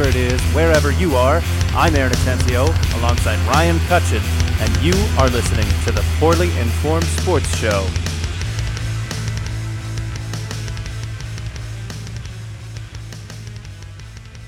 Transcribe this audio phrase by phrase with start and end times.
[0.00, 1.42] Whenever it is, wherever you are,
[1.74, 2.64] I'm Aaron Atencio
[2.98, 4.22] alongside Ryan Cutchin,
[4.58, 7.82] and you are listening to the Poorly Informed Sports Show.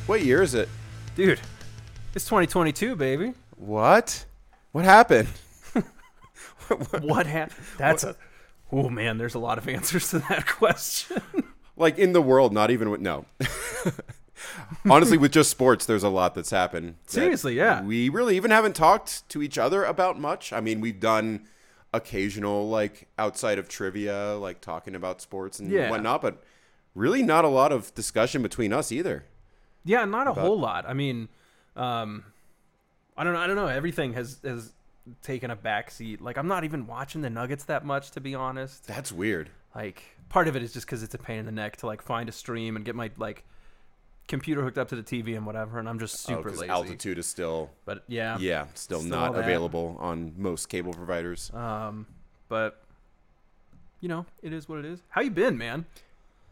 [0.06, 0.70] What year is it?
[1.16, 1.38] Dude,
[2.14, 3.34] it's 2022, baby.
[3.58, 4.24] What?
[4.70, 5.28] What happened?
[7.02, 7.66] What happened?
[7.77, 8.16] That's a.
[8.72, 11.20] Oh man, there's a lot of answers to that question.
[11.77, 13.27] Like in the world, not even with no.
[14.88, 16.96] Honestly, with just sports, there's a lot that's happened.
[17.05, 17.83] that Seriously, yeah.
[17.83, 20.52] We really even haven't talked to each other about much.
[20.52, 21.46] I mean, we've done
[21.92, 25.91] occasional like outside of trivia, like talking about sports and Yeah.
[25.91, 26.42] whatnot, but
[26.95, 29.24] really not a lot of discussion between us either.
[29.84, 30.84] Yeah, not a whole lot.
[30.88, 31.28] I mean,
[31.77, 32.25] um,
[33.16, 33.41] I don't know.
[33.41, 33.66] I don't know.
[33.66, 34.72] Everything has has
[35.22, 36.20] taken a backseat.
[36.20, 38.86] Like I'm not even watching the Nuggets that much, to be honest.
[38.86, 39.50] That's weird.
[39.75, 42.00] Like part of it is just because it's a pain in the neck to like
[42.03, 43.44] find a stream and get my like
[44.28, 46.59] computer hooked up to the TV and whatever, and I'm just super Oh, super 'cause
[46.61, 46.70] lazy.
[46.70, 51.51] altitude is still But yeah, yeah, still, Still not available on most cable providers.
[51.53, 52.06] Um,
[52.48, 52.83] but
[54.00, 55.00] you know, it is what it is.
[55.11, 55.87] How you been, man?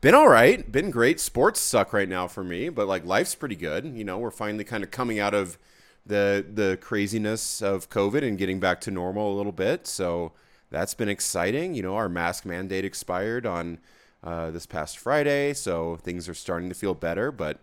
[0.01, 0.71] Been all right.
[0.71, 1.21] Been great.
[1.21, 3.85] Sports suck right now for me, but like life's pretty good.
[3.85, 5.59] You know, we're finally kind of coming out of
[6.07, 9.87] the the craziness of COVID and getting back to normal a little bit.
[9.87, 10.33] So
[10.71, 11.75] that's been exciting.
[11.75, 13.79] You know, our mask mandate expired on
[14.23, 17.31] uh, this past Friday, so things are starting to feel better.
[17.33, 17.59] But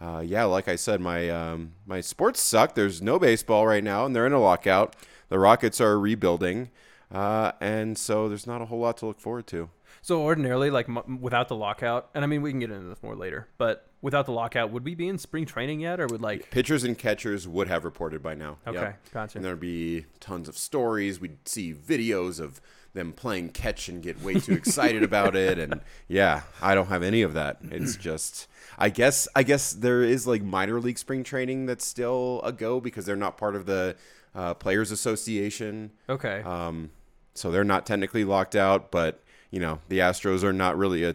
[0.00, 2.74] uh, yeah, like I said, my um, my sports suck.
[2.74, 4.96] There's no baseball right now, and they're in a lockout.
[5.28, 6.70] The Rockets are rebuilding,
[7.12, 9.70] uh, and so there's not a whole lot to look forward to.
[10.04, 13.02] So ordinarily, like m- without the lockout, and I mean we can get into this
[13.02, 16.20] more later, but without the lockout, would we be in spring training yet, or would
[16.20, 16.50] like?
[16.50, 18.58] Pitchers and catchers would have reported by now.
[18.66, 18.98] Okay, Yep.
[19.12, 19.38] gotcha.
[19.38, 21.20] And there'd be tons of stories.
[21.20, 22.60] We'd see videos of
[22.94, 25.58] them playing catch and get way too excited about it.
[25.58, 27.58] And yeah, I don't have any of that.
[27.70, 28.48] It's just,
[28.78, 32.80] I guess, I guess there is like minor league spring training that's still a go
[32.80, 33.96] because they're not part of the
[34.34, 35.92] uh, Players Association.
[36.08, 36.90] Okay, Um,
[37.34, 41.14] so they're not technically locked out, but you know the Astros are not really a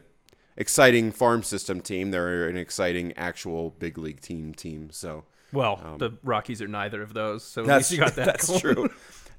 [0.56, 2.12] exciting farm system team.
[2.12, 4.90] They're an exciting actual big league team team.
[4.92, 8.16] So well, um, the Rockies are neither of those, so at that's least you got
[8.16, 8.26] that.
[8.26, 8.60] that's going.
[8.60, 8.90] true.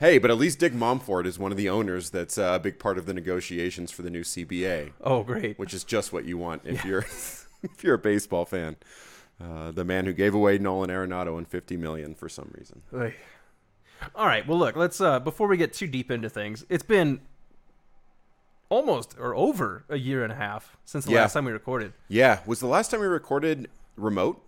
[0.01, 2.11] Hey, but at least Dick Monfort is one of the owners.
[2.11, 5.59] That's uh, a big part of the negotiations for the new CBA, Oh, great.
[5.59, 7.01] which is just what you want if you're
[7.63, 8.77] if you're a baseball fan.
[9.43, 12.83] Uh, the man who gave away Nolan Arenado and 50 million for some reason.
[12.95, 13.15] Oy.
[14.15, 14.47] All right.
[14.47, 14.77] Well, look.
[14.77, 16.65] Let's uh, before we get too deep into things.
[16.69, 17.21] It's been
[18.69, 21.23] almost or over a year and a half since the Yeah.
[21.23, 21.93] last time we recorded.
[22.09, 24.45] Yeah, was the last time we recorded remote?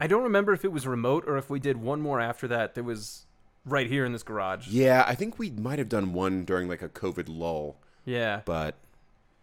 [0.00, 2.74] I don't remember if it was remote or if we did one more after that.
[2.74, 3.25] There was
[3.66, 4.68] right here in this garage.
[4.68, 8.40] Yeah, I think we might have done one during like a COVID lull, Yeah.
[8.46, 8.76] but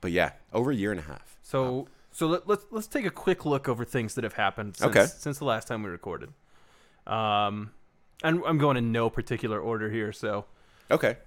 [0.01, 1.35] but yeah, over a year and a half.
[1.44, 4.89] So so let, let's let's take a quick look over things that have happened since,
[4.95, 5.06] Okay.
[5.06, 6.29] since the last time we recorded.
[7.06, 7.72] Um,
[8.23, 10.45] and I'm going in no particular order here, so
[10.90, 11.17] Okay.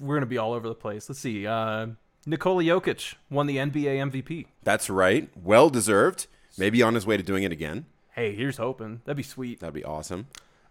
[0.00, 1.08] we're gonna be all over the place.
[1.08, 1.46] Let's see.
[1.46, 1.88] Uh,
[2.24, 4.46] Nikola Jokic won the NBA MVP.
[4.62, 5.28] That's right.
[5.36, 6.26] Well deserved.
[6.56, 7.86] Maybe on his way to doing it again.
[8.14, 9.00] Hey, here's hoping.
[9.04, 9.60] That'd be sweet.
[9.60, 10.28] That'd be awesome.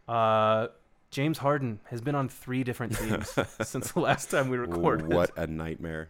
[0.08, 0.68] Uh,
[1.12, 5.08] James Harden has been on three different teams since the last time we recorded.
[5.14, 6.08] What a nightmare.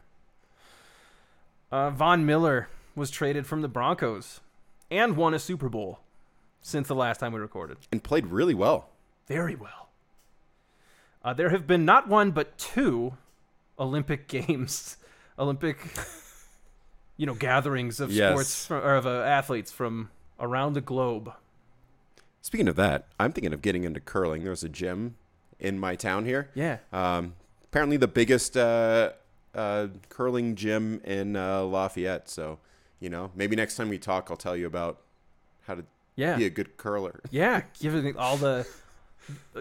[1.71, 4.41] Uh, Von Miller was traded from the Broncos
[4.91, 5.99] and won a Super Bowl
[6.61, 7.77] since the last time we recorded.
[7.91, 8.89] And played really well.
[9.27, 9.89] Very well.
[11.23, 13.13] Uh, there have been not one but two
[13.79, 14.97] Olympic Games,
[15.39, 15.79] Olympic,
[17.17, 18.31] you know, gatherings of Yes.
[18.31, 21.31] sports or of uh, athletes from around the globe.
[22.41, 24.43] Speaking of that, I'm thinking of getting into curling.
[24.43, 25.15] There's a gym
[25.59, 26.49] in my town here.
[26.55, 26.77] Yeah.
[26.91, 27.35] Um,
[27.65, 29.11] apparently the biggest uh,
[29.53, 32.29] uh, curling gym in uh, Lafayette.
[32.29, 32.57] So,
[32.99, 34.99] you know, maybe next time we talk, I'll tell you about
[35.67, 35.83] how to
[36.15, 36.35] Yeah.
[36.35, 37.21] be a good curler.
[37.31, 37.61] Yeah.
[37.79, 38.65] Giving all the,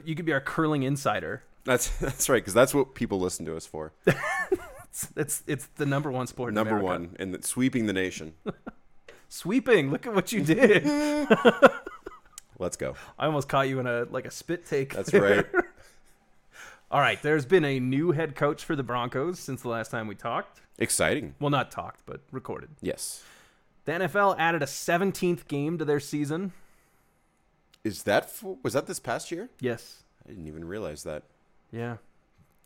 [0.05, 1.43] you could be our curling insider.
[1.65, 3.93] That's that's right, because that's what people listen to us for.
[4.93, 6.49] It's it's, it's the number one sport.
[6.49, 8.35] in Number one, and sweeping the nation.
[9.29, 9.93] Sweeping.
[9.93, 10.82] Look at what you did.
[12.61, 12.95] Let's go.
[13.19, 14.95] I almost caught you in a like a spit take.
[14.95, 15.23] That's there.
[15.53, 15.65] right.
[16.91, 17.21] All right.
[17.23, 20.61] There's been a new head coach for the Broncos since the last time we talked.
[20.79, 21.35] Exciting.
[21.41, 22.71] Well, not talked, but recorded.
[22.81, 23.23] Yes.
[23.85, 26.53] The NFL added a 17th game to their season.
[27.85, 29.49] Is that for, was that this past year?
[29.61, 30.03] Yes.
[30.27, 31.23] I didn't even realize that.
[31.73, 31.97] Yeah.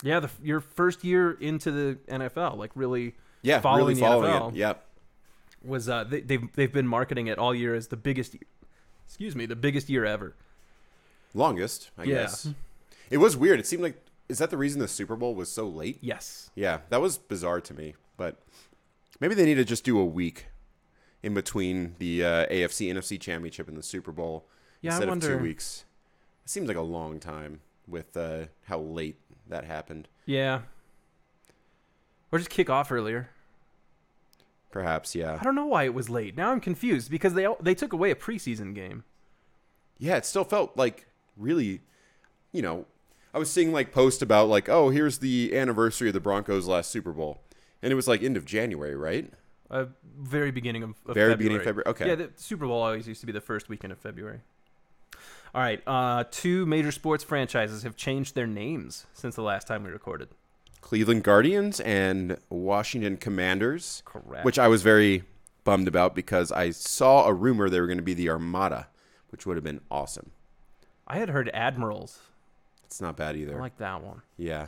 [0.02, 4.32] Yeah, the, your first year into the NFL, like really Yeah, Following really the following
[4.32, 4.48] NFL.
[4.50, 4.56] it.
[4.56, 4.84] Yep.
[5.64, 8.36] was uh they, they've they've been marketing it all year as the biggest
[9.06, 10.34] excuse me, the biggest year ever.
[11.34, 12.14] Longest, I Yeah.
[12.14, 12.48] guess.
[13.10, 13.60] It was weird.
[13.60, 15.98] It seemed like is that the reason the Super Bowl was so late?
[16.00, 16.50] Yes.
[16.54, 17.94] Yeah, that was bizarre to me.
[18.16, 18.40] But
[19.20, 20.46] maybe they need to just do a week
[21.22, 24.46] in between the uh, AFC NFC Championship and the Super Bowl
[24.80, 25.84] Yeah, instead of two weeks.
[26.44, 29.16] It seems like a long time with uh, how late
[29.48, 30.08] that happened.
[30.24, 30.62] Yeah.
[32.32, 33.28] Or just kick off earlier.
[34.74, 35.38] Perhaps, yeah.
[35.40, 36.36] I don't know why it was late.
[36.36, 39.04] Now I'm confused because they they took away a preseason game.
[39.98, 41.06] Yeah, it still felt like
[41.36, 41.82] really,
[42.50, 42.86] you know,
[43.32, 46.90] I was seeing like posts about like, oh, here's the anniversary of the Broncos' last
[46.90, 47.40] Super Bowl,
[47.82, 49.32] and it was like end of January, right?
[49.70, 49.84] Uh,
[50.18, 51.36] very beginning of, of Very February.
[51.36, 52.08] beginning of February, okay.
[52.08, 54.40] Yeah, the Super Bowl always used to be the first weekend of February.
[55.54, 55.80] All right.
[55.86, 60.30] Uh, two major sports franchises have changed their names since the last time we recorded.
[60.84, 64.44] Cleveland Guardians and Washington Commanders, Correct.
[64.44, 65.24] which I was very
[65.64, 68.88] bummed about because I saw a rumor they were going to be the Armada,
[69.30, 70.30] which would have been awesome.
[71.08, 72.18] I had heard Admirals.
[72.84, 73.58] It's not bad I either.
[73.58, 74.20] like that one.
[74.36, 74.66] yeah.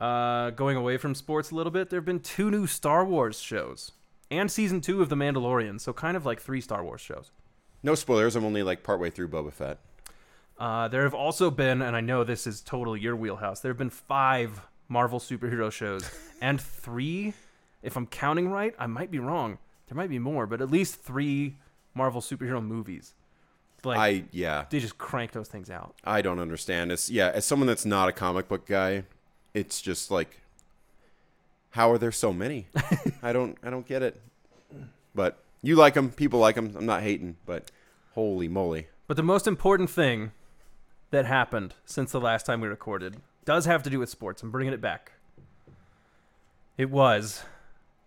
[0.00, 3.38] Uh, going away from sports a little bit, there have been two new Star Wars
[3.38, 3.92] shows
[4.32, 5.80] and season two of The Mandalorian.
[5.80, 7.30] So kind of like three Star Wars shows.
[7.84, 8.34] No spoilers.
[8.34, 9.78] I'm only like partway through Boba Fett.
[10.58, 13.60] Uh, there have also been, and I know this is totally your wheelhouse.
[13.60, 17.34] There have been five Marvel superhero shows and three,
[17.82, 19.58] if I'm counting right, I might be wrong.
[19.88, 21.56] There might be more, but at least three
[21.94, 23.14] Marvel superhero movies.
[23.84, 24.64] Like I yeah.
[24.70, 25.94] they just crank those things out.
[26.04, 26.90] I don't understand.
[26.90, 29.04] It's yeah, as someone that's not a comic book guy,
[29.54, 30.40] it's just like
[31.70, 32.66] how are there so many?
[33.22, 34.20] I don't I don't get it.
[35.14, 36.74] But you like them, people like them.
[36.76, 37.70] I'm not hating, but
[38.14, 38.88] holy moly.
[39.06, 40.32] But the most important thing
[41.10, 43.16] that happened since the last time we recorded
[43.48, 44.42] does have to do with sports.
[44.42, 45.12] I'm bringing it back.
[46.76, 47.44] It was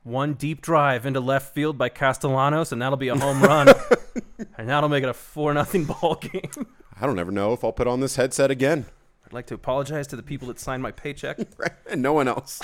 [0.03, 3.69] one deep drive into left field by Castellanos, and that'll be a home run.
[4.59, 6.67] and that'll make it a 4 nothing ball game.
[6.95, 8.85] I don't ever know if I'll put on this headset again.
[9.25, 11.39] I'd like to apologize to the people that signed my paycheck.
[11.89, 12.61] and no one else.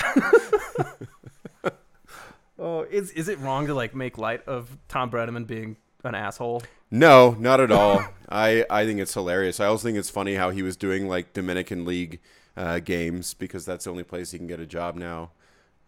[2.59, 6.61] oh, is is it wrong to like make light of Thom Brennaman being an asshole?
[6.91, 8.05] No, not at all.
[8.29, 9.59] I, I think it's hilarious.
[9.59, 12.19] I also think it's funny how he was doing like Dominican League
[12.57, 15.31] uh, games because that's the only place he can get a job now.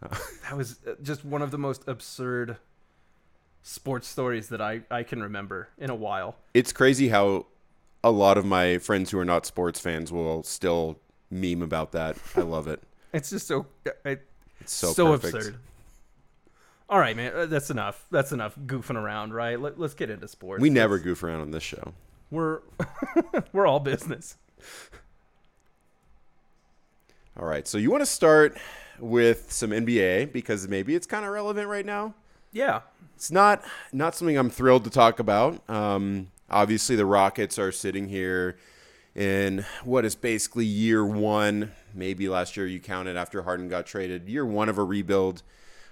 [0.02, 2.56] That was uh, just one of the most absurd
[3.64, 6.38] sports stories that I, I can remember in a while.
[6.54, 7.48] It's crazy how
[8.04, 10.98] a lot of my friends who are not sports fans will still
[11.30, 12.16] meme about that.
[12.36, 12.82] I love it.
[13.12, 13.66] It's just so
[14.06, 14.24] it,
[14.62, 15.36] It's so, so, perfect.
[15.36, 15.56] absurd.
[16.88, 17.34] All right, man.
[17.36, 18.06] uh, That's enough.
[18.12, 19.60] That's enough goofing around, right?
[19.60, 20.62] Let, let's get into sports.
[20.62, 21.94] We never Let's- goof around on this show.
[22.30, 22.60] We're
[23.52, 24.38] we're all business.
[27.40, 28.58] All right, so you want to start
[29.00, 32.14] with some NBA because maybe it's kind of relevant right now.
[32.52, 32.82] Yeah.
[33.16, 33.64] It's not
[33.94, 35.68] not something I'm thrilled to talk about.
[35.70, 38.58] Um, obviously, the Rockets are sitting here
[39.16, 41.72] in what is basically year one.
[41.94, 44.28] Maybe last year you counted after Harden got traded.
[44.28, 45.42] Year one of a rebuild.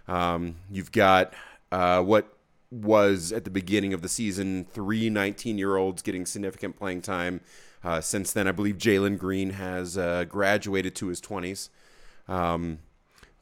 [0.10, 1.34] Um, you've got
[1.72, 2.28] uh, what
[2.72, 7.40] was at the beginning of the season three 19 year olds getting significant playing time.
[7.88, 11.70] Uh, since then, I believe Jalen Green has uh, graduated to his 20s.
[12.28, 12.80] Um,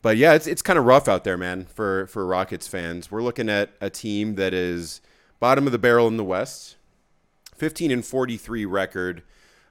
[0.03, 3.09] but yeah, it's it's kind of rough out there, man, for for Rockets fans.
[3.09, 5.01] We're looking at a team that is
[5.39, 6.75] bottom of the barrel in the West,
[7.55, 9.24] 15 and 43 record.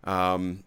[0.03, 0.65] Um,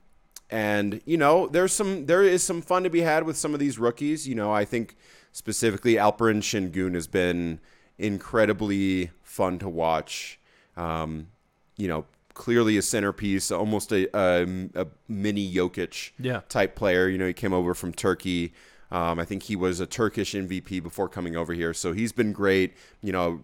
[0.50, 3.60] and you know, there's some there is some fun to be had with some of
[3.60, 4.25] these rookies.
[4.25, 4.96] You know, I think
[5.34, 7.60] specifically Alperen Şengün has been
[7.98, 10.39] incredibly fun to watch.
[10.77, 11.27] Um,
[11.75, 12.05] you know,
[12.38, 16.41] clearly a centerpiece, almost a, a, a mini Jokic Yeah.
[16.48, 17.10] type player.
[17.10, 18.53] You know, he came over from Turkey.
[18.91, 22.32] Um, I think he was a Turkish MVP before coming over here, so he's been
[22.32, 22.75] great.
[23.01, 23.41] You know,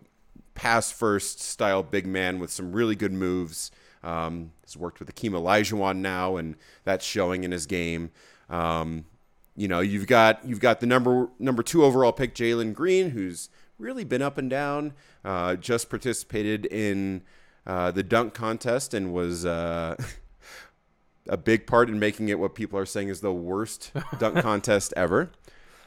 [0.54, 3.72] pass first style big man with some really good moves.
[4.04, 8.12] Um, he's worked with Hakeem Olajuwon now, and that's showing in his game.
[8.50, 9.06] Um,
[9.56, 13.50] you know, you've got you've got the number number two overall pick Jalen Green, who's
[13.78, 14.94] really been up and down.
[15.26, 17.22] Uh, just participated in
[17.66, 19.96] uh, the dunk contest and was uh,
[21.30, 24.94] a big part in making it what people are saying is the worst dunk contest
[24.98, 25.32] ever.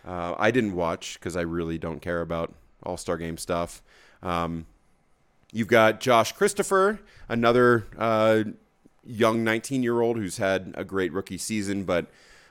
[0.06, 3.82] Uh, I didn't watch because I really don't care about All Star Game stuff.
[4.22, 4.66] Um,
[5.52, 8.44] you've got Josh Christopher, another uh,
[9.04, 12.06] young 19 year old who's had a great rookie season, but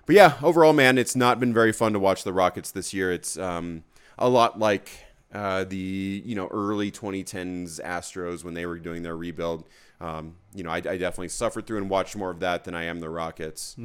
[0.05, 3.11] but yeah, overall, man, it's not been very fun to watch the Rockets this year.
[3.11, 3.83] It's um,
[4.19, 5.04] a lot like
[5.35, 9.65] uh, the you know early 2010s Astros when they were doing their rebuild.
[9.99, 12.85] Um, you know, I, I definitely suffered through and watched more of that than I
[12.85, 13.75] am the Rockets.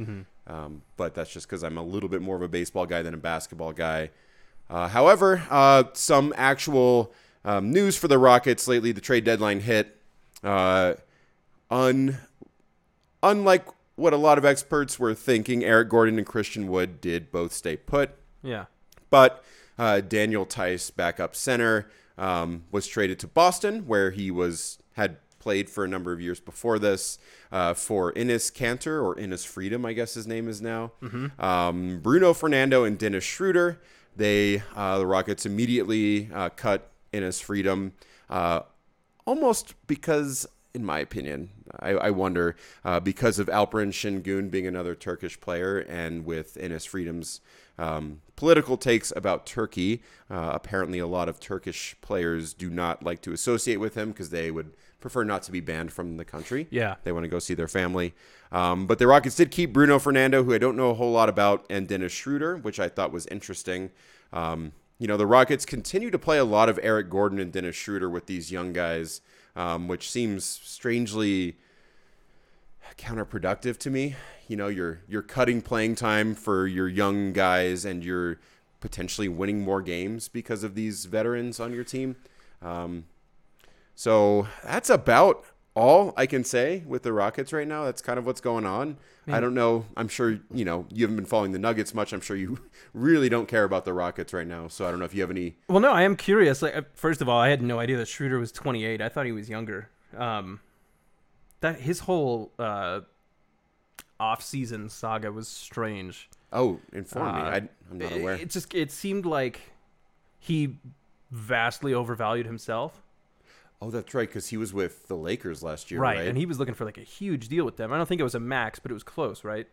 [0.47, 3.13] Um, but that's just because I'm a little bit more of a baseball guy than
[3.13, 4.11] a basketball guy.
[4.69, 8.93] Uh, however, uh, some actual um, news for the Rockets lately.
[8.93, 9.97] The trade deadline hit.
[10.43, 10.93] Uh,
[11.69, 12.17] un,
[13.21, 17.51] unlike what a lot of experts were thinking, Eric Gordon and Christian Wood did both
[17.53, 18.11] stay put.
[18.41, 18.65] Yeah.
[19.09, 19.43] But
[19.81, 25.67] uh, Daniel Theis, backup center, um, was traded to Boston, where he was had played
[25.71, 27.17] for a number of years before this
[27.51, 30.91] uh, for Enes Kanter or Enes Freedom, I guess his name is now.
[31.39, 33.81] Um, Bruno Fernando and Dennis Schroeder.
[34.15, 37.93] They uh, the Rockets immediately uh, cut Enes Freedom,
[38.29, 38.59] uh,
[39.25, 40.45] almost because,
[40.75, 45.79] in my opinion, I, I wonder uh, because of Alperen Şengün being another Turkish player,
[45.79, 47.41] and with Enes Freedom's
[47.79, 50.01] um, political takes about Turkey.
[50.27, 54.31] Uh, apparently, a lot of Turkish players do not like to associate with him because
[54.31, 56.65] they would prefer not to be banned from the country.
[56.71, 56.95] Yeah.
[57.03, 58.15] They want to go see their family.
[58.51, 61.29] Um, but the Rockets did keep Bruno Fernando, who I don't know a whole lot
[61.29, 63.91] about, and Dennis Schroeder, which I thought was interesting.
[64.33, 67.75] Um, you know, the Rockets continue to play a lot of Eric Gordon and Dennis
[67.75, 69.21] Schroeder with these young guys,
[69.55, 71.57] um, which seems strangely
[72.97, 74.15] counterproductive to me.
[74.47, 78.39] You know, you're you're cutting playing time for your young guys, and you're
[78.79, 82.15] potentially winning more games because of these veterans on your team.
[82.61, 83.05] Um,
[83.95, 85.45] so that's about
[85.75, 87.85] all I can say with the Rockets right now.
[87.85, 88.97] That's kind of what's going on.
[89.27, 89.85] I don't know.
[89.95, 92.11] I'm sure you know you haven't been following the Nuggets much.
[92.11, 92.59] I'm sure you
[92.93, 94.67] really don't care about the Rockets right now.
[94.67, 95.55] So I don't know if you have any.
[95.69, 96.61] Well, no, I am curious.
[96.61, 98.99] Like, uh, first of all, I had no idea that Schroeder was 28.
[98.99, 99.89] I thought he was younger.
[100.17, 100.59] Um,
[101.61, 103.01] that his whole uh,
[104.19, 106.29] off-season saga was strange.
[106.53, 107.41] Oh, inform me.
[107.41, 107.55] Uh, I,
[107.89, 108.33] I'm not aware.
[108.35, 109.61] It, it just it seemed like
[110.39, 110.75] he
[111.31, 113.01] vastly overvalued himself.
[113.81, 116.27] oh, that's right, because he was with the Lakers last year, right, right?
[116.27, 117.93] and he was looking for like a huge deal with them.
[117.93, 119.67] I don't think it was a max, but it was close, right?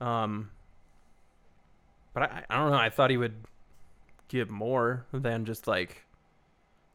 [0.00, 0.50] Um,
[2.12, 2.78] but I, I don't know.
[2.78, 3.34] I thought he would
[4.28, 6.04] give more than just like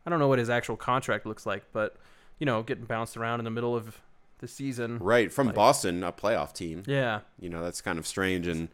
[0.06, 1.98] I don't know what his actual contract looks like, but
[2.40, 4.02] you know, getting bounced around in the middle of
[4.40, 4.98] the season.
[5.00, 6.84] right from like- Boston, a playoff team.
[6.88, 8.48] Yeah, You know, that's kind of strange.
[8.48, 8.70] And,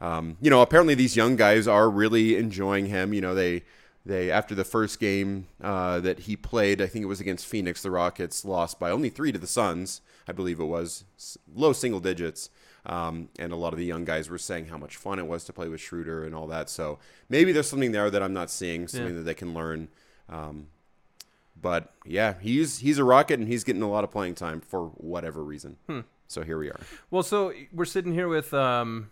[0.00, 3.12] um, you know, apparently these young guys are really enjoying him.
[3.12, 3.62] You know, they,
[4.04, 7.82] they after the first game uh, that he played, I think it was against Phoenix,
[7.82, 11.04] the Rockets lost by only three to the Suns, I believe it was,
[11.54, 12.50] low single digits.
[12.84, 15.42] Um, and a lot of the young guys were saying how much fun it was
[15.44, 16.70] to play with Schroeder and all that.
[16.70, 19.16] So maybe there's something there that I'm not seeing, something Yeah.
[19.16, 19.88] that they can learn.
[20.28, 20.68] Um,
[21.66, 24.86] but yeah, he's he's a rocket and he's getting a lot of playing time for
[25.12, 25.76] whatever reason.
[25.88, 26.00] Hmm.
[26.28, 26.78] So here we are.
[27.10, 29.10] Well, so we're sitting here with, um,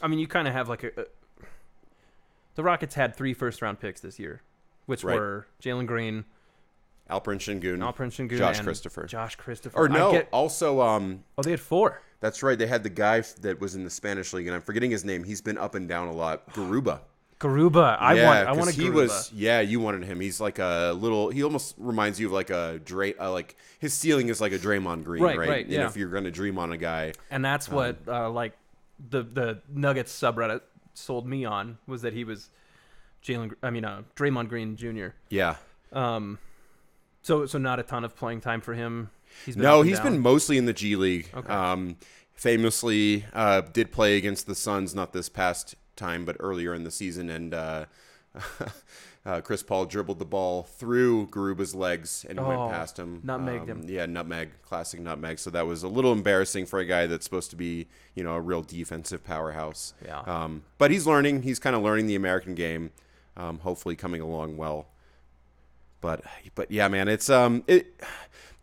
[0.00, 1.04] I mean, you kind of have like a, a.
[2.54, 4.42] The Rockets had three first round picks this year,
[4.86, 5.18] which Right.
[5.18, 6.24] were Jalen Green,
[7.10, 9.08] Alperen Şengün, Alperen Şengün, Josh Christopher.
[9.08, 9.76] Josh Christopher.
[9.80, 12.00] Or no, get- also um oh, they had four.
[12.20, 14.92] that's right, they had the guy that was in the Spanish league and I'm forgetting
[14.92, 15.24] his name.
[15.24, 16.46] He's been up and down a lot.
[16.54, 17.00] Garuba.
[17.42, 17.96] Garuba.
[18.00, 18.48] I yeah, want.
[18.48, 20.20] I want a he was yeah, you wanted him.
[20.20, 23.92] He's like a little he almost reminds you of like a Dray uh, like his
[23.92, 25.48] ceiling is like a Draymond Green, Right, right?
[25.48, 25.86] right, And yeah.
[25.86, 28.52] if you're going to dream on a guy, and that's Um, what uh, like
[29.10, 30.60] the the Nuggets subreddit
[30.94, 32.48] sold me on was that he was
[33.24, 33.54] Jalen.
[33.62, 35.08] I mean, uh, Draymond Green Jr.
[35.28, 35.56] yeah.
[35.92, 36.38] Um,
[37.22, 39.10] so so not a ton of playing time for him.
[39.10, 40.12] No, he's been No, he's down.
[40.12, 41.28] been mostly in the G League.
[41.34, 41.52] Okay.
[41.52, 41.96] Um,
[42.34, 46.90] famously, uh, did play against the Suns, not this past time, but earlier in the
[46.90, 47.84] season, and uh,
[49.26, 53.22] uh, Chris Paul dribbled the ball through Garuba's legs and Oh, went past him.
[53.24, 53.84] nutmegged Um, him.
[53.88, 55.38] Yeah, nutmeg, classic nutmeg.
[55.38, 58.34] So that was a little embarrassing for a guy that's supposed to be, you know,
[58.34, 59.94] a real defensive powerhouse.
[60.04, 60.20] Yeah.
[60.20, 61.42] Um, but he's learning.
[61.42, 62.90] He's kind of learning the American game.
[63.36, 64.86] Um, hopefully, coming along well.
[66.00, 66.22] But
[66.54, 67.86] but yeah, man, it's um it.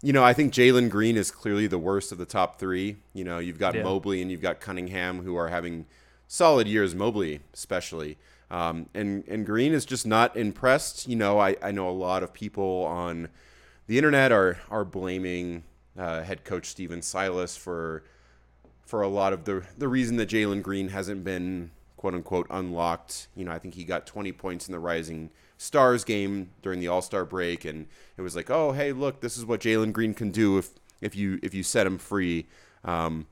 [0.01, 2.95] You know, I think Jalen Green is clearly the worst of the top three.
[3.13, 3.83] You know, you've got Yeah.
[3.83, 5.85] Mobley and you've got Cunningham who are having
[6.29, 6.95] solid years.
[6.95, 8.17] Mobley, especially,
[8.49, 11.09] um, and and Green is just not impressed.
[11.09, 13.27] You know, I I know a lot of people on
[13.87, 15.63] the internet are are blaming
[15.97, 18.03] uh, head coach Stephen Silas for
[18.85, 23.27] for a lot of the the reason that Jalen Green hasn't been quote unquote unlocked.
[23.35, 26.87] You know, I think he got 20 points in the Rising Stars game during the
[26.87, 30.13] All Star break, and it was like, oh hey, look, this is what Jalen Green
[30.13, 30.69] can do if
[31.01, 32.47] if you if you set him free.
[32.85, 33.27] Um,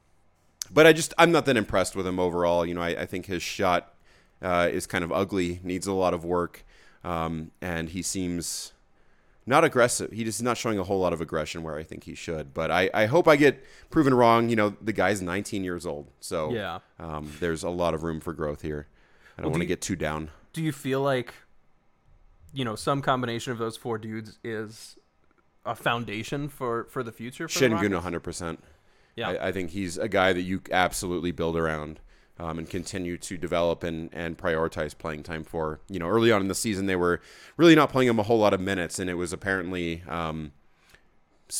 [0.71, 2.65] but I just I'm not that impressed with him overall.
[2.65, 3.93] You know, I, I think his shot
[4.41, 6.63] uh, is kind of ugly, needs a lot of work,
[7.03, 8.73] um, and he seems
[9.45, 10.11] not aggressive.
[10.11, 12.53] He just not showing a whole lot of aggression where I think he should.
[12.53, 14.49] But I, I hope I get proven wrong.
[14.49, 16.79] You know, the guy's 19 years old, so Yeah.
[16.99, 18.87] um, there's a lot of room for growth here.
[19.37, 20.31] I don't Well, want to you- get too down.
[20.53, 21.33] Do you feel like,
[22.53, 24.97] you know, some combination of those four dudes is
[25.65, 27.47] a foundation for for the future?
[27.47, 27.93] For Şengün, Rockets?
[27.93, 28.19] 100.
[28.23, 28.59] percent
[29.17, 29.29] Yeah.
[29.29, 31.99] I, I think he's a guy that you absolutely build around.
[32.39, 35.79] Um, and continue to develop and, and prioritize playing time for.
[35.89, 37.19] You know, early on in the season, they were
[37.57, 40.51] really not playing him a whole lot of minutes, and it was apparently um,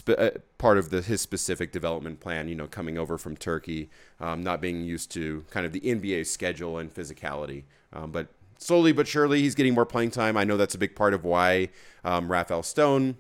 [0.08, 2.48] uh, part of the, his specific development plan.
[2.48, 6.28] You know, coming over from Turkey, um, not being used to kind of the NBA
[6.28, 7.64] schedule and physicality.
[7.92, 8.28] Um, but
[8.60, 10.38] slowly but surely he's getting more playing time.
[10.38, 11.70] I know that's a big part of why
[12.04, 13.18] um, Rafael Stone,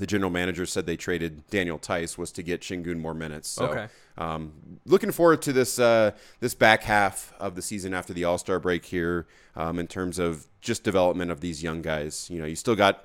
[0.00, 3.48] the general manager, said they traded Daniel Theis was to get Şengün more minutes.
[3.48, 3.88] So, Okay.
[4.18, 4.52] um,
[4.86, 8.58] looking forward to this uh, this back half of the season after the All Star
[8.58, 12.28] break here, um, in terms of just development of these young guys.
[12.30, 13.04] You know, you still got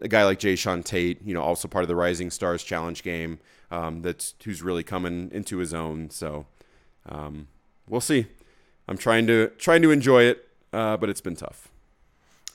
[0.00, 3.40] a guy like Jae'Sean Tate, you know, also part of the Rising Stars Challenge game,
[3.70, 6.10] um, that's who's really coming into his own.
[6.10, 6.46] So
[7.06, 7.48] um,
[7.88, 8.26] we'll see.
[8.86, 11.68] I'm trying to trying to enjoy it, uh, but it's been tough.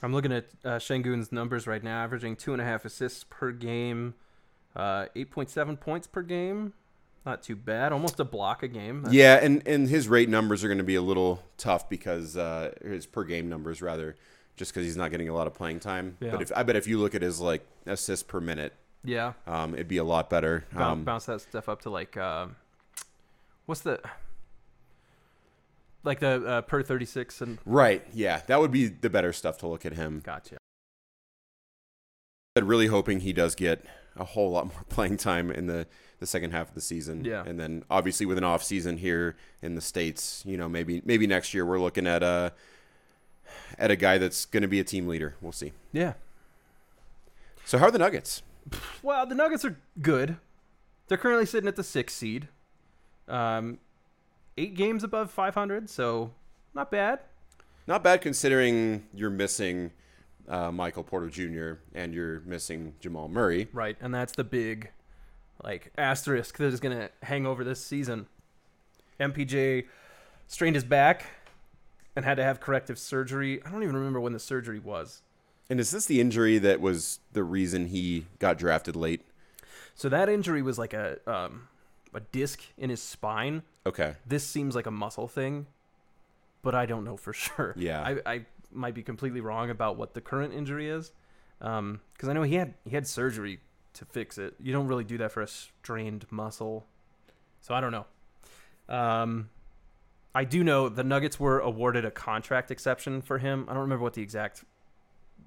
[0.04, 3.50] I'm looking at uh, Şengün's numbers right now, averaging two and a half assists per
[3.52, 4.14] game,
[4.76, 6.72] uh, 8.7 points per game.
[7.26, 7.90] Not too bad.
[7.92, 8.98] Almost a block a game.
[9.02, 12.36] That's- Yeah, and and his rate numbers are going to be a little tough because
[12.36, 14.14] uh, his per game numbers rather,
[14.56, 16.18] just because he's not getting a lot of playing time.
[16.20, 16.32] Yeah.
[16.32, 19.32] But if I bet if you look at his like assists per minute, Yeah.
[19.46, 20.66] um, it'd be a lot better.
[20.74, 22.48] Boun- Um, bounce that stuff up to like, uh,
[23.64, 24.00] what's the,
[26.04, 28.04] like the uh, per 36 and right?
[28.12, 30.20] Yeah, that would be the better stuff to look at him.
[30.24, 30.56] gotcha.
[32.54, 33.84] But really hoping he does get
[34.16, 35.86] a whole lot more playing time in the,
[36.20, 37.24] the second half of the season.
[37.24, 37.42] Yeah.
[37.44, 41.26] And then obviously with an off season here in the States, you know, maybe maybe
[41.26, 42.52] next year we're looking at a
[43.78, 45.34] at a guy that's gonna be a team leader.
[45.40, 45.72] We'll see.
[45.92, 46.14] Yeah.
[47.64, 48.42] So how are the Nuggets?
[49.02, 50.36] Well, the Nuggets are good.
[51.08, 52.48] They're currently sitting at the sixth seed,
[53.28, 53.78] um,
[54.56, 56.30] eight games above 500, so
[56.74, 57.20] not bad.
[57.86, 59.90] Not bad considering you're missing
[60.48, 61.80] uh, Michael Porter Jr.
[61.94, 63.68] and you're missing Jamal Murray.
[63.72, 64.90] Right, and that's the big
[65.62, 68.26] like asterisk that is going to hang over this season.
[69.20, 69.86] MPJ
[70.46, 71.24] strained his back
[72.16, 73.62] and had to have corrective surgery.
[73.64, 75.22] I don't even remember when the surgery was.
[75.70, 79.22] And is this the injury that was the reason he got drafted late?
[79.94, 81.68] So that injury was like a um,
[82.12, 83.62] a disc in his spine.
[83.86, 84.14] Okay.
[84.26, 85.66] This seems like a muscle thing,
[86.62, 87.74] but I don't know for sure.
[87.76, 88.02] Yeah.
[88.02, 91.12] I, I might be completely wrong about what the current injury is,
[91.58, 93.60] because I know he had he had surgery
[93.94, 94.54] to fix it.
[94.58, 96.86] You don't really do that for a strained muscle,
[97.60, 98.06] so I don't know.
[98.88, 99.50] Um,
[100.34, 103.66] I do know the Nuggets were awarded a contract exception for him.
[103.68, 104.64] I don't remember what the exact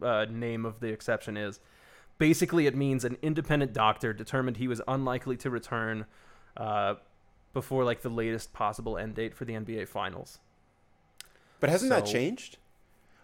[0.02, 1.60] uh, name of the exception is.
[2.18, 6.06] Basically, it means an independent doctor determined he was unlikely to return
[6.56, 6.96] uh,
[7.58, 10.38] before like the latest possible end date for the NBA Finals.
[11.60, 12.58] But hasn't that changed?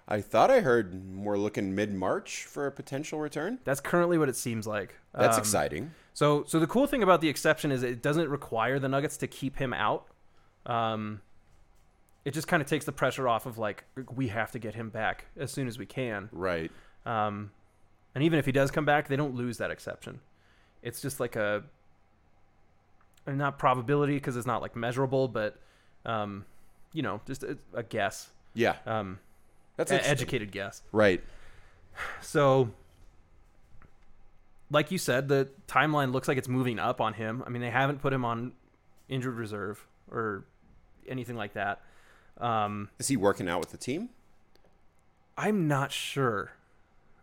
[0.08, 3.60] I thought I heard we're looking mid March for a potential return.
[3.64, 4.96] That's currently what it seems like.
[5.14, 5.92] That's Um, exciting.
[6.16, 9.28] So, so the cool thing about the exception is it doesn't require the Nuggets to
[9.28, 10.08] keep him out.
[10.66, 11.22] Um,
[12.26, 13.84] it just kind of takes the pressure off of like
[14.16, 16.28] we have to get him back as soon as we can.
[16.32, 16.72] Right.
[17.06, 17.52] Um,
[18.16, 20.22] and even if he does come back, they don't lose that exception.
[20.82, 21.64] It's just like a,
[23.28, 25.58] not probability because it's not like measurable, but
[26.06, 26.46] um,
[26.94, 28.76] you know, just a, a guess, Yeah.
[28.86, 29.20] um,
[29.78, 30.82] That's an educated guess.
[30.92, 31.24] Right.
[32.22, 32.70] So,
[34.70, 37.44] like you said, the timeline looks like it's moving up on him.
[37.46, 38.54] I mean, they haven't put him on
[39.08, 40.46] injured reserve or
[41.08, 41.82] anything like that.
[42.40, 44.10] Um, Is he working out with the team?
[45.38, 46.52] I'm not sure.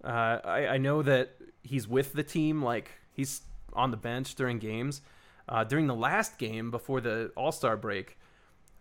[0.03, 1.31] Uh, I, I know that
[1.63, 5.03] he's with the team, like he's on the bench during games.
[5.51, 8.17] Uh, during the last game before the All Star break,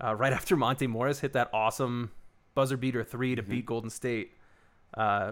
[0.01, 2.11] uh, right after Monte Morris hit that awesome
[2.55, 4.33] buzzer beater three to beat Golden State,
[4.93, 5.31] uh,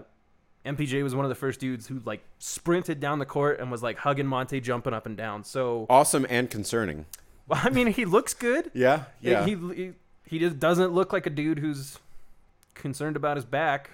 [0.66, 3.82] MPJ was one of the first dudes who like sprinted down the court and was
[3.82, 5.44] like hugging Monte, jumping up and down.
[5.44, 7.06] So, Awesome and concerning.
[7.48, 8.70] well, I mean, he looks good.
[8.74, 9.04] Yeah.
[9.20, 9.46] Yeah.
[9.46, 9.92] He, he
[10.26, 11.98] he just doesn't look like a dude who's
[12.74, 13.90] concerned about his back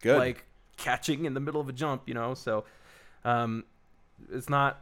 [0.00, 0.16] Good.
[0.16, 0.44] like
[0.76, 2.32] catching in the middle of a jump, you know.
[2.34, 2.64] So
[3.24, 3.64] um,
[4.32, 4.80] it's not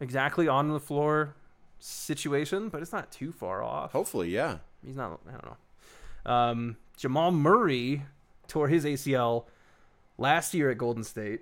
[0.00, 1.34] exactly on the floor
[1.78, 3.92] situation, but it's not too far off.
[3.92, 4.58] Hopefully, yeah.
[4.84, 5.20] He's not.
[5.28, 6.32] I don't know.
[6.32, 8.02] Um, Jamal Murray
[8.48, 9.44] tore his ACL
[10.18, 11.40] last year at Golden State,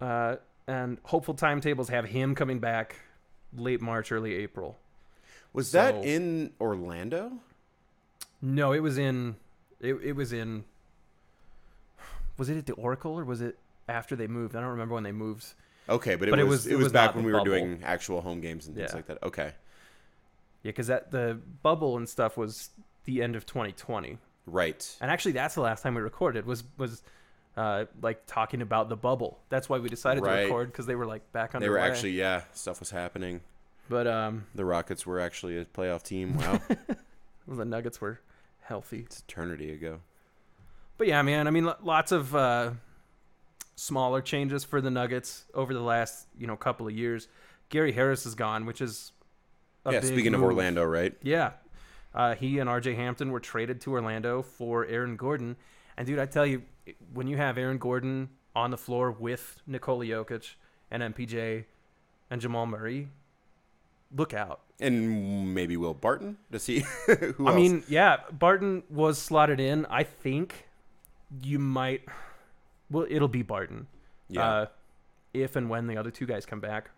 [0.00, 2.96] uh, and hopeful timetables have him coming back
[3.56, 4.78] late March, early April.
[5.52, 7.32] Was So- that in Orlando?
[8.42, 9.36] No, it was in.
[9.80, 10.64] It, it was in.
[12.36, 14.54] Was it at the Oracle or was it after they moved?
[14.54, 15.54] I don't remember when they moved.
[15.88, 17.80] Okay, but it But it was was- it was, was back when we were doing
[17.84, 18.96] actual home games and things Yeah.
[18.96, 19.22] like that.
[19.22, 19.52] Okay.
[20.62, 22.70] Yeah, because that the bubble and stuff was
[23.04, 24.96] the end of 2020, Right.
[25.00, 27.02] and actually that's the last time we recorded was was
[27.56, 29.40] uh, like talking about the bubble.
[29.48, 30.36] That's why we decided Right.
[30.40, 31.60] to record because they were like back on.
[31.60, 33.40] They were actually yeah, stuff was happening.
[33.88, 36.36] but um, The Rockets were actually a playoff team.
[36.36, 36.60] Wow.
[37.48, 38.20] the Nuggets were
[38.60, 39.00] healthy.
[39.06, 40.00] it's eternity ago.
[40.98, 42.72] But yeah, man, I mean, lots of uh,
[43.78, 47.28] smaller changes for the Nuggets over the last you know couple of years.
[47.68, 49.12] Gary Harris is gone, which is
[49.84, 50.42] a yeah, speaking of.
[50.42, 51.14] Orlando, right?
[51.22, 51.52] Yeah,
[52.14, 52.94] uh, he and R.J.
[52.94, 55.56] Hampton were traded to Orlando for Aaron Gordon,
[55.96, 56.62] And dude, I tell you,
[57.12, 60.54] when you have Aaron Gordon on the floor with Nikola Jokic
[60.90, 61.64] and MPJ
[62.30, 63.08] and Jamal Murray,
[64.14, 64.60] look out.
[64.80, 67.56] And maybe Will Barton to see who I else.
[67.56, 69.86] mean, yeah, Barton was slotted in.
[69.86, 70.66] I think
[71.42, 72.02] you might.
[72.90, 73.86] Well, it'll be Barton.
[74.28, 74.66] yeah, Uh,
[75.34, 76.90] if and when the other two guys come back,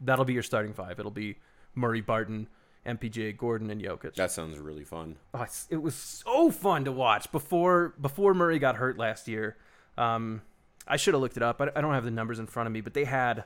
[0.00, 0.98] that'll be your starting five.
[0.98, 1.36] It'll be
[1.74, 2.48] Murray, Barton,
[2.86, 4.14] MPJ, Gordon, and Jokic.
[4.14, 5.16] that sounds really fun.
[5.34, 9.56] Oh, it's, it was so fun to watch before before Murray got hurt last year.
[9.98, 10.42] Um,
[10.86, 11.60] I should have looked it up.
[11.60, 13.44] I, I don't have the numbers in front of me, but they had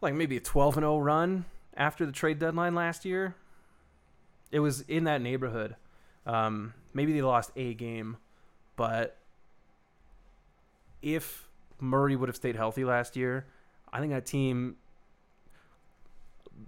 [0.00, 1.44] like maybe a 12 and 0 run
[1.76, 3.34] after the trade deadline last year.
[4.52, 5.76] It was in that neighborhood.
[6.24, 8.16] Um, maybe they lost a game,
[8.76, 9.16] but
[11.14, 11.48] if
[11.80, 13.46] Murray would have stayed healthy last year,
[13.92, 14.76] I think that team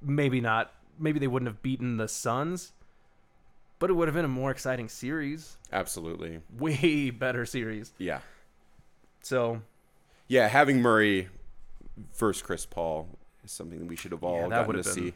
[0.03, 2.73] maybe not maybe they wouldn't have beaten the Suns,
[3.79, 5.57] but it would have been a more exciting series.
[5.73, 6.41] Absolutely.
[6.59, 7.93] Way better series.
[7.99, 8.21] Yeah.
[9.23, 9.63] So
[10.29, 11.29] Yeah, having Murray
[12.17, 13.09] versus Chris Paul
[13.45, 15.15] is something that we should have all Yeah, that gotten would to been- see.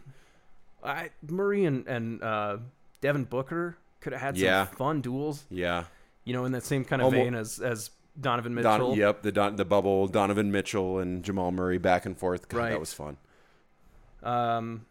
[0.84, 2.56] I Murray and, and uh,
[3.00, 4.64] Devin Booker could have had some Yeah.
[4.64, 5.84] fun duels, Yeah.
[6.24, 8.90] you know, in that same kind of Almo- vein as as Donovan Mitchell.
[8.90, 12.48] Don, yep, the Don, the bubble, Donovan Mitchell and Jamal Murray back and forth.
[12.48, 12.70] God, Right.
[12.70, 13.16] that was fun.
[14.22, 14.86] Um,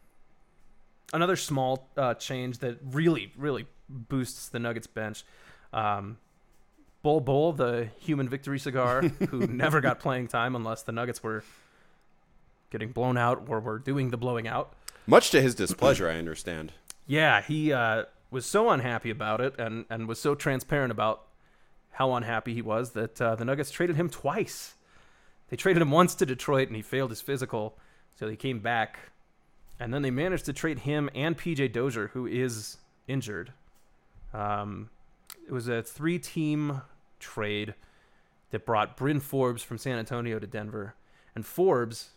[1.13, 5.23] another small uh, change that really, really boosts the Nuggets bench.
[5.73, 6.17] Um,
[7.03, 11.43] Bull Bol, the human victory cigar, who never got playing time unless the Nuggets were
[12.69, 14.73] getting blown out or were doing the blowing out.
[15.07, 16.73] Much to his displeasure, I understand.
[17.07, 21.23] Yeah, he uh, was so unhappy about it and, and was so transparent about
[21.91, 24.75] how unhappy he was that uh, the Nuggets traded him twice.
[25.49, 27.77] They traded him once to Detroit and he failed his physical,
[28.15, 28.97] so he came back.
[29.79, 32.77] And then they managed to trade him and PJ Dozier, who is
[33.07, 33.51] injured.
[34.33, 34.89] Um,
[35.45, 36.81] it was a three team
[37.19, 37.73] trade
[38.51, 40.95] that brought Bryn Forbes from San Antonio to Denver.
[41.35, 42.11] And Forbes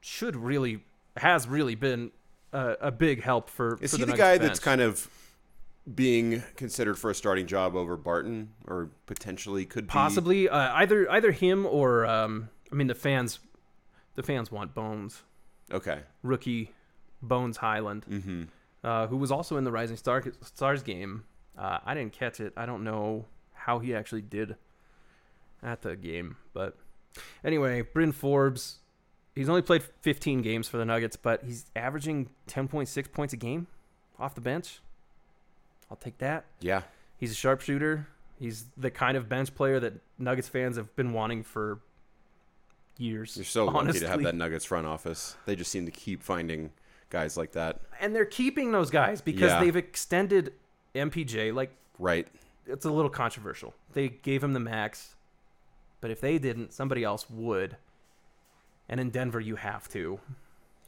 [0.00, 0.84] should really,
[1.16, 2.12] has really been
[2.52, 3.78] a, a big help for.
[3.80, 4.48] Is for he the, Nuggets guy bench.
[4.48, 5.08] that's kind of
[5.94, 9.90] being considered for a starting job over Barton, or potentially could be?
[9.90, 13.38] possibly uh, either either him or um, I mean the fans,
[14.14, 15.22] the fans want Bones,
[15.72, 16.00] Okay.
[16.22, 16.72] rookie
[17.22, 18.42] Bones Hyland, Mm-hmm.
[18.84, 21.24] uh, who was also in the Rising Star Stars game.
[21.58, 22.52] Uh, I didn't catch it.
[22.56, 24.56] I don't know how he actually did
[25.62, 26.76] at the game, but
[27.44, 28.76] anyway, Bryn Forbes.
[29.34, 33.68] He's only played 15 games for the Nuggets, but he's averaging 10.6 points a game
[34.18, 34.80] off the bench.
[35.90, 36.44] I'll take that.
[36.60, 36.82] Yeah.
[37.18, 38.06] He's a sharpshooter.
[38.38, 41.80] He's the kind of bench player that Nuggets fans have been wanting for
[42.96, 43.36] years.
[43.36, 43.86] You're so honestly.
[43.86, 45.36] lucky to have that Nuggets front office.
[45.46, 46.70] They just seem to keep finding
[47.10, 47.80] guys like that.
[48.00, 49.60] And they're keeping those guys because Yeah.
[49.60, 50.52] they've extended
[50.94, 51.52] MPJ.
[51.52, 52.28] Like Right.
[52.66, 53.74] it's a little controversial.
[53.92, 55.16] They gave him the max,
[56.00, 57.76] but if they didn't, somebody else would.
[58.88, 60.20] And in Denver, you have to.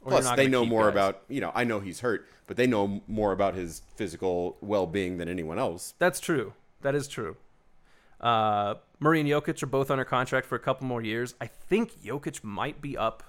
[0.05, 0.93] Plus, they know more guys.
[0.93, 4.85] about, you know, I know he's hurt, but they know more about his physical well
[4.85, 5.93] being than anyone else.
[5.99, 6.53] That's true.
[6.81, 7.37] That is true.
[8.19, 11.35] Uh, Murray and Jokic are both under contract for a couple more years.
[11.41, 13.23] I think Jokic might be up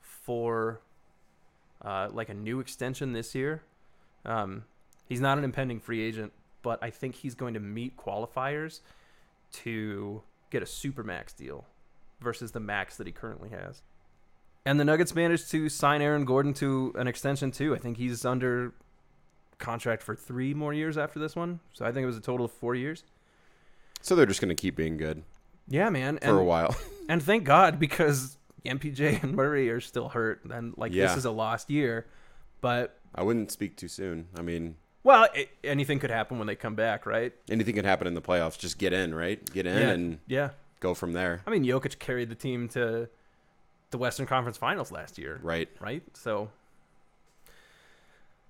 [0.00, 0.80] for
[1.82, 3.62] uh, like a new extension this year.
[4.24, 4.64] Um,
[5.06, 8.80] he's not an impending free agent, but I think he's going to meet qualifiers
[9.52, 11.66] to get a supermax deal
[12.20, 13.82] versus the max that he currently has.
[14.66, 17.74] And the Nuggets managed to sign Aaron Gordon to an extension too.
[17.74, 18.72] I think he's under
[19.58, 21.60] contract for three more years after this one.
[21.72, 23.04] So I think it was a total of four years.
[24.00, 25.22] So they're just going to keep being good
[25.68, 26.18] Yeah, man.
[26.18, 26.74] for a while.
[27.08, 30.44] and thank God because MPJ and Murray are still hurt.
[30.46, 31.08] And like Yeah.
[31.08, 32.06] this is a lost year.
[32.60, 34.28] But I wouldn't speak too soon.
[34.36, 37.32] I mean, well, it, anything could happen when they come back, right?
[37.50, 38.58] anything could happen in the playoffs.
[38.58, 39.44] Just get in, right?
[39.52, 39.88] Get in yeah.
[39.90, 40.50] and yeah.
[40.80, 41.42] go from there.
[41.46, 43.08] I mean, Jokic carried the team to
[43.94, 45.68] the Western Conference Finals last year, Right.
[45.78, 46.02] right?
[46.14, 46.50] So,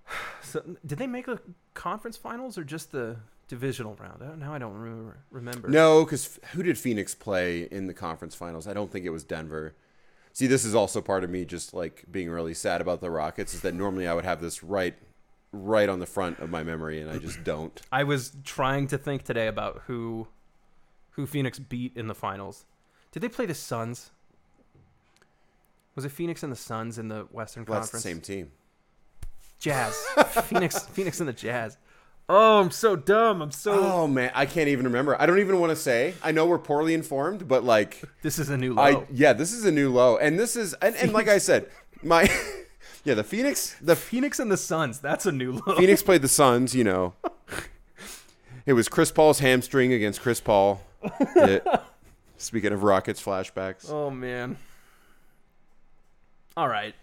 [0.42, 1.38] so did they make the
[1.74, 4.22] conference finals or just the divisional round?
[4.22, 5.18] I don't, now I don't remember.
[5.30, 5.68] remember.
[5.68, 8.66] No, because who did Phoenix play in the conference finals?
[8.66, 9.74] I don't think it was Denver.
[10.32, 13.52] See, this is also part of me just like being really sad about the Rockets.
[13.52, 14.94] Is that normally I would have this right,
[15.52, 17.82] right on the front of my memory, and I just don't.
[17.92, 20.26] I was trying to think today about who
[21.10, 22.64] who Phoenix beat in the finals.
[23.12, 24.10] Did they play the Suns?
[25.94, 28.26] Was it Phoenix and the Suns in the Western Well, that's the Conference?
[28.26, 28.50] same team.
[29.58, 29.94] Jazz.
[30.44, 31.78] Phoenix Phoenix and the Jazz.
[32.28, 33.42] Oh, I'm so dumb.
[33.42, 35.20] I'm so Oh man, I can't even remember.
[35.20, 36.14] I don't even want to say.
[36.22, 38.82] I know we're poorly informed, but like, This is a new low.
[38.82, 41.68] I yeah, this is a new low, and this is and, and like I said,
[42.02, 42.30] my
[43.04, 44.98] yeah, the Phoenix the Phoenix and the Suns.
[45.00, 45.76] That's a new low.
[45.76, 47.12] Phoenix played the Suns, you know.
[48.66, 50.80] It was Chris Paul's hamstring against Chris Paul.
[51.36, 51.66] It-
[52.38, 53.90] speaking of Rockets flashbacks.
[53.90, 54.56] Oh man.
[56.56, 56.94] All right.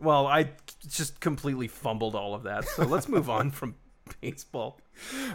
[0.00, 0.50] Well, I
[0.88, 2.64] just completely fumbled all of that.
[2.68, 3.74] So let's move on from
[4.20, 4.80] baseball.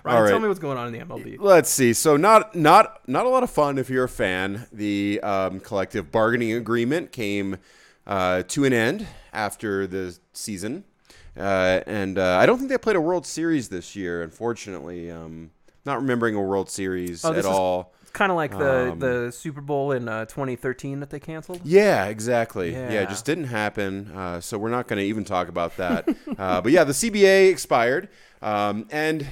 [0.04, 1.38] Ryan, All tell me what's going on in the MLB.
[1.39, 1.93] Let's see.
[1.93, 4.67] So not not not a lot of fun if you're a fan.
[4.73, 7.58] The um, collective bargaining agreement came
[8.08, 10.84] uh, to an end after the season,
[11.38, 14.21] uh, and uh, I don't think they played a World Series this year.
[14.21, 15.52] Unfortunately, um,
[15.86, 17.93] not remembering a World Series Oh, at is- all.
[18.13, 21.62] Kind of like the Um, the Super Bowl in uh, 2013 that they canceled.
[21.63, 22.71] Yeah, exactly.
[22.71, 23.02] Yeah, Yeah.
[23.02, 24.12] it just didn't happen.
[24.15, 26.08] Uh, so we're not going to even talk about that.
[26.38, 28.10] uh, but yeah, the CBA expired,
[28.43, 29.28] um, and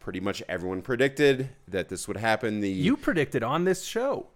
[0.00, 2.60] pretty much everyone predicted that this would happen.
[2.60, 4.26] The You predicted on this show,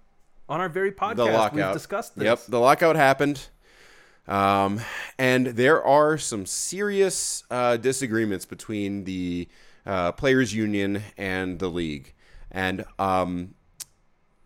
[0.49, 1.55] on our very podcast, the lockout.
[1.55, 2.25] we've discussed this.
[2.27, 3.49] Yep, the lockout happened.
[4.29, 4.81] Um,
[5.19, 9.49] and there are some serious uh, disagreements between the
[9.85, 12.13] uh, players' union and the league.
[12.51, 13.55] And um,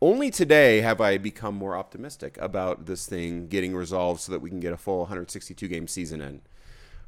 [0.00, 4.50] only today have I become more optimistic about this thing getting resolved so that we
[4.50, 6.40] can get a full 162 game season in.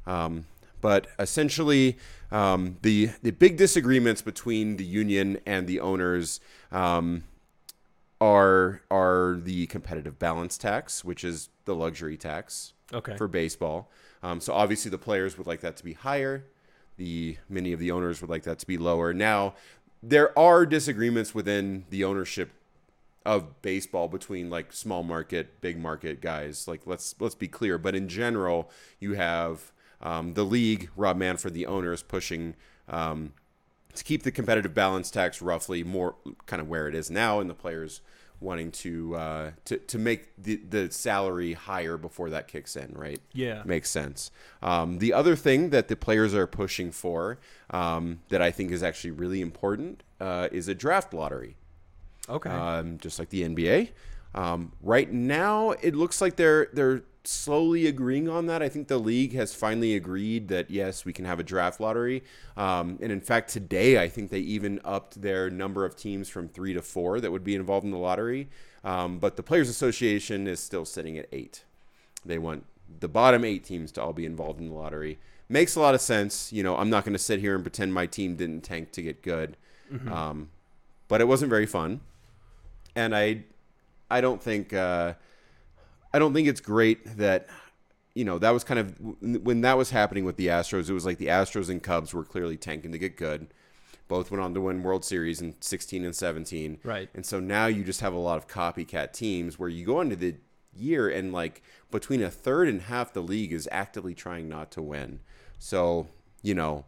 [0.07, 0.47] Um,
[0.81, 1.99] but essentially,
[2.31, 6.41] um, the the big disagreements between the union and the owners
[6.73, 7.25] um,
[8.21, 13.17] are are the competitive balance tax, which is the luxury tax Okay.
[13.17, 13.91] for baseball.
[14.23, 16.45] Um, so obviously, the players would like that to be higher.
[16.97, 19.13] The many of the owners would like that to be lower.
[19.13, 19.55] Now,
[20.03, 22.51] there are disagreements within the ownership
[23.27, 26.67] of baseball between like small market, big market guys.
[26.67, 27.79] Like let's let's be clear.
[27.79, 32.55] But in general, you have um, the league, Rob Manfred, the owners pushing
[32.89, 33.33] um,
[33.95, 37.51] to keep the competitive balance tax roughly more kind of where it is now, and
[37.51, 38.01] the players
[38.41, 43.21] wanting to uh, to to make the the salary higher before that kicks in, right?
[43.33, 43.63] Yeah.
[43.67, 44.31] makes sense.
[44.63, 48.83] Um, the other thing that the players are pushing for um, that I think is
[48.83, 51.57] actually really important uh, is a draft lottery
[52.31, 52.51] Okay.
[52.51, 53.91] um, just like the NBA.
[54.35, 58.63] Um, right now, it looks like they're they're slowly agreeing on that.
[58.63, 62.23] I think the league has finally agreed that yes, we can have a draft lottery.
[62.57, 66.49] Um, and in fact, today I think they even upped their number of teams from
[66.49, 68.49] three to four that would be involved in the lottery.
[68.85, 71.65] Um, but the Players Association is still sitting at eight.
[72.25, 72.65] They want
[73.01, 75.19] the bottom eight teams to all be involved in the lottery.
[75.49, 76.53] Makes a lot of sense.
[76.53, 79.03] You know, I'm not going to sit here and pretend my team didn't tank to
[79.03, 79.57] get good.
[80.13, 80.51] Um,
[81.09, 82.01] but it wasn't very fun
[83.05, 83.45] and I
[84.11, 85.15] I don't think uh,
[86.13, 87.49] I don't think it's great that
[88.15, 90.89] you know that was kind of when that was happening with the Astros.
[90.89, 93.49] It was like the Astros and Cubs were clearly tanking to get good.
[94.09, 96.79] Both went on to win World Series in 16 and 17.
[96.83, 97.09] Right.
[97.15, 100.17] And so now you just have a lot of copycat teams where you go into
[100.17, 100.35] the
[100.75, 104.83] year and like between a third and half the league is actively trying not to
[104.83, 105.21] win.
[105.61, 106.09] So,
[106.43, 106.87] you know,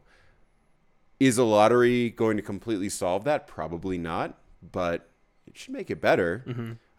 [1.21, 3.47] is a lottery going to completely solve that?
[3.47, 5.09] Probably not, but
[5.47, 6.45] it should make it better.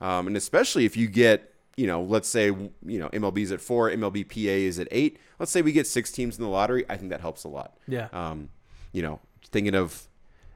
[0.02, 3.90] Um, and especially if you get, you know, let's say, you know, MLB's at four,
[3.90, 5.18] MLB PA is at eight.
[5.40, 6.86] Let's say we get six teams in the lottery.
[6.90, 7.78] I think that helps a lot.
[7.88, 8.10] yeah.
[8.14, 8.50] Um,
[8.92, 9.20] you know,
[9.52, 10.08] thinking of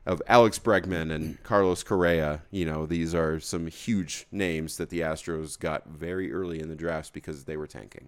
[0.05, 5.01] of Alex Bregman and Carlos Correa, you know, these are some huge names that the
[5.01, 8.07] Astros got very early in the drafts because they were tanking.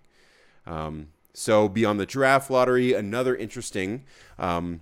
[0.66, 4.06] Um, so beyond the draft lottery, another interesting
[4.38, 4.80] um,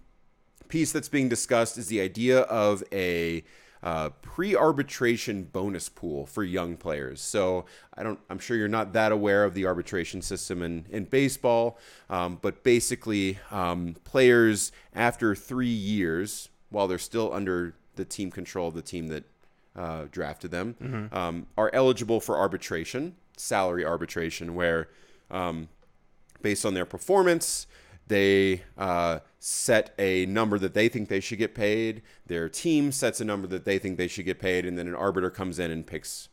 [0.67, 3.43] piece that's being discussed is the idea of a
[3.83, 7.21] uh, pre-arbitration bonus pool for young players.
[7.21, 11.05] So I don't, I'm sure you're not that aware of the arbitration system in in
[11.05, 11.77] baseball,
[12.09, 18.67] um, but basically, um, players after three years, while they're still under the team control
[18.67, 19.23] of the team that
[19.75, 24.89] uh, drafted them, um, are eligible for arbitration, salary arbitration, where
[25.29, 25.69] um,
[26.41, 27.67] based on their performance.
[28.07, 32.01] They uh, set a number that they think they should get paid.
[32.25, 34.95] Their team sets a number that they think they should get paid, and then an
[34.95, 36.29] arbiter comes in and picks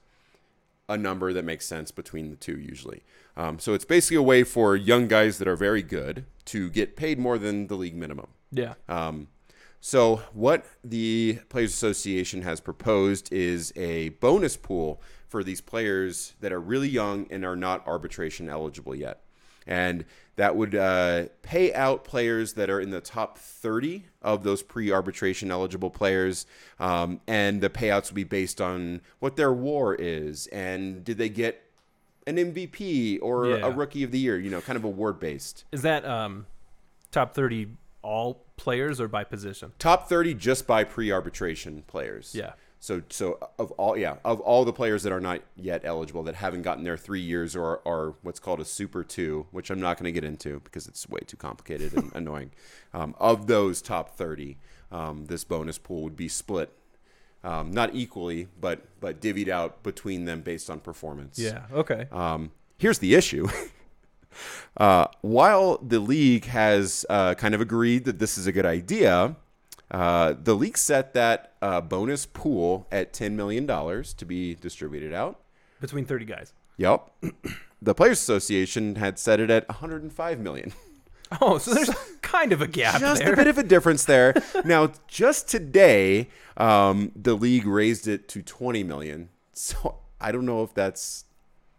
[0.88, 3.02] a number that makes sense between the two, usually.
[3.36, 6.96] Um, so it's basically a way for young guys that are very good to get
[6.96, 8.28] paid more than the league minimum.
[8.52, 8.74] Yeah.
[8.88, 9.28] Um,
[9.80, 16.52] so what the Players Association has proposed is a bonus pool for these players that
[16.52, 19.23] are really young and are not arbitration eligible yet,
[19.66, 20.04] and
[20.36, 25.50] that would uh, pay out players that are in the top 30 of those pre-arbitration
[25.50, 26.44] eligible players,
[26.80, 31.28] um, and the payouts will be based on what their WAR is and did they
[31.28, 31.62] get
[32.26, 33.66] an MVP or Yeah.
[33.66, 35.64] a Rookie of the Year, you know, kind of award based.
[35.72, 36.46] Is that um,
[37.12, 37.68] top 30
[38.02, 39.72] all players or by position?
[39.78, 42.34] Top 30 just by pre arbitration players.
[42.34, 42.54] Yeah.
[42.84, 46.34] So so of all yeah of all the players that are not yet eligible that
[46.34, 49.96] haven't gotten their three years or are what's called a super two, which I'm not
[49.96, 52.50] going to get into because it's way too complicated and annoying.
[52.92, 54.58] Um, of those top thirty,
[54.92, 56.76] um, this bonus pool would be split,
[57.42, 61.38] um, not equally, but but divvied out between them based on performance.
[61.38, 61.62] Yeah.
[61.72, 62.06] Okay.
[62.12, 63.48] Um, here's the issue.
[64.76, 69.36] uh, while the league has uh, kind of agreed that this is a good idea,
[69.90, 75.40] uh, the league set that uh, bonus pool at $10 million to be distributed out.
[75.80, 76.52] Between 30 guys.
[76.76, 77.10] Yep.
[77.82, 80.72] the Players Association had set it at 105 million.
[81.40, 83.32] Oh, so there's kind of a gap Just there.
[83.32, 84.34] a bit of a difference there.
[84.64, 89.30] now, just today, um, the league raised it to 20 million.
[89.52, 91.24] So I don't know if that's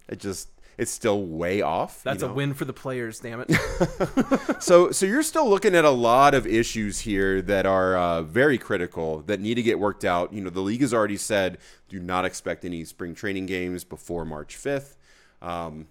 [0.10, 0.20] it.
[0.20, 2.02] Just it's still way off.
[2.04, 3.52] you That's a win for the players, damn it.
[4.62, 8.58] So, so you're still looking at a lot of issues here that are uh, very
[8.58, 10.34] critical that need to get worked out.
[10.34, 11.58] You know, the league has already said
[11.88, 14.96] do not expect any spring training games before March 5th,
[15.42, 15.88] um,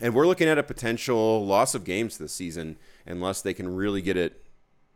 [0.00, 4.02] and we're looking at a potential loss of games this season unless they can really
[4.02, 4.44] get it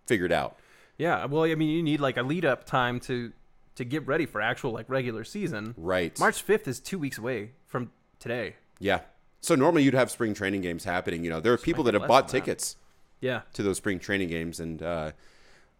[0.06, 0.58] figured out.
[0.98, 1.24] yeah.
[1.24, 3.32] Well, I mean, you need like a lead up time to
[3.76, 5.72] to get ready for actual like regular season.
[5.76, 6.18] Right.
[6.18, 8.56] March 5th is two weeks away from today.
[8.78, 9.00] Yeah.
[9.40, 11.24] So normally you'd have spring training games happening.
[11.24, 12.76] You know, there are people that have bought tickets.
[13.20, 13.42] Yeah.
[13.54, 15.10] to those spring training games, and uh,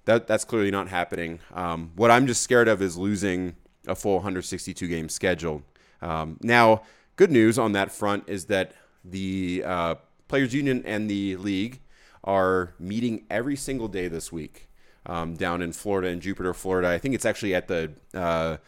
[0.07, 1.39] that that's clearly not happening.
[1.55, 3.55] Um, what I'm just scared of is losing
[3.87, 5.63] a full 162 game schedule.
[6.03, 6.83] Um, now,
[7.17, 9.95] good news on that front is that the uh,
[10.27, 11.81] players' union and the league
[12.25, 14.69] are meeting every single day this week
[15.07, 16.89] um, down in Florida in Jupiter, Florida.
[16.89, 18.59] I think it's actually at the uh,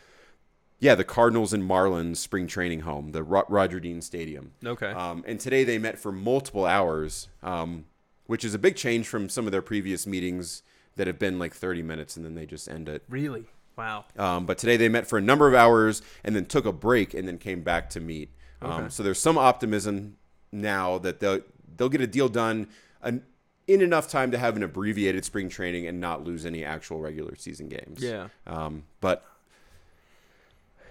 [0.81, 4.53] yeah the Cardinals and Marlins spring training home, the Ro- Roger Dean Stadium.
[4.65, 4.91] Okay.
[4.91, 7.85] Um, and today they met for multiple hours, um,
[8.27, 10.63] which is a big change from some of their previous meetings
[10.97, 13.05] that have been like 30 minutes and then they just end it.
[13.09, 13.45] really?
[13.77, 14.05] Wow.
[14.19, 17.15] Um, but today they met for a number of hours and then took a break
[17.15, 18.31] and then came back to meet.
[18.61, 18.89] Um, Okay.
[18.91, 20.17] So there's some optimism
[20.53, 21.41] now that they'll
[21.77, 22.67] they'll get a deal done
[23.01, 23.23] an,
[23.67, 27.37] in enough time to have an abbreviated spring training and not lose any actual regular
[27.37, 28.03] season games.
[28.03, 28.29] Yeah.
[28.47, 29.25] Um, but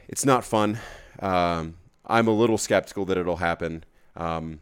[0.10, 0.78] it's not fun.
[1.22, 3.84] Um, I'm a little skeptical that it'll happen.
[4.17, 4.60] Um,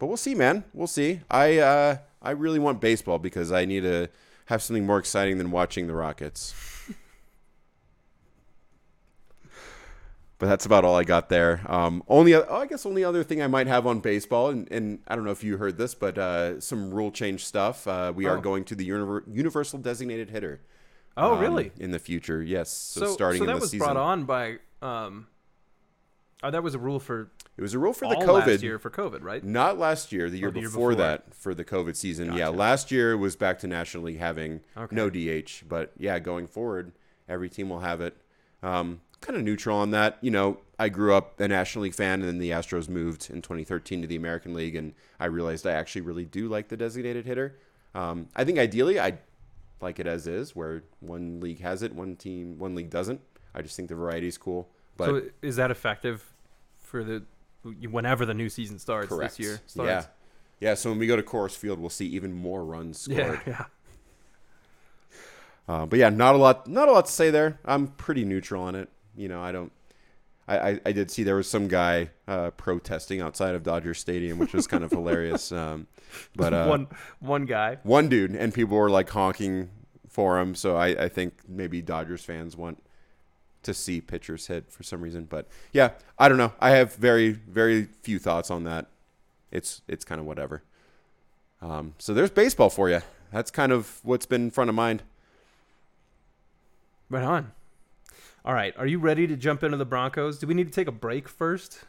[0.00, 0.64] but we'll see, man.
[0.72, 1.20] We'll see.
[1.30, 4.08] I uh, I really want baseball because I need to
[4.46, 6.54] have something more exciting than watching the Rockets.
[10.38, 11.60] but that's about all I got there.
[11.66, 15.00] Um, only, oh, I guess, only other thing I might have on baseball, and, and
[15.08, 17.86] I don't know if you heard this, but uh, some rule change stuff.
[17.88, 18.40] Uh, we are Oh.
[18.40, 20.60] going to the univer- universal designated hitter.
[21.16, 21.72] Oh, um, really?
[21.78, 22.70] In the future, yes.
[22.70, 25.26] So, So, starting so in that the was season, brought on by um
[26.40, 28.46] Oh, that was a rule for it was a rule for the COVID.
[28.46, 29.42] last year for COVID, right?
[29.42, 31.02] Not last year, the year, Oh, the year before, before.
[31.04, 32.32] that for the COVID season.
[32.34, 34.94] Yeah, last year was back to nationally having Okay.
[34.94, 36.92] no DH, but yeah, going forward,
[37.28, 38.16] every team will have it.
[38.62, 40.18] Um, kind of neutral on that.
[40.20, 43.42] You know, I grew up a National League fan, and then the Astros moved in
[43.42, 47.26] 2013 to the American League, and I realized I actually really do like the designated
[47.26, 47.56] hitter.
[47.96, 49.18] Um, I think ideally I'd
[49.80, 53.20] like it as is, where one league has it, one team, one league doesn't.
[53.54, 54.68] I just think the variety is cool.
[54.96, 56.24] But so is that effective
[56.78, 57.22] for the
[57.90, 59.36] whenever the new season starts correct.
[59.36, 59.52] this year?
[59.52, 60.00] Yeah.
[60.00, 60.08] Starts?
[60.60, 63.18] Yeah, so when we go to Coors Field, we'll see even more runs scored.
[63.18, 63.64] Yeah, yeah.
[65.68, 67.58] Uh, but yeah, not a lot, not a lot to say there.
[67.64, 68.88] I'm pretty neutral on it.
[69.16, 69.70] You know, I don't.
[70.48, 74.38] I, I, I did see there was some guy uh, protesting outside of Dodger Stadium,
[74.38, 75.52] which was kind of hilarious.
[75.58, 75.86] Um,
[76.36, 76.86] but uh, one
[77.20, 77.78] one guy.
[77.82, 79.68] one dude, and people were like honking
[80.08, 80.54] for him.
[80.54, 82.82] So I, I think maybe Dodgers fans want
[83.64, 85.24] to see pitchers hit for some reason.
[85.24, 86.52] But yeah, I don't know.
[86.60, 88.86] I have very very few thoughts on that.
[89.50, 90.62] It's it's kind of whatever.
[91.60, 93.00] Um, so there's baseball for you.
[93.32, 95.02] That's kind of what's been front of mind.
[97.10, 97.52] Right on.
[98.48, 100.38] All right, are you ready to jump into the Broncos?
[100.38, 101.84] Do we need to take a break first?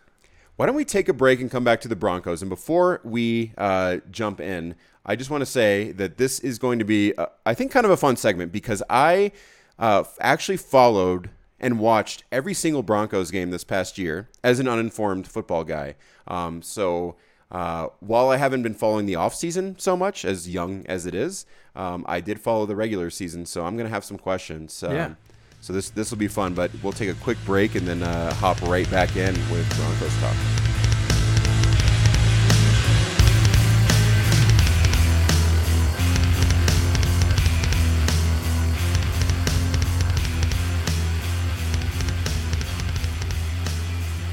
[0.58, 2.42] Why don't we take a break and come back to the Broncos?
[2.42, 6.78] And before we uh, jump in, I just want to say that this is going
[6.80, 9.32] to be, uh, I think, kind of a fun segment because I
[9.80, 11.30] uh, actually followed
[11.62, 15.96] and watched every single Broncos game this past year as an uninformed football guy.
[16.28, 17.16] Um, so
[17.52, 21.46] uh, while I haven't been following the offseason so much, as young as it is,
[21.78, 23.46] um, I did follow the regular season.
[23.46, 24.84] So I'm going to have some questions.
[24.84, 25.14] Um, Yeah.
[25.62, 28.34] So this this will be fun, but we'll take a quick break and then uh,
[28.36, 30.36] hop right back in with Broncos talk.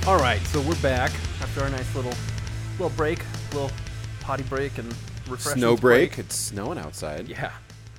[0.07, 1.11] All right, so we're back
[1.43, 2.15] after our nice little
[2.79, 3.19] little break,
[3.53, 3.73] little
[4.21, 4.87] potty break and
[5.29, 6.19] refreshing Snow break.
[6.19, 7.29] It's snowing outside.
[7.29, 7.51] Yeah.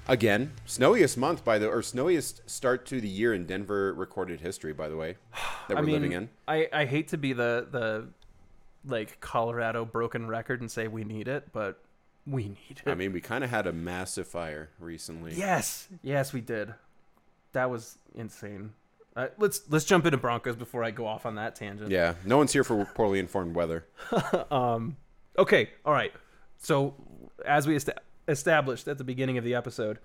[0.09, 4.73] Again, snowiest month by the or snowiest start to the year in Denver recorded history.
[4.73, 5.17] By the way,
[5.67, 6.29] that we're I mean, living in.
[6.47, 8.07] I, I hate to be the the
[8.85, 11.81] like Colorado broken record and say we need it, but
[12.25, 12.89] we need it.
[12.89, 15.33] I mean, we kind of had a massive fire recently.
[15.35, 16.73] yes, yes, we did.
[17.53, 18.71] That was insane.
[19.15, 21.89] Uh, let's let's jump into Broncos before I go off on that tangent.
[21.89, 23.85] Yeah, no one's here for poorly informed weather.
[24.51, 24.95] um,
[25.37, 26.13] okay, all right.
[26.59, 26.93] So,
[27.45, 27.89] as we est-
[28.27, 29.99] established at the beginning of the episode,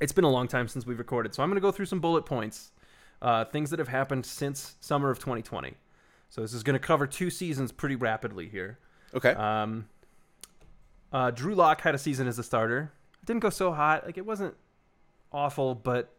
[0.00, 1.34] it's been a long time since we've recorded.
[1.34, 2.72] So, I'm going to go through some bullet points,
[3.22, 5.74] uh, things that have happened since summer of 2020.
[6.28, 8.78] So, this is going to cover two seasons pretty rapidly here.
[9.14, 9.30] Okay.
[9.30, 9.88] Um,
[11.12, 12.92] uh, Drew Lock had a season as a starter.
[13.22, 14.04] It Didn't go so hot.
[14.04, 14.54] Like, it wasn't
[15.32, 16.12] awful, but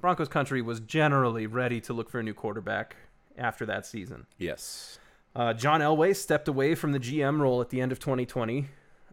[0.00, 2.96] Broncos country was generally ready to look for a new quarterback
[3.36, 4.26] after that season.
[4.38, 4.98] yes.
[5.36, 8.66] Uh, John Elway stepped away from the GM role at the end of 2020.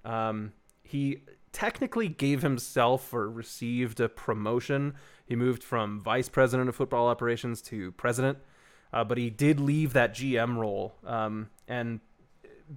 [0.04, 1.20] Um, he
[1.56, 4.94] technically gave himself or received a promotion.
[5.26, 8.40] He moved from vice president of football operations to president,
[8.92, 10.96] uh, but he did leave that GM role.
[11.06, 12.02] Um, and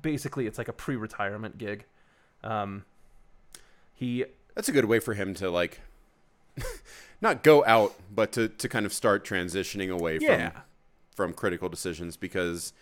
[0.01, 1.87] basically, it's like a pre retirement gig.
[2.45, 2.85] Um,
[3.95, 4.24] he
[4.55, 5.81] That's a good way for him to like
[7.20, 10.51] not go out, but to, to kind of start transitioning away Yeah.
[10.51, 10.62] from
[11.16, 12.72] from critical decisions because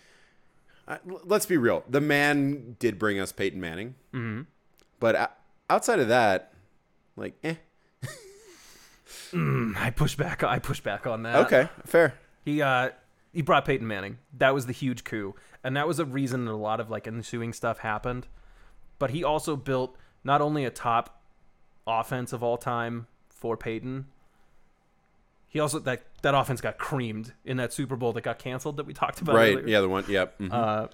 [0.87, 4.45] uh, let's be real, the man did bring us Peyton Manning, mhm.
[4.99, 5.27] but o-
[5.69, 6.53] outside of that,
[7.15, 7.55] like, eh,
[9.33, 10.43] I push back.
[10.43, 11.35] I push back on that.
[11.45, 12.13] okay, fair.
[12.45, 12.91] He uh
[13.33, 14.17] he brought Peyton Manning.
[14.37, 17.07] That was the huge coup, and that was a reason that a lot of like
[17.07, 18.27] ensuing stuff happened.
[18.99, 21.21] But he also built not only a top
[21.85, 24.07] offense of all time for Peyton.
[25.49, 28.85] He also that that offense got creamed in that Super Bowl that got canceled that
[28.85, 29.35] we talked about.
[29.35, 29.53] Right?
[29.57, 29.67] earlier.
[29.67, 30.05] Yeah, the one.
[30.07, 30.39] Yep.
[30.39, 30.53] mhm.
[30.53, 30.87] Uh,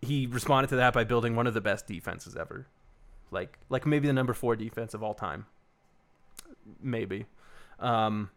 [0.00, 2.66] he responded to that by building one of the best defenses ever,
[3.32, 5.46] like like maybe the number four defense of all time.
[6.80, 7.26] Maybe.
[7.80, 8.30] Um,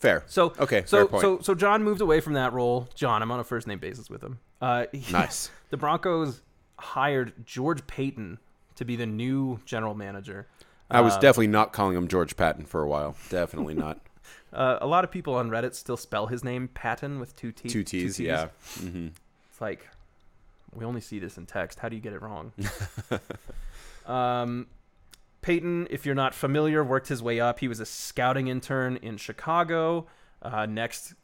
[0.00, 0.24] fair.
[0.26, 0.82] so Okay.
[0.86, 1.20] so fair point.
[1.22, 2.88] so so John moved away from that role.
[2.94, 4.38] John, I'm on a first name basis with him.
[4.60, 5.50] Uh, he- nice.
[5.70, 6.42] The Broncos
[6.80, 8.38] hired George Paton
[8.74, 10.48] to be the new general manager.
[10.90, 13.14] I was Uh, definitely not calling him George Patton for a while.
[13.28, 14.00] Definitely not.
[14.52, 17.68] Uh, a lot of people on Reddit still spell his name Patton with two T.
[17.68, 18.18] Two T's.
[18.18, 18.48] Yeah.
[18.80, 19.08] hmm
[19.48, 19.88] It's like
[20.74, 21.78] we only see this in text.
[21.78, 22.52] How do you get it wrong?
[24.10, 24.66] um,
[25.42, 27.60] Paton, if you're not familiar, worked his way up.
[27.60, 30.06] He was a scouting intern in Chicago.
[30.42, 31.14] Uh, next,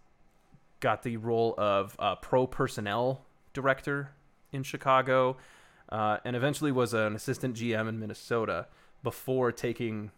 [0.81, 4.11] got the role of uh, pro personnel director
[4.53, 5.37] in Chicago,
[5.91, 8.67] uh, and eventually was an assistant GM in Minnesota
[9.03, 10.11] before taking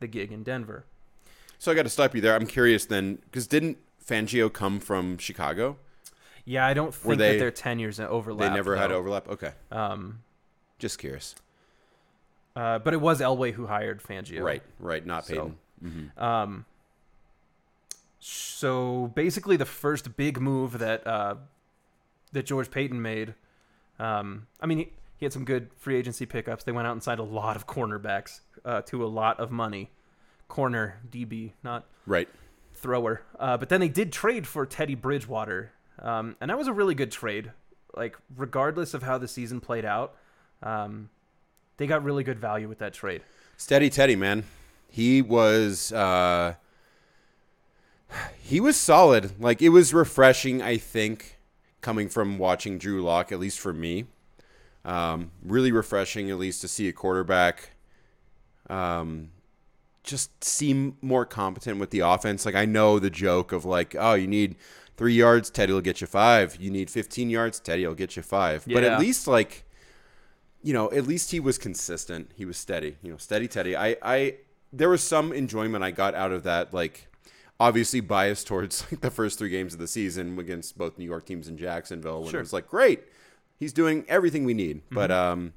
[0.00, 0.84] the gig in Denver.
[1.58, 2.34] So I got to stop you there.
[2.34, 5.76] I'm curious then, because didn't Fangio come from Chicago?
[6.44, 8.50] Yeah, I don't think they- that their tenures overlap.
[8.50, 9.28] They never had overlap.
[9.28, 10.22] Okay, Um,
[10.78, 11.34] just curious.
[12.54, 14.42] Uh, but it was Elway who hired Fangio.
[14.42, 15.04] Right, right.
[15.06, 16.08] Not So- Paton.
[16.16, 16.64] hmm Um,
[18.20, 21.36] so basically, the first big move that uh,
[22.32, 23.34] that George Paton made.
[23.98, 24.88] Um, I mean, he,
[25.18, 26.64] he had some good free agency pickups.
[26.64, 29.90] They went out and signed a lot of cornerbacks uh, to a lot of money.
[30.48, 32.28] Corner DB, not Right.
[32.74, 33.22] thrower.
[33.38, 36.94] Uh, but then they did trade for Teddy Bridgewater, um, and that was a really
[36.94, 37.52] good trade.
[37.96, 40.14] Like regardless of how the season played out,
[40.62, 41.08] um,
[41.76, 43.22] they got really good value with that trade.
[43.56, 44.44] Steady Teddy, man.
[44.88, 46.54] He was uh
[48.42, 49.40] he was solid.
[49.40, 51.38] Like it was refreshing, I think,
[51.80, 54.06] coming from watching Drew Lock, at least for me.
[54.84, 57.70] Um, really refreshing, at least to see a quarterback
[58.70, 59.30] um
[60.04, 62.44] just seem more competent with the offense.
[62.44, 64.56] Like I know the joke of like, oh, you need
[64.96, 66.56] three yards, Teddy will get you five.
[66.56, 68.64] You need fifteen yards, Teddy will get you five.
[68.66, 69.64] But at least like
[70.62, 72.30] you know, at least he was consistent.
[72.34, 72.96] He was steady.
[73.02, 73.76] You know, steady Teddy.
[73.76, 74.36] I, I,
[74.72, 76.72] there was some enjoyment I got out of that.
[76.72, 77.08] Like,
[77.60, 81.26] obviously biased towards like the first three games of the season against both New York
[81.26, 82.22] teams and Jacksonville.
[82.22, 82.40] When Sure.
[82.40, 83.02] it was like, great,
[83.58, 84.82] he's doing everything we need.
[84.90, 85.52] But um,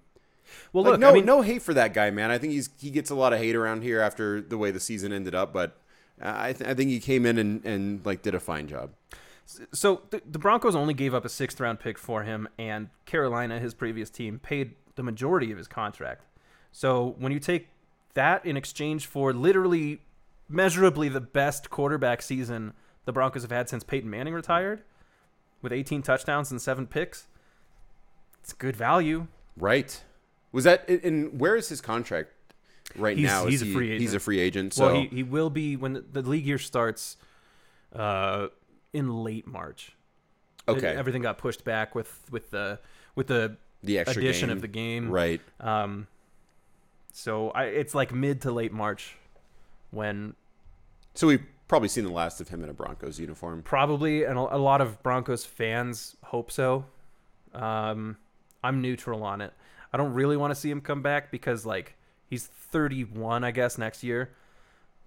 [0.74, 2.32] Well, like, look, no, I mean, no hate for that guy, man.
[2.32, 4.80] I think he's he gets a lot of hate around here after the way the
[4.80, 5.54] season ended up.
[5.54, 5.78] But
[6.22, 8.92] I, th- I think he came in and, and like did a fine job.
[9.46, 13.60] So the, the Broncos only gave up a sixth round pick for him, and Carolina,
[13.60, 16.26] his previous team, paid the majority of his contract.
[16.72, 17.68] So when you take
[18.16, 20.02] that in exchange for literally
[20.50, 22.74] measurably the best quarterback season
[23.06, 24.82] the Broncos have had since Peyton Manning retired,
[25.62, 27.28] with 18 touchdowns and seven picks,
[28.44, 29.28] it's good value.
[29.58, 30.04] Right.
[30.52, 32.30] Was that and where is his contract
[32.96, 33.46] right He's- now?
[33.46, 34.22] Is he's a he- free He's a agent.
[34.24, 34.74] free agent.
[34.74, 37.18] So well, he, he will be when the, the league year starts
[37.94, 38.48] uh,
[38.96, 39.96] in late March.
[40.68, 40.96] okay.
[40.96, 42.80] Everything got pushed back with with the
[43.16, 44.56] with the the extra addition game.
[44.58, 45.10] of the game.
[45.12, 45.42] Right.
[45.60, 46.08] Um,
[47.12, 49.16] So I, it's like mid to late March
[49.92, 50.34] when
[51.14, 53.62] So we've probably seen the last of him in a Broncos uniform.
[53.64, 56.86] probably and a, a lot of Broncos fans hope so.
[57.54, 58.18] Um,
[58.64, 59.54] I'm neutral on it.
[59.94, 61.96] I don't really want to see him come back because like
[62.30, 64.32] he's 31, I guess next year.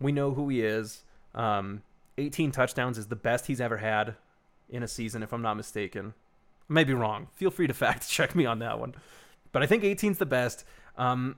[0.00, 1.02] We know who he is.
[1.34, 1.82] Um,
[2.18, 4.14] 18 touchdowns is the best he's ever had
[4.68, 6.14] in a season, if I'm not mistaken.
[6.68, 7.28] I may be wrong.
[7.34, 8.94] Feel free to fact check me on that one.
[9.52, 10.64] But I think 18's the best.
[10.96, 11.36] Um,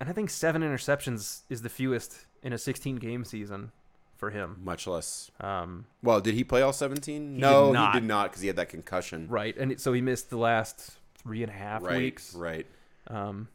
[0.00, 3.72] and I think seven interceptions is the fewest in a 16 game season
[4.16, 4.56] for him.
[4.62, 5.30] Much less.
[5.40, 7.34] Um, Well, did he play all 17?
[7.34, 9.26] He no, did he did not because he had that concussion.
[9.28, 9.56] right.
[9.56, 11.98] And it, so he missed the last three and a half right.
[11.98, 12.34] weeks.
[12.34, 12.66] Right.
[13.08, 13.48] Um,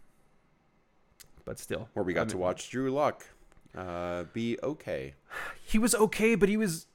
[1.46, 3.26] but still, Where we got I to watch Drew Lock
[3.78, 5.14] uh, be okay.
[5.64, 6.88] He was okay, but he was,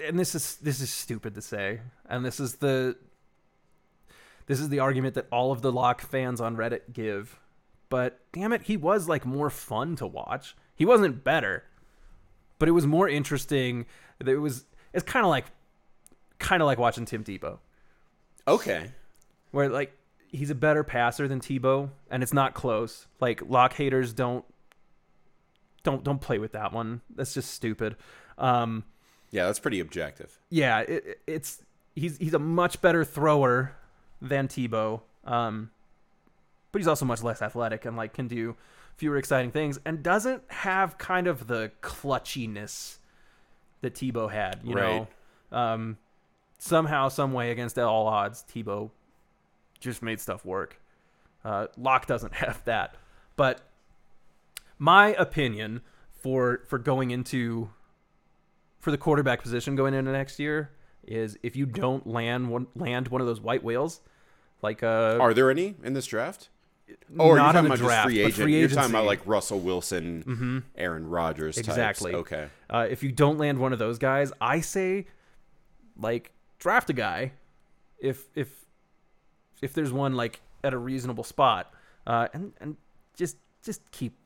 [0.00, 2.96] and this is this is stupid to say, and this is the
[4.46, 7.38] this is the argument that all of the Lock fans on Reddit give.
[7.88, 10.56] But damn it, he was like more fun to watch.
[10.74, 11.64] He wasn't better,
[12.58, 13.86] but it was more interesting.
[14.24, 15.46] It was it's kind of like
[16.38, 17.58] kind of like watching Tim Tebow.
[18.48, 18.90] Okay.
[19.50, 19.96] where like
[20.28, 23.06] he's a better passer than Tebow, and it's not close.
[23.20, 24.44] Like lock haters don't
[25.82, 27.00] don't don't play with that one.
[27.14, 27.96] That's just stupid.
[28.38, 28.84] Um,
[29.30, 30.38] Yeah, that's pretty objective.
[30.50, 31.62] yeah, it, it- it's
[31.94, 33.74] he's he's a much better thrower
[34.20, 35.00] than Tebow.
[35.24, 35.70] Um,
[36.70, 38.56] but he's also much less athletic and like can do
[38.96, 42.98] fewer exciting things and doesn't have kind of the clutchiness
[43.82, 44.60] that Tebow had.
[44.64, 45.06] You Right.
[45.50, 45.98] know, um,
[46.58, 48.90] somehow, some way, against all odds, Tebow
[49.80, 50.80] just made stuff work.
[51.44, 52.96] Uh, Lock doesn't have that,
[53.36, 53.60] but
[54.82, 55.80] my opinion
[56.10, 57.70] for for going into
[58.80, 60.72] for the quarterback position going into next year
[61.06, 64.00] is if you don't land one land one of those white whales,
[64.60, 66.48] like uh, Are there any in this draft?
[67.16, 68.34] Oh, are you not talking about draft, free agent?
[68.34, 71.68] free You're talking about like Russell Wilson, Aaron Rodgers, types.
[71.68, 72.14] Exactly.
[72.14, 72.48] Okay.
[72.68, 75.06] Uh, if you don't land one of those guys, I say,
[75.96, 77.32] like, draft a guy,
[78.00, 78.66] if if
[79.62, 81.72] if there's one like at a reasonable spot,
[82.04, 82.76] uh, and and
[83.14, 84.16] just just keep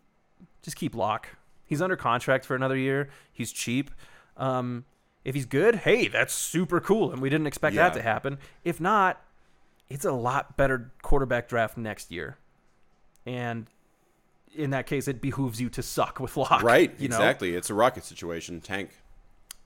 [0.67, 1.29] just keep Lock.
[1.65, 3.09] He's under contract for another year.
[3.33, 3.91] He's cheap.
[4.37, 4.85] Um,
[5.25, 8.39] if he's good, hey, that's super cool, and we didn't expect that to happen.
[8.65, 9.23] If not,
[9.89, 12.37] it's a lot better quarterback draft next year,
[13.25, 13.67] and
[14.55, 16.63] in that case, it behooves you to suck with Lock.
[16.63, 16.93] Right.
[16.99, 17.17] You know?
[17.17, 17.55] exactly.
[17.55, 18.61] It's a rocket situation.
[18.61, 18.91] Tank.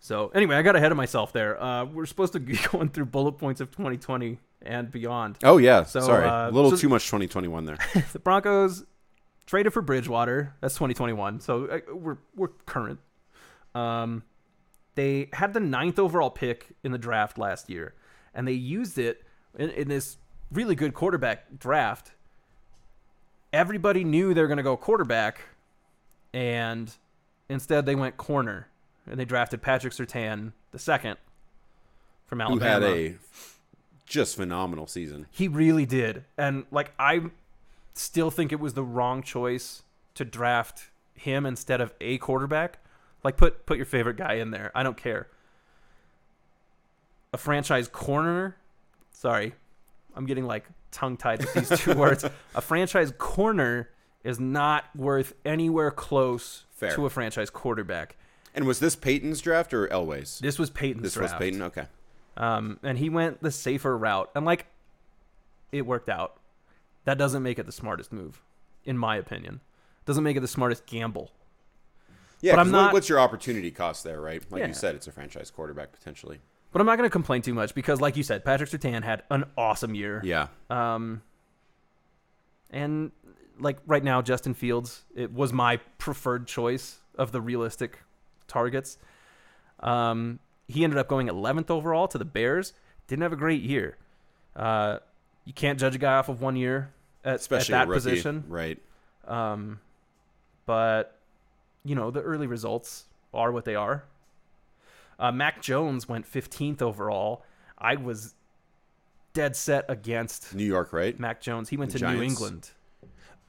[0.00, 1.62] So anyway, I got ahead of myself there.
[1.62, 5.38] Uh, we're supposed to be going through bullet points of 2020 and beyond.
[5.42, 5.84] Oh yeah.
[5.84, 6.26] So, Sorry.
[6.26, 7.78] uh, a little so- too much 2021 there.
[8.12, 8.84] The Broncos
[9.50, 10.54] traded for Bridgewater.
[10.60, 11.40] That's 2021.
[11.40, 13.00] So uh, we're we're current.
[13.74, 14.22] Um,
[14.94, 17.94] they had the ninth overall pick in the draft last year,
[18.32, 19.24] and they used it
[19.58, 20.18] in, in this
[20.52, 22.12] really good quarterback draft.
[23.52, 25.40] Everybody knew they were going to go quarterback,
[26.32, 26.94] and
[27.48, 28.68] instead they went corner,
[29.04, 31.16] and they drafted Patrick Surtain the second
[32.26, 32.86] from Who Alabama.
[32.86, 33.14] had a
[34.06, 35.26] just phenomenal season.
[35.32, 36.24] He really did.
[36.38, 37.30] And like I
[38.00, 39.82] still think it was the wrong choice
[40.14, 42.78] to draft him instead of a quarterback.
[43.22, 44.72] Like put put your favorite guy in there.
[44.74, 45.28] I don't care.
[47.32, 48.56] A franchise corner?
[49.12, 49.54] Sorry.
[50.16, 52.24] I'm getting like tongue tied with these two words.
[52.54, 53.90] A franchise corner
[54.24, 56.90] is not worth anywhere close Fair.
[56.94, 58.16] to a franchise quarterback.
[58.54, 60.40] And was this Paton's draft or Elway's?
[60.40, 61.34] This was Paton's This draft.
[61.34, 61.62] was Peyton.
[61.62, 61.86] Okay.
[62.36, 64.66] Um, and he went the safer route, and like,
[65.72, 66.39] it worked out.
[67.04, 68.42] That doesn't make it the smartest move,
[68.84, 69.60] in my opinion.
[70.04, 71.30] Doesn't make it the smartest gamble.
[72.40, 72.52] Yeah.
[72.56, 74.42] But I'm not- What's your opportunity cost there, right?
[74.50, 74.68] Like Yeah.
[74.68, 76.40] you said, it's a franchise quarterback potentially.
[76.72, 79.24] But I'm not going to complain too much because, like you said, Patrick Surtain had
[79.30, 80.20] an awesome year.
[80.24, 80.48] Yeah.
[80.70, 81.22] Um,
[82.70, 83.10] and
[83.58, 87.98] like right now, Justin Fields it was my preferred choice of the realistic
[88.46, 88.98] targets.
[89.80, 90.38] Um,
[90.68, 92.72] he ended up going 11th overall to the Bears.
[93.08, 93.96] Didn't have a great year.
[94.54, 94.98] Uh,
[95.50, 96.92] you can't judge a guy off of one year
[97.24, 98.44] at, Especially at that position.
[98.46, 98.78] Right.
[99.26, 99.80] Um,
[100.64, 101.18] but
[101.84, 104.04] you know the early results are what they are.
[105.18, 107.42] Uh, Mac Jones went 15th overall.
[107.76, 108.36] I was
[109.32, 111.18] dead set against New York, right?
[111.18, 111.68] Mac Jones.
[111.68, 112.70] He went The to New England.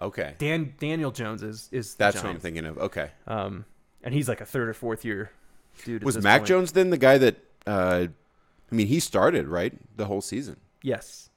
[0.02, 0.34] Okay.
[0.40, 2.80] Dan Daniel Jones is is the That's what I'm thinking of.
[2.80, 3.12] Okay.
[3.28, 3.64] Um,
[4.04, 5.30] and he's like a third or fourth year
[5.86, 6.04] dude.
[6.04, 6.48] Was Mac point.
[6.48, 7.36] Jones then the guy that?
[7.68, 8.08] Uh,
[8.72, 10.58] I mean, he started right the whole season.
[10.82, 11.30] Yes.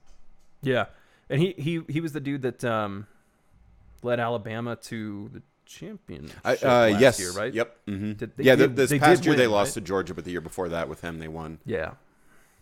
[0.61, 0.85] Yeah,
[1.29, 3.07] and he he he was the dude that um
[4.03, 7.19] led Alabama to the championship I, uh, last yes.
[7.19, 7.53] year, right?
[7.53, 7.77] Yep.
[7.87, 8.55] hmm Did- they yeah.
[8.55, 9.73] did- this past year they lost right?
[9.75, 11.59] to Georgia, but the year before that with him they won.
[11.65, 11.91] Yeah.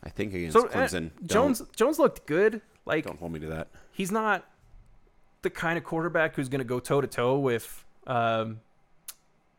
[0.04, 1.12] I think against So uh, Clemson.
[1.26, 2.62] Don't- Jones Jones looked good.
[2.86, 3.68] Like Don't hold me to that.
[3.92, 4.46] he's not
[5.42, 8.60] the kind of quarterback who's going to go toe to toe with um,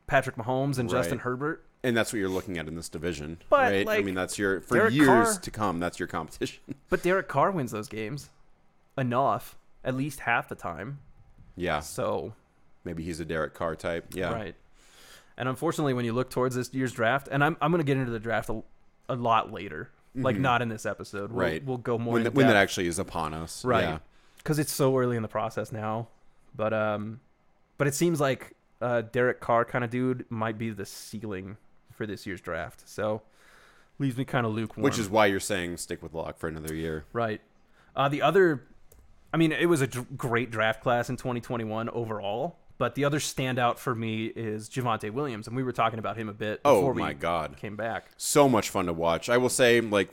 [0.06, 1.64] Patrick Mahomes and Justin Herbert.
[1.84, 3.88] And that's what you're looking at in this division, But, right?
[3.88, 5.78] I mean, that's your for Derek years Carr- to come.
[5.80, 6.60] That's your competition.
[6.88, 8.30] But Derek Carr wins those games
[8.96, 10.98] enough, at least half the time.
[11.56, 12.32] yeah, So
[12.84, 14.06] maybe he's a Derek Carr type.
[14.14, 14.54] Yeah, Right.
[15.36, 17.96] And unfortunately, when you look towards this year's draft, and I'm, I'm going to get
[17.96, 18.62] into the draft a,
[19.08, 20.40] a lot later, like Mhm.
[20.40, 21.32] not in this episode.
[21.32, 21.64] We'll, Right.
[21.64, 23.64] We'll go more when, in th- when that actually is upon us.
[23.64, 23.82] Right.
[23.82, 23.98] Yeah.
[24.38, 26.06] because it's so early in the process now.
[26.54, 27.20] But um,
[27.78, 31.56] but it seems like uh, Derek Carr kind of dude might be the ceiling
[31.94, 32.88] for this year's draft.
[32.88, 33.22] So
[33.98, 34.82] leaves me kind of lukewarm.
[34.82, 37.04] Which is why you're saying stick with Lock for another year.
[37.12, 37.40] Right.
[37.96, 38.64] Uh, the other,
[39.32, 42.56] I mean, it was a great draft class in 2021 overall.
[42.76, 46.28] But the other standout for me is Javonte Williams, and we were talking about him
[46.28, 47.56] a bit Oh before my we God.
[47.56, 48.06] came back.
[48.16, 49.28] so much fun to watch.
[49.28, 50.08] I will say, like,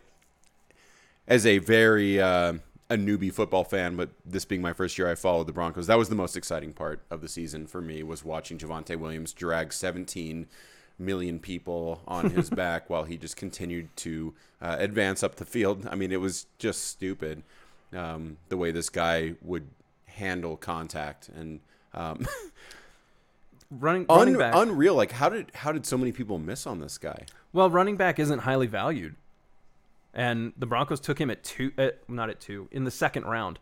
[1.28, 2.54] as a very uh,
[2.88, 5.88] a newbie football fan, but this being my first year, I followed the Broncos.
[5.88, 9.34] That was the most exciting part of the season for me was watching Javonte Williams
[9.34, 10.46] drag 17
[11.02, 15.88] million people on his back while he just continued to uh, advance up the field.
[15.92, 17.44] I mean, it was just stupid
[17.96, 19.68] um, the way this guy would
[20.06, 21.60] handle contact and.
[21.94, 22.26] Um,
[23.70, 24.54] Running, running un- back.
[24.56, 24.96] unreal!
[24.96, 27.26] Like how did how did so many people miss on this guy?
[27.54, 29.16] well, running back isn't highly valued,
[30.14, 33.60] and the Broncos took him at two, uh, not at two, in the second round.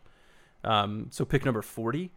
[0.64, 2.10] Um, so pick number 40,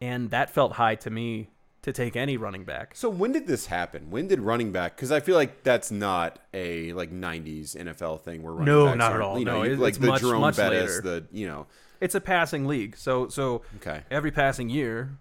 [0.00, 1.48] and that felt high to me
[1.82, 2.94] to take any running back.
[2.96, 4.10] So when did this happen?
[4.10, 4.96] When did running back?
[4.96, 8.98] Because I feel like that's not a like '90s NFL thing where running No, backs
[8.98, 9.38] not at all.
[9.38, 11.00] You know, No, you- it- like it's the much- Jerome much Bettis, later.
[11.02, 11.66] the you know.
[12.00, 14.02] It's a passing league, so so Okay.
[14.10, 15.16] every passing year,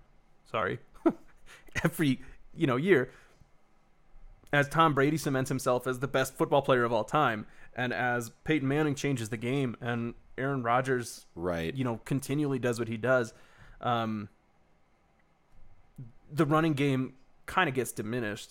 [0.52, 0.80] sorry,
[1.84, 2.22] every
[2.56, 3.10] you know year,
[4.54, 7.46] as Tom Brady cements himself as the best football player of all time,
[7.76, 11.74] and as Peyton Manning changes the game, and Aaron Rodgers, Right.
[11.76, 13.34] you know, continually does what he does,
[13.82, 14.30] um,
[16.32, 17.14] the running game
[17.46, 18.50] kind of gets diminished.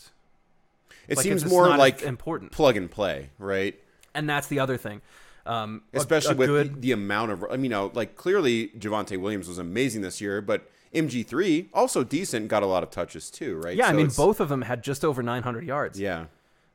[1.09, 3.79] it Like, seems it's more like important, plug and play, right?
[4.15, 5.03] and that's the other thing.
[5.45, 8.69] Um, Especially a with good, the, the amount of, I mean, you know, like clearly
[8.79, 13.31] Javonte Williams was amazing this year, but MG3 also decent, got a lot of touches
[13.31, 13.77] too, right?
[13.77, 13.87] yeah.
[13.87, 16.01] I mean, it's- both of them had just over 900 yards.
[16.01, 16.25] Yeah.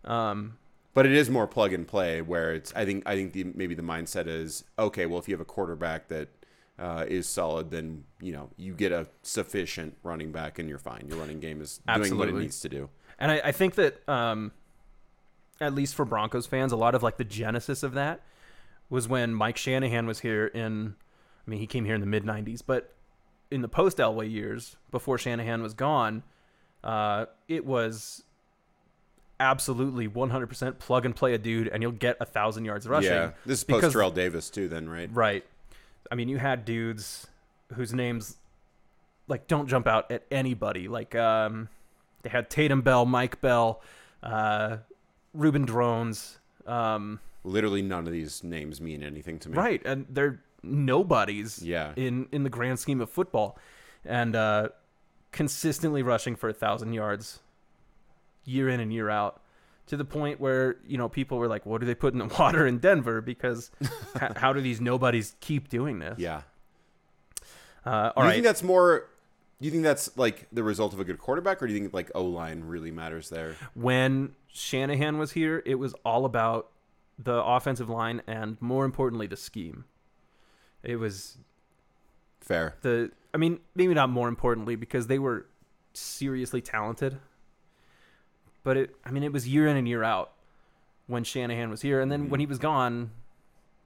[0.05, 0.57] Um,
[0.93, 3.75] But it is more plug and play where it's I think I think the maybe
[3.75, 6.27] the mindset is okay, well if you have a quarterback that
[6.82, 11.05] uh, is solid, then you know you get a sufficient running back and you're fine.
[11.07, 12.89] Your running game is doing what it needs to do.
[13.19, 14.51] And I, I think that, um,
[15.59, 18.21] at least for Broncos fans, a lot of like the genesis of that
[18.89, 20.95] was when Mike Shanahan was here in,
[21.45, 22.95] I mean, he came here in the mid 90s, but
[23.51, 26.23] in the post Elway years, before Shanahan was gone,
[26.84, 28.23] uh, it was
[29.39, 33.11] absolutely 100% plug and play a dude and you'll get a thousand yards rushing.
[33.11, 35.09] Yeah, this is post Terrell Davis too, then right?
[35.13, 35.45] Right.
[36.12, 37.28] I mean, you had dudes
[37.74, 38.38] whose names
[39.28, 40.88] like don't jump out at anybody.
[40.89, 41.70] Like um,
[42.24, 43.82] they had Tatum Bell, Mike Bell,
[44.22, 44.78] uh,
[45.34, 46.38] Reuben Droughns.
[46.68, 49.57] Um, Literally none of these names mean anything to me.
[49.57, 51.93] right, and they're nobodies Yeah.
[51.95, 53.57] in in the grand scheme of football,
[54.05, 54.70] and uh,
[55.32, 57.39] consistently rushing for a thousand yards,
[58.45, 59.41] year in and year out.
[59.88, 62.25] To the point where you know people were like, "What do they put in the
[62.39, 63.89] water in Denver?" Because h-
[64.38, 66.17] how do these nobodies keep doing this?
[66.17, 66.43] Yeah.
[67.86, 68.34] Uh, Do all you right.
[68.34, 69.07] think that's more?
[69.59, 71.93] Do you think that's like the result of a good quarterback, or do you think
[71.93, 73.55] like O line really matters there?
[73.73, 76.69] when Shanahan was here, it was all about
[77.19, 79.86] the offensive line and more importantly the scheme.
[80.84, 81.38] It was
[82.39, 82.75] Fair.
[82.82, 85.45] the I mean, maybe not more importantly because they were
[85.93, 87.19] seriously talented.
[88.64, 90.32] But it I mean, it was year in and year out
[91.07, 93.12] when Shanahan was here and then when he was gone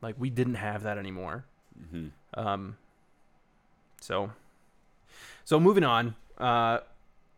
[0.02, 1.46] like we didn't have that anymore.
[1.92, 2.78] hmm Um,
[4.02, 4.32] so,
[5.46, 6.16] so moving on.
[6.38, 6.80] Uh,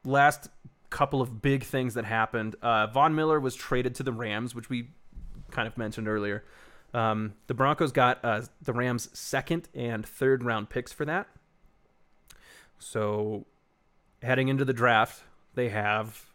[0.03, 0.49] last
[0.89, 2.55] couple of big things that happened.
[2.61, 4.89] Uh, Von Miller was traded to the Rams, which we
[5.51, 6.43] kind of mentioned earlier.
[6.93, 11.27] Um, the Broncos got uh, the Rams' second and third round picks for that.
[12.79, 13.45] So,
[14.21, 15.23] heading into the draft,
[15.55, 16.26] they have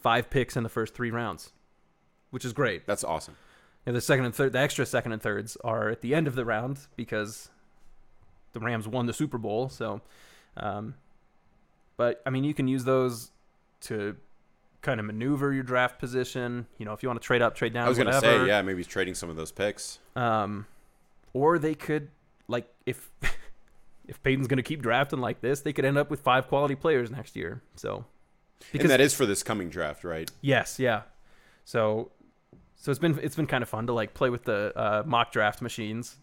[0.00, 1.52] five picks in the first three rounds,
[2.30, 2.86] which is great.
[2.86, 3.36] That's awesome.
[3.86, 6.34] And the second and third, the extra second and thirds are at the end of
[6.34, 7.48] the round because
[8.52, 9.68] the Rams won the Super Bowl.
[9.68, 10.00] So,
[10.56, 10.94] um,
[11.96, 13.30] but I mean, you can use those
[13.82, 14.16] to
[14.82, 16.66] kind of maneuver your draft position.
[16.76, 18.62] You know, if you want to trade up, trade down, I was gonna say, yeah,
[18.62, 19.98] maybe he's trading some of those picks.
[20.16, 20.66] Um,
[21.32, 22.08] or they could
[22.46, 23.10] like if
[24.08, 26.74] if Paton's going to keep drafting like this, they could end up with five quality
[26.74, 27.62] players next year.
[27.76, 28.06] So,
[28.72, 30.30] and that is for this coming draft, right?
[30.40, 31.02] Yes, yeah.
[31.64, 32.10] So
[32.76, 35.32] so it's been it's been kind of fun to like play with the uh, mock
[35.32, 36.16] draft machines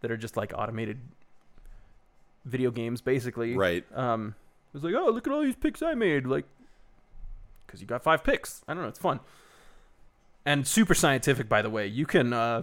[0.00, 0.98] that are just like automated
[2.44, 3.56] video games, basically.
[3.56, 3.84] Right.
[3.94, 4.34] Um,
[4.68, 6.44] it was like, oh, look at all these picks I made, like,
[7.66, 8.62] because you got five picks.
[8.68, 9.20] I don't know, it's fun,
[10.44, 11.86] and super scientific, by the way.
[11.86, 12.62] You can uh,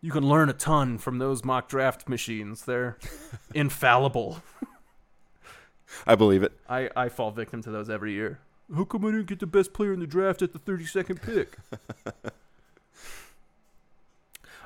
[0.00, 2.64] you can learn a ton from those mock draft machines.
[2.64, 2.98] They're
[3.54, 4.42] infallible.
[6.06, 6.52] I believe it.
[6.68, 8.38] I I fall victim to those every year.
[8.74, 11.20] How come I didn't get the best player in the draft at the thirty second
[11.22, 11.56] pick?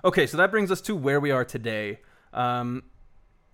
[0.05, 2.01] okay, so that brings us to where we are today.
[2.33, 2.83] Um,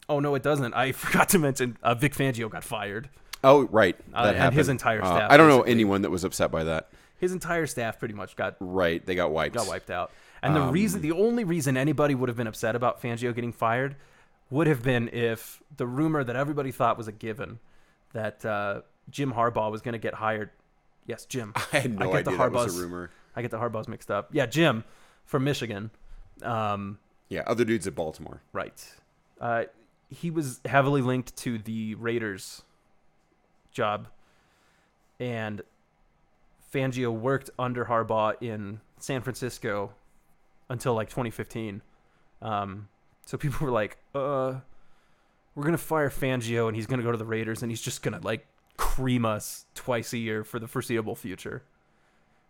[0.08, 0.74] oh no, it doesn't.
[0.74, 3.08] I forgot to mention uh, Vic Fangio got fired.
[3.42, 3.96] Oh, right.
[4.12, 5.70] Uh, That and his entire Uh, staff, I don't know basically.
[5.72, 6.90] anyone that was upset by that.
[7.18, 9.04] His entire staff pretty much got Right.
[9.04, 9.54] They got wiped.
[9.54, 10.10] got wiped out.
[10.42, 13.52] And the Um, reason, the only reason anybody would have been upset about Fangio getting
[13.52, 13.96] fired
[14.50, 17.58] would have been if the rumor that everybody thought was a given
[18.12, 20.50] that uh, Jim Harbaugh was going to get hired.
[21.06, 21.52] Yes, Jim.
[21.72, 23.10] I had no get the idea that was Harbaugh's- a rumor.
[23.36, 24.28] I get the Harbaughs mixed up.
[24.32, 24.82] Yeah, Jim
[25.24, 25.90] from Michigan.
[26.42, 26.98] Um,
[27.28, 28.42] Yeah, other dudes at Baltimore.
[28.52, 28.84] right.
[29.40, 29.64] Uh,
[30.10, 32.62] he was heavily linked to the Raiders
[33.72, 34.08] job,
[35.20, 35.62] and
[36.74, 39.92] Fangio worked under Harbaugh in San Francisco
[40.68, 41.82] until like 2015.
[42.42, 42.88] Um,
[43.30, 44.56] so people were like, "Uh,
[45.54, 48.18] we're gonna fire Fangio, and he's gonna go to the Raiders, and he's just gonna
[48.22, 48.44] like
[48.76, 51.62] cream us twice a year for the foreseeable future."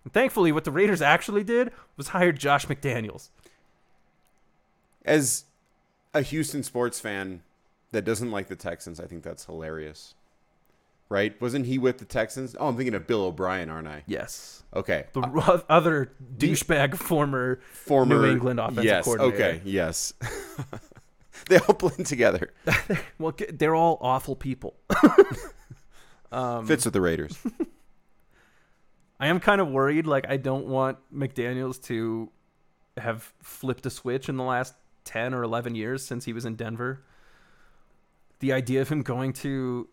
[0.04, 3.28] And thankfully, what the Raiders actually did was hired Josh McDaniels.
[5.04, 5.44] As
[6.14, 7.42] a Houston sports fan
[7.92, 10.14] that doesn't like the Texans, I think that's hilarious.
[11.10, 11.38] Right?
[11.40, 12.56] Wasn't he with the Texans?
[12.58, 14.04] Oh, I'm thinking of Bill O'Brien, aren't I?
[14.06, 15.06] Yes, Okay.
[15.12, 19.34] the ro- other douchebag former Former New England offensive yes, coordinator.
[19.34, 19.60] Okay.
[19.64, 20.12] Yes.
[21.48, 22.52] they all blend together.
[23.18, 24.76] Well, they're all awful people.
[26.32, 27.36] um, Fits with the Raiders.
[29.18, 30.06] I am kind of worried.
[30.06, 32.30] Like, I don't want McDaniels to
[32.96, 36.54] have flipped a switch in the last 10 or 11 years since he was in
[36.54, 37.02] Denver.
[38.38, 39.88] The idea of him going to,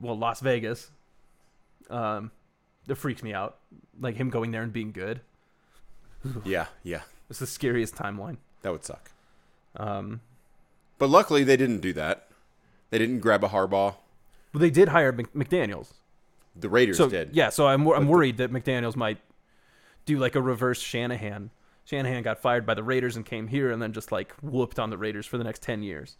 [0.00, 0.90] well, Las Vegas,
[1.90, 2.30] um,
[2.86, 3.58] that freaks me out.
[4.00, 5.20] Like, him going there and being good.
[6.44, 7.02] yeah, yeah.
[7.28, 8.36] It's the scariest timeline.
[8.62, 9.10] That would suck.
[9.76, 10.20] Um,
[10.98, 12.28] But luckily they didn't do that.
[12.90, 13.94] They didn't grab a Harbaugh.
[14.52, 15.92] but they did hire McDaniels.
[16.56, 17.30] The Raiders so did.
[17.32, 19.18] yeah, so I'm I'm But the- worried that McDaniels might
[20.04, 21.50] do like a reverse Shanahan.
[21.84, 24.90] Shanahan got fired by the Raiders and came here and then just like whooped on
[24.90, 26.16] the Raiders for the next ten years.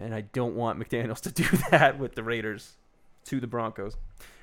[0.00, 2.76] And I don't want McDaniels to do that with the Raiders
[3.26, 3.96] to the Broncos.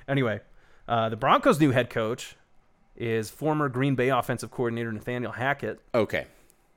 [0.08, 0.40] Anyway,
[0.86, 2.36] uh, the Broncos' new head coach
[2.96, 5.80] is former Green Bay offensive coordinator Nathaniel Hackett.
[5.94, 6.26] Okay.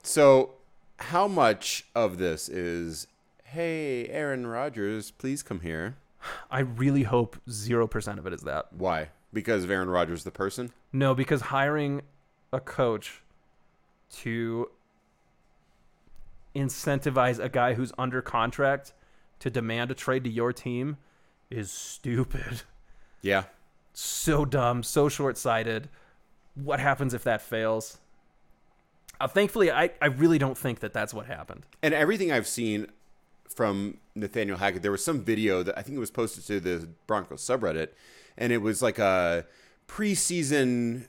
[0.04, 0.52] So
[0.98, 3.08] how much of this is
[3.44, 5.96] hey, Aaron Rodgers, please come here?
[6.52, 8.74] I really hope zero percent of it is that.
[8.74, 9.10] Why?
[9.32, 10.72] Because of Aaron Rodgers the person?
[10.92, 12.02] No, because hiring
[12.52, 13.22] a coach
[14.18, 14.70] to
[16.56, 18.93] incentivize a guy who's under contract
[19.39, 20.97] to demand a trade to your team
[21.50, 22.62] is stupid.
[23.22, 23.43] Yeah.
[23.93, 25.89] So dumb, so short sighted.
[26.56, 27.97] What happens if that fails?
[29.20, 31.66] Uh, thankfully, I, I really don't think that that's what happened.
[31.84, 32.88] And everything I've seen
[33.47, 36.88] from Nathaniel Hackett, there was some video that I think it was posted to the
[37.08, 37.89] Broncos subreddit,
[38.38, 39.45] and it was like a
[39.88, 41.08] preseason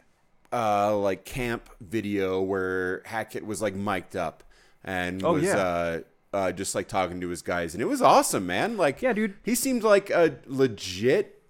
[0.53, 4.43] uh like camp video where Hackett was like mic'd up
[4.85, 5.57] and Oh, was yeah.
[5.57, 6.01] uh
[6.33, 8.77] uh just like talking to his guys and it was awesome, man.
[8.77, 9.35] Like Yeah, dude.
[9.45, 11.43] he seemed like a legit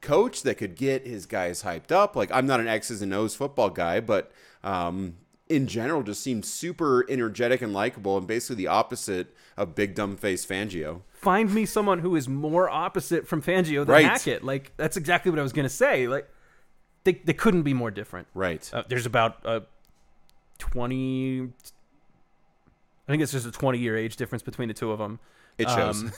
[0.00, 2.16] coach that could get his guys hyped up.
[2.16, 4.32] Like I'm not an X's and O's football guy, but
[4.64, 5.16] um,
[5.48, 10.16] in general, just seemed super energetic and likable, and basically the opposite of big dumb
[10.16, 11.02] face Fangio.
[11.12, 14.04] Find me someone who is more opposite from Fangio than Right.
[14.06, 14.42] Hackett.
[14.44, 16.08] Like, that's exactly what I was going to say.
[16.08, 16.28] Like,
[17.04, 18.28] they, they couldn't be more different.
[18.34, 18.68] Right.
[18.72, 19.62] Uh, there's about a
[20.58, 21.50] 20
[23.08, 25.18] I think it's just a 20 year age difference between the two of them.
[25.58, 26.02] It shows.
[26.02, 26.12] Um,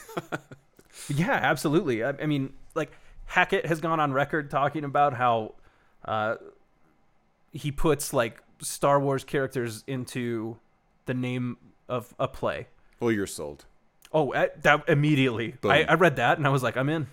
[1.09, 2.03] yeah, absolutely.
[2.03, 2.91] I, I mean, like
[3.25, 5.55] Hackett has gone on record talking about how
[6.05, 6.35] uh,
[7.51, 10.57] he puts like Star Wars characters into
[11.05, 11.57] the name
[11.89, 12.67] of a play.
[12.99, 13.65] well, you're sold.
[14.11, 15.55] Oh, uh, that immediately.
[15.63, 17.07] I, I read that and I was like, I'm in.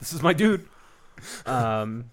[0.00, 0.66] This is my dude.
[1.44, 2.10] Um,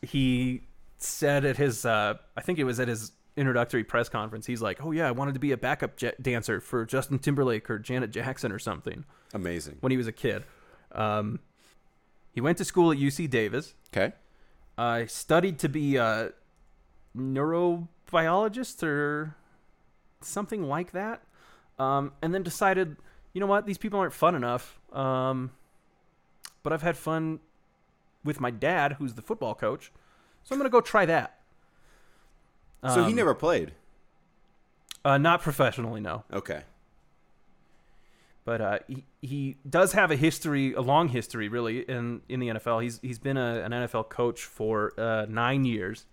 [0.00, 0.62] he
[0.96, 4.84] said at his, uh, I think it was at his introductory press conference, he's like,
[4.84, 8.10] "Oh yeah, I wanted to be a backup j- dancer for Justin Timberlake or Janet
[8.10, 9.78] Jackson or something Amazing.
[9.80, 10.44] when he was a kid."
[10.92, 11.40] Um,
[12.32, 13.74] he went to school at UC Davis.
[13.94, 14.14] Okay.
[14.78, 16.32] I studied to be a
[17.16, 19.34] neurobiologist or
[20.20, 21.22] something like that.
[21.78, 22.96] Um, and then decided,
[23.32, 24.78] you know what, these people aren't fun enough.
[24.92, 25.52] Um,
[26.62, 27.40] but I've had fun
[28.24, 29.92] with my dad, who's the football coach.
[30.44, 31.35] So I'm going to go try that.
[32.94, 33.72] So he Um, never played.
[35.04, 36.24] Uh, not professionally, no.
[36.32, 36.62] Okay.
[38.44, 42.48] but uh, he, he does have a history, a long history, really, in, in the
[42.48, 42.82] NFL.
[42.82, 46.06] He's he's been a, an NFL coach for uh, nine years.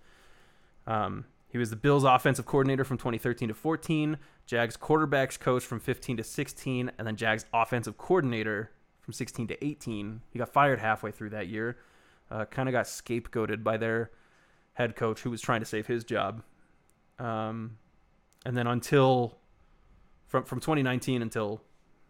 [0.88, 4.18] Um, he was the Bills' offensive coordinator from 2013 to 14,
[4.48, 8.72] Jags quarterbacks coach from 15 to 16, and then Jags offensive coordinator
[9.02, 10.22] from 16 to 18.
[10.32, 11.78] He got fired halfway through that year.
[12.32, 14.10] Uh, kind of got scapegoated by their
[14.74, 16.42] head coach who was trying to save his job.
[17.24, 17.78] Um,
[18.46, 19.38] and then until
[20.28, 21.62] from from 2019 until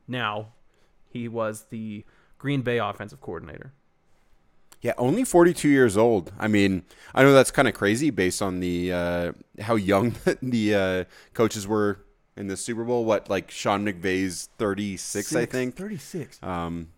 [0.07, 0.47] now,
[1.07, 2.03] he was the
[2.37, 3.71] Green Bay offensive coordinator.
[4.81, 6.33] Yeah, only 42 years old.
[6.37, 6.83] I mean,
[7.15, 11.03] I know that's kind of crazy based on the uh, how young the uh,
[11.33, 11.99] coaches were
[12.35, 13.05] in the Super Bowl.
[13.05, 15.75] What like Sean McVay's 36, I think.
[15.75, 16.39] 36.
[16.43, 16.89] Um,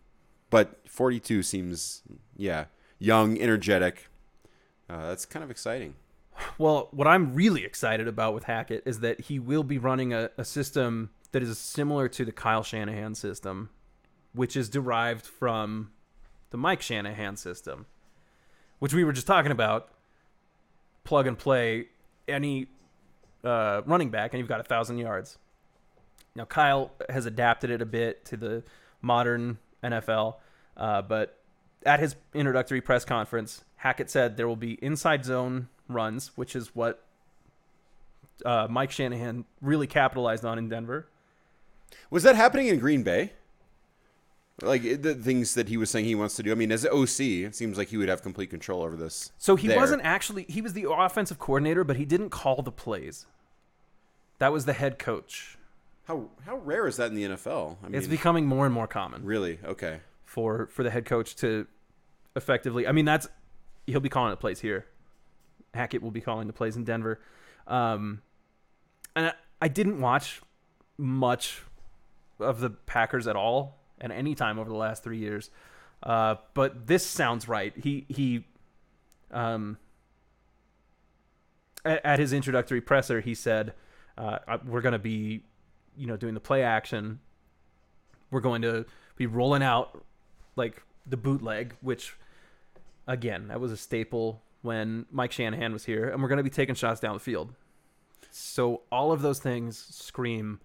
[0.49, 2.01] but 42 seems
[2.35, 2.65] yeah
[2.97, 4.07] young, energetic.
[4.89, 5.95] Uh, that's kind of exciting.
[6.57, 10.29] Well, what I'm really excited about with Hackett is that he will be running a,
[10.37, 13.69] a system that is similar to the Kyle Shanahan system,
[14.33, 15.91] which is derived from
[16.51, 17.85] the Mike Shanahan system,
[18.79, 19.89] which we were just talking about.
[21.03, 21.87] Plug and play
[22.27, 22.67] any
[23.43, 25.37] uh, running back, and you've got a thousand yards.
[26.35, 28.63] Now Kyle has adapted it a bit to the
[29.01, 30.35] modern NFL,
[30.77, 31.39] uh, but
[31.85, 36.75] at his introductory press conference, Hackett said there will be inside zone runs, which is
[36.75, 37.03] what
[38.43, 41.07] uh, Mike Shanahan really capitalized on in Denver.
[42.09, 43.33] Was that happening in Green Bay?
[44.61, 46.51] Like the things that he was saying he wants to do.
[46.51, 49.31] I mean, as OC, it seems like he would have complete control over this.
[49.37, 49.77] So he there.
[49.77, 53.25] wasn't actually he was the offensive coordinator, but he didn't call the plays.
[54.39, 55.57] That was the head coach.
[56.05, 57.77] How how rare is that in the NFL?
[57.83, 59.99] I mean, It's becoming more and more common really okay.
[60.23, 61.67] for for the head coach to
[62.37, 62.87] effectively.
[62.87, 63.27] I mean, that's
[63.87, 64.85] he'll be calling the plays here.
[65.75, 67.19] Hackett will be calling the plays in Denver.
[67.67, 68.21] Um,
[69.15, 70.41] and I, I didn't watch
[70.97, 71.61] much
[72.39, 75.49] of the Packers at all at any time over the last three years.
[76.03, 77.73] Uh, but this sounds right.
[77.77, 78.45] He he,
[79.31, 79.77] um,
[81.83, 83.73] at, at his introductory presser, he said,
[84.17, 85.43] uh, "We're going to be,
[85.97, 87.19] you know, doing the play action.
[88.29, 90.03] We're going to be rolling out
[90.55, 92.15] like the bootleg, which,
[93.07, 96.49] again, that was a staple when Mike Shanahan was here, and we're going to be
[96.49, 97.53] taking shots down the field.
[98.31, 100.59] So all of those things scream."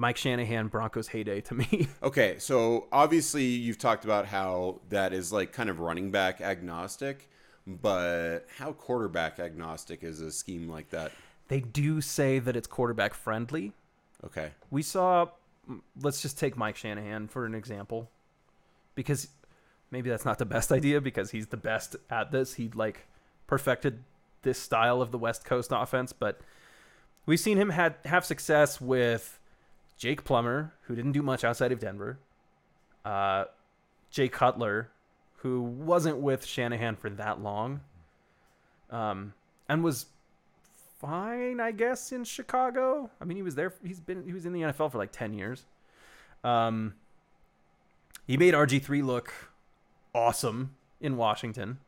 [0.00, 1.88] Mike Shanahan Broncos heyday to me.
[2.04, 7.28] Okay, so obviously you've talked about how that is like kind of running back agnostic,
[7.66, 11.10] but how quarterback agnostic is a scheme like that?
[11.48, 13.72] they do say that it's quarterback friendly.
[14.24, 14.50] Okay.
[14.70, 15.28] We saw,
[16.00, 18.10] let's just take Mike Shanahan for an example,
[18.94, 19.28] because
[19.90, 22.54] maybe that's not the best idea because he's the best at this.
[22.54, 23.06] He'd like
[23.48, 24.04] perfected
[24.42, 26.40] this style of the West Coast offense, but
[27.26, 29.40] we've seen him had have success with
[29.96, 32.20] Jake Plummer, who didn't do much outside of Denver,
[33.04, 33.46] uh,
[34.10, 34.90] Jay Cutler,
[35.38, 37.80] who wasn't with Shanahan for that long,
[38.90, 39.34] um,
[39.68, 40.06] and was
[40.98, 43.10] fine, I guess, in Chicago.
[43.20, 43.74] I mean, he was there.
[43.84, 45.64] He's been he was in the NFL for like ten years.
[46.44, 46.94] Um,
[48.26, 49.32] he made RG three look
[50.14, 51.78] awesome in Washington.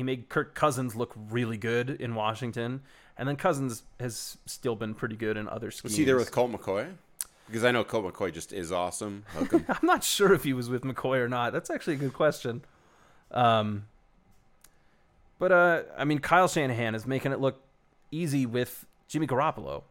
[0.00, 2.80] He made Kirk Cousins look really good in Washington,
[3.18, 5.90] and then Cousins has still been pretty good in other schemes.
[5.90, 6.94] Was he there with Colt McCoy?
[7.46, 9.26] Because I know Colt McCoy just is awesome.
[9.52, 11.52] I'm not sure if he was with McCoy or not.
[11.52, 12.62] That's actually a good question.
[13.30, 13.88] Um,
[15.38, 17.62] but uh, I mean, Kyle Shanahan is making it look
[18.10, 19.82] easy with Jimmy Garoppolo.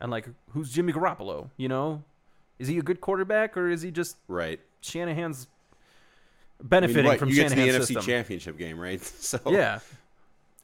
[0.00, 1.50] And like, who's Jimmy Garoppolo?
[1.58, 2.02] You know,
[2.58, 4.58] is he a good quarterback or is he just right.
[4.80, 5.48] Shanahan's
[6.58, 8.00] I mean, benefiting what, from you get to the Shanahan's NFC?
[8.02, 9.00] Championship game, right?
[9.20, 9.80] So Yeah.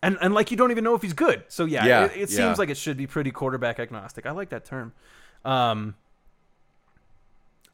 [0.03, 1.45] And and like you don't even know if he's good.
[1.49, 2.36] So yeah, Yeah, it, it yeah.
[2.36, 4.26] seems like it should be pretty quarterback agnostic.
[4.26, 4.93] I like that term.
[5.45, 5.95] Um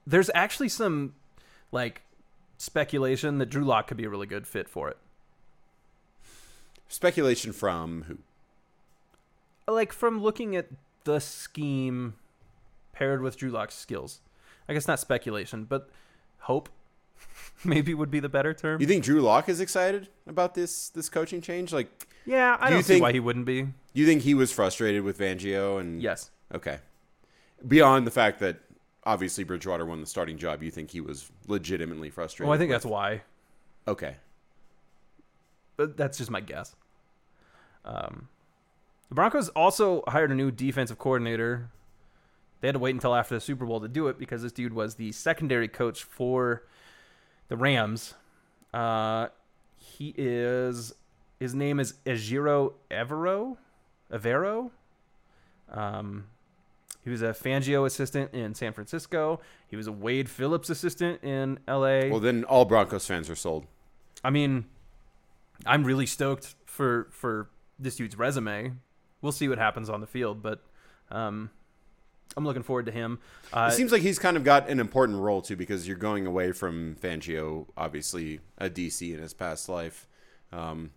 [0.06, 1.14] There's actually some
[1.72, 2.02] like
[2.58, 4.96] speculation that Drew Lock could be a really good fit for it.
[6.88, 8.18] speculation from who?
[9.72, 10.68] Like from looking at
[11.04, 12.14] the scheme
[12.92, 14.20] paired with Drew Lock's skills.
[14.68, 15.88] I guess not speculation, but
[16.40, 16.68] hope
[17.64, 18.80] maybe would be the better term.
[18.80, 21.72] You think Drew Lock is excited about this this coaching change?
[21.72, 21.88] Like,
[22.26, 23.68] yeah, I do you don't see think- why he wouldn't be.
[23.92, 26.30] you think he was frustrated with Fangio and Yes.
[26.54, 26.78] Okay.
[27.66, 28.60] Beyond the fact that
[29.04, 32.48] obviously Bridgewater won the starting job, you think he was legitimately frustrated?
[32.48, 33.22] Well, I think with- that's why.
[33.86, 34.16] okay.
[35.76, 36.74] but that's just my guess.
[37.84, 38.28] Um,
[39.08, 41.70] the Broncos also hired a new defensive coordinator.
[42.60, 44.72] They had to wait until after the Super Bowl to do it because this dude
[44.72, 46.64] was the secondary coach for
[47.48, 48.14] the Rams.
[48.72, 49.28] Uh,
[49.76, 50.94] he is
[51.40, 53.56] his name is Ejiro Evero,
[54.12, 54.70] Evero.
[55.70, 56.24] Um,
[57.04, 59.40] he was a Fangio assistant in San Francisco.
[59.68, 62.10] He was a Wade Phillips assistant in L.A.
[62.10, 63.66] Well, then all Broncos fans are sold.
[64.22, 64.66] I mean,
[65.64, 68.72] I'm really stoked for for this dude's resume.
[69.22, 70.62] We'll see what happens on the field, but
[71.10, 71.50] um,
[72.36, 73.18] I'm looking forward to him.
[73.52, 76.26] Uh, it seems like he's kind of got an important role too, because you're going
[76.26, 80.06] away from Fangio, obviously a DC in his past life.
[80.52, 80.90] Um,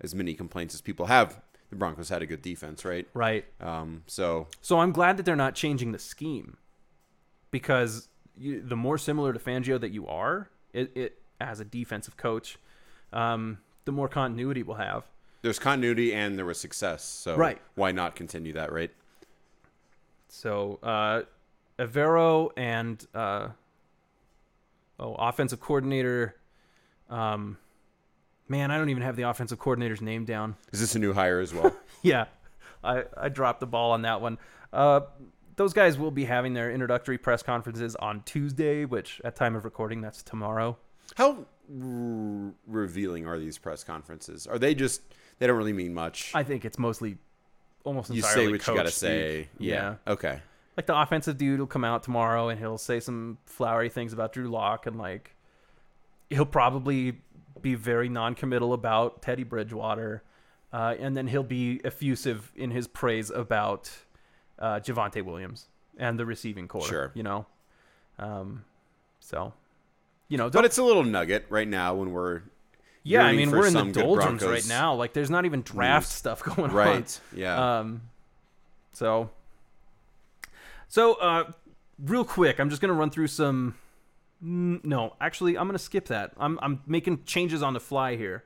[0.00, 1.40] as many complaints as people have,
[1.70, 3.06] the Broncos had a good defense, right?
[3.14, 3.44] right.
[3.60, 6.56] Um, so So I'm glad that they're not changing the scheme
[7.50, 12.16] because you, the more similar to Fangio that you are, it, it as a defensive
[12.16, 12.58] coach,
[13.12, 15.04] um, the more continuity we'll have.
[15.42, 17.04] there's continuity and there was success.
[17.04, 17.60] So Right.
[17.74, 18.90] why not continue that, right?
[20.32, 21.22] So uh,
[21.78, 23.48] Evero and uh,
[24.98, 26.34] oh, offensive coordinator.
[27.10, 27.58] Um,
[28.48, 30.56] man, I don't even have the offensive coordinator's name down.
[30.72, 31.76] Is this a new hire as well?
[32.02, 32.24] yeah,
[32.82, 34.38] I, I dropped the ball on that one.
[34.72, 35.00] Uh,
[35.56, 39.66] those guys will be having their introductory press conferences on Tuesday, which at time of
[39.66, 40.78] recording, that's tomorrow.
[41.14, 44.46] How r- revealing are these press conferences?
[44.46, 45.02] Are they just
[45.38, 46.32] they don't really mean much?
[46.34, 47.18] I think it's mostly
[47.84, 49.42] almost you entirely say what you got to say.
[49.54, 49.68] speak.
[49.68, 49.96] Yeah.
[50.06, 50.40] Okay.
[50.76, 54.32] like the offensive dude will come out tomorrow and he'll say some flowery things about
[54.32, 55.34] Drew Lock and like
[56.30, 57.20] he'll probably
[57.60, 60.22] be very non-committal about Teddy Bridgewater,
[60.72, 63.90] uh, and then he'll be effusive in his praise about
[64.58, 66.86] uh, Javonte Williams and the receiving corps.
[66.88, 67.12] Sure.
[67.14, 67.46] you know,
[68.18, 68.64] um,
[69.20, 69.52] so
[70.28, 72.42] you know, But it's a little nugget right now when we're
[73.02, 74.94] yeah, I mean we're in the doldrums right now.
[74.94, 76.12] Like there's not even draft news.
[76.12, 76.76] stuff going on.
[76.76, 77.20] right.
[77.34, 77.78] Yeah.
[77.80, 78.02] Um,
[78.92, 79.30] so,
[80.88, 81.50] so uh,
[81.98, 83.76] real quick, I'm just gonna run through some.
[84.40, 86.32] No, actually, I'm gonna skip that.
[86.36, 88.44] I'm I'm making changes on the fly here.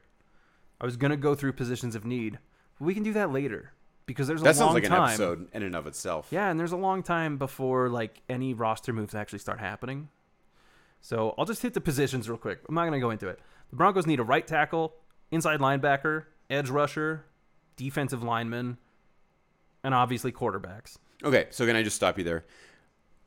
[0.80, 2.38] I was gonna go through positions of need.
[2.78, 3.72] We can do that later
[4.04, 6.28] because there's a that long sounds like an episode in and of itself.
[6.30, 10.08] Yeah, and there's a long time before like any roster moves actually start happening.
[11.00, 12.60] So I'll just hit the positions real quick.
[12.68, 13.40] I'm not gonna go into it.
[13.70, 14.94] The Broncos need a right tackle,
[15.30, 17.24] inside linebacker, edge rusher,
[17.76, 18.78] defensive lineman,
[19.82, 20.96] and obviously quarterbacks.
[21.24, 22.44] Okay, so can I just stop you there?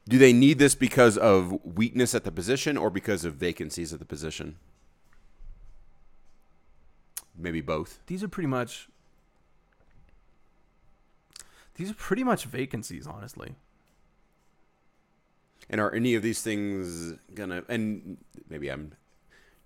[0.08, 4.00] Do they need this because of weakness at the position or because of vacancies at
[4.00, 4.56] the position?
[7.38, 8.00] Maybe both.
[8.08, 8.90] These are pretty much
[11.80, 13.56] these are pretty much vacancies, honestly.
[15.70, 17.64] And are any of these things gonna?
[17.70, 18.18] And
[18.50, 18.92] maybe I'm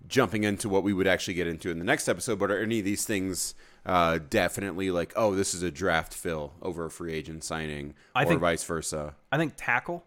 [0.08, 2.38] jumping into what we would actually get into in the next episode.
[2.38, 3.54] But are any of these things
[3.86, 8.24] uh, definitely like, oh, this is a draft fill over a free agent signing, I
[8.24, 9.14] or think- vice versa?
[9.32, 10.04] I think tackle,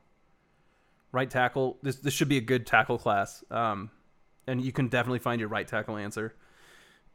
[1.11, 1.77] right tackle.
[1.81, 3.43] This this should be a good tackle class.
[3.51, 3.91] Um,
[4.47, 6.33] and you can definitely find your right tackle answer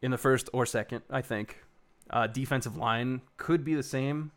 [0.03, 1.03] in the first or second.
[1.11, 1.59] I think.
[2.11, 4.33] Uh, defensive line could be the same.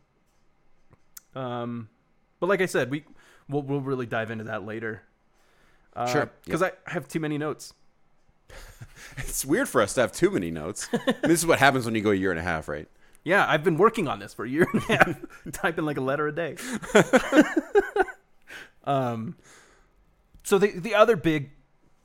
[1.34, 1.88] Um,
[2.40, 3.04] but like I said, we
[3.48, 5.02] we'll we'll really dive into that later.
[5.94, 6.30] Uh, Sure.
[6.44, 7.74] Because I have too many notes.
[9.18, 10.88] It's weird for us to have too many notes.
[11.22, 12.86] this is what happens when you go a year and a half, right?
[13.24, 15.16] Yeah, I've been working on this for a year and a half,
[15.52, 16.56] typing like a letter a day.
[18.84, 19.36] um,
[20.44, 21.50] so the the other big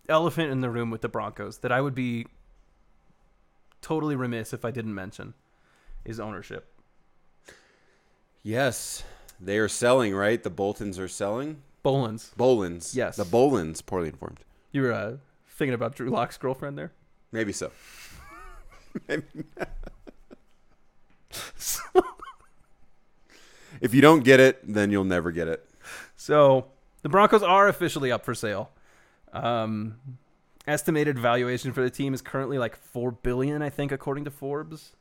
[0.10, 2.28] elephant in the room with the Broncos that I would be
[3.82, 5.34] totally remiss if I didn't mention
[6.06, 6.74] is ownership.
[8.44, 9.04] Yes,
[9.40, 10.42] they are selling, right?
[10.42, 11.62] The Boltons are selling.
[11.84, 12.96] Bowlens, Bowlens.
[12.96, 13.18] Yes.
[13.18, 14.40] The Bowlens, poorly informed.
[14.72, 15.18] you were uh,
[15.62, 16.92] thinking about Drew Lock's girlfriend there.
[17.32, 17.70] Maybe so.
[19.08, 19.24] Maybe.
[23.80, 25.64] if you don't get it, then you'll never get it.
[26.18, 26.66] So
[27.04, 28.72] the Broncos are officially up for sale.
[29.34, 30.00] Um,
[30.66, 34.94] estimated valuation for the team is currently like four billion, I think, according to Forbes.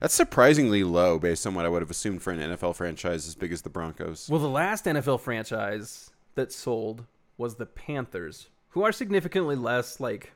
[0.00, 3.34] That's surprisingly low based on what I would have assumed for an NFL franchise as
[3.34, 4.30] big as the Broncos.
[4.30, 7.04] Well, the last NFL franchise that sold
[7.36, 10.32] was the Panthers, who are significantly less like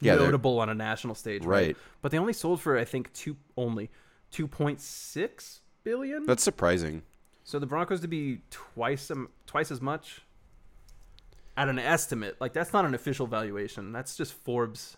[0.00, 1.68] Yeah, notable on a national stage, right?
[1.68, 1.76] Right.
[2.02, 3.90] But they only sold for I think two only
[4.30, 6.26] two point six billion.
[6.26, 7.02] That's surprising.
[7.44, 10.22] so the Broncos to be twice um, twice as much
[11.56, 12.36] at an estimate.
[12.40, 13.92] Like that's not an official valuation.
[13.92, 14.96] That's just Forbes.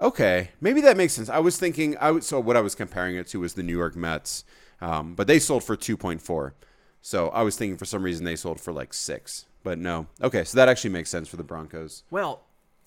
[0.00, 1.28] Okay, maybe that makes sense.
[1.28, 3.76] I was thinking, I was, so what I was comparing it to was the New
[3.76, 4.42] York Mets,
[4.80, 6.54] um, but they sold for two point four.
[7.02, 10.06] So I was thinking for some reason they sold for like six, but no.
[10.22, 12.02] Okay, so that actually makes sense for the Broncos.
[12.10, 12.42] Well,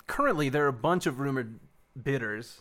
[0.06, 1.58] currently there are a bunch of rumored
[2.00, 2.60] bidders.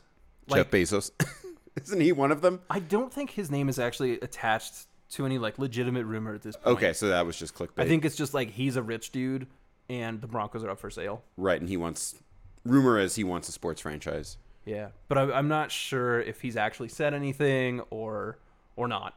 [0.50, 1.12] Jeff Bezos,
[1.84, 2.62] isn't he one of them?
[2.70, 6.56] I don't think his name is actually attached to any like legitimate rumor at this
[6.56, 6.78] point.
[6.78, 7.80] Okay, so that was just clickbait.
[7.84, 9.48] I think it's just like he's a rich dude
[9.90, 11.24] and the Broncos are up for sale.
[11.38, 12.16] right, and he wants
[12.64, 14.38] rumor is he wants a sports franchise.
[14.66, 18.38] Yeah, but I, I'm not sure if he's actually said anything or
[18.76, 19.16] or not.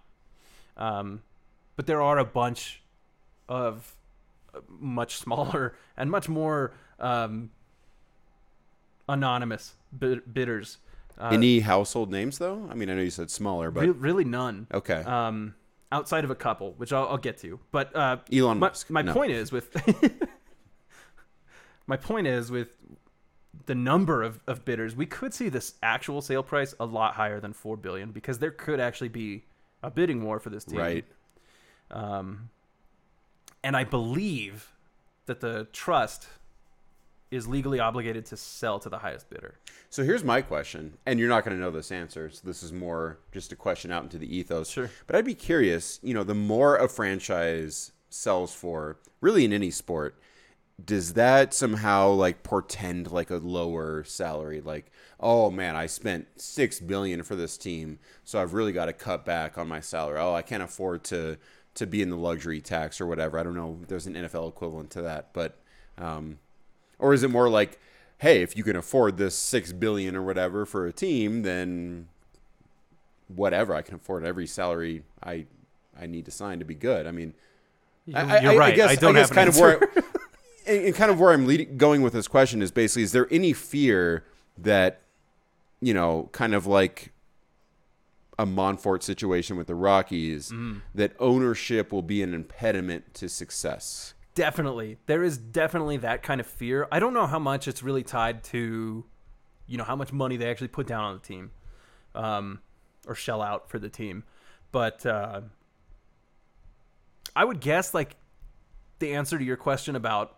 [0.76, 1.22] Um,
[1.76, 2.82] but there are a bunch
[3.48, 3.94] of
[4.68, 7.50] much smaller and much more um,
[9.08, 10.78] anonymous bid- bidders.
[11.18, 12.68] Uh, Any household names though?
[12.70, 14.66] I mean, I know you said smaller, but re- really none.
[14.72, 15.02] okay.
[15.02, 15.54] Um,
[15.90, 17.58] outside of a couple, which I'll, I'll get to.
[17.72, 18.90] But uh, Elon my, Musk.
[18.90, 19.12] my No.
[19.14, 19.74] point is with
[21.86, 22.68] my point is with
[23.66, 27.40] the number of, of bidders, we could see this actual sale price a lot higher
[27.40, 29.44] than four billion because there could actually be
[29.82, 30.78] a bidding war for this team.
[30.78, 31.04] Right.
[31.90, 32.50] Um,
[33.62, 34.72] and I believe
[35.26, 36.26] that the trust
[37.30, 39.54] is legally obligated to sell to the highest bidder.
[39.90, 42.30] So here's my question, and you're not going to know this answer.
[42.30, 44.70] So this is more just a question out into the ethos.
[44.70, 44.90] Sure.
[45.06, 46.00] But I'd be curious.
[46.02, 50.18] You know, the more a franchise sells for, really in any sport,
[50.82, 54.60] does that somehow like portend like a lower salary?
[54.60, 58.92] Like, oh man, I spent six billion for this team, so I've really got to
[58.92, 60.18] cut back on my salary.
[60.20, 61.36] Oh, I can't afford to
[61.78, 63.38] to be in the luxury tax or whatever.
[63.38, 63.78] I don't know.
[63.82, 65.56] if There's an NFL equivalent to that, but
[65.96, 66.38] um,
[66.98, 67.78] or is it more like,
[68.18, 72.08] hey, if you can afford this six billion or whatever for a team, then
[73.28, 75.46] whatever I can afford every salary I
[76.00, 77.06] I need to sign to be good.
[77.06, 77.34] I mean,
[78.14, 78.72] I, You're I, right.
[78.72, 79.82] I guess, I don't guess have an kind of where,
[80.66, 80.86] answer.
[80.86, 83.52] and kind of where I'm leading, going with this question is basically: is there any
[83.52, 84.24] fear
[84.56, 85.00] that,
[85.80, 87.12] you know, kind of like
[88.38, 90.82] a Monfort situation with the Rockies, Mm.
[90.94, 94.14] that ownership will be an impediment to success?
[94.34, 94.98] Definitely.
[95.06, 96.86] There is definitely that kind of fear.
[96.92, 99.04] I don't know how much it's really tied to,
[99.66, 101.50] you know, how much money they actually put down on the team
[102.14, 102.60] um,
[103.06, 104.22] or shell out for the team.
[104.70, 105.40] But uh,
[107.34, 108.14] I would guess, like,
[109.00, 110.36] the answer to your question about,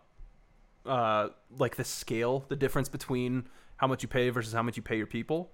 [0.87, 1.29] uh,
[1.59, 3.45] like, the scale, the difference between
[3.77, 5.53] how much you pay versus how much you pay your people,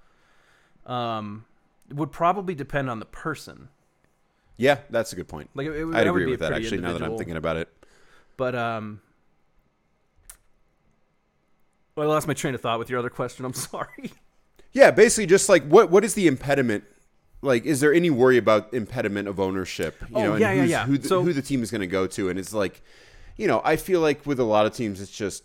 [0.86, 1.44] um,
[1.90, 3.68] would probably depend on the person.
[4.56, 5.50] Yeah, that's a good point.
[5.54, 6.78] Like, it, it, I'd agree be with that actually.
[6.80, 7.68] Now that I'm thinking about it,
[8.36, 9.00] But um,
[11.94, 13.44] well, I lost my train of thought with your other question.
[13.44, 14.12] I'm sorry.
[14.72, 16.84] Yeah, basically just like what what is the impediment?
[17.42, 19.96] Like, is there any worry about impediment of ownership?
[20.10, 20.86] You Oh, know, and yeah, yeah, yeah.
[20.86, 22.82] Who the, So- who the team is going to go to, and it's like,
[23.36, 25.44] you know, I feel like with a lot of teams, it's just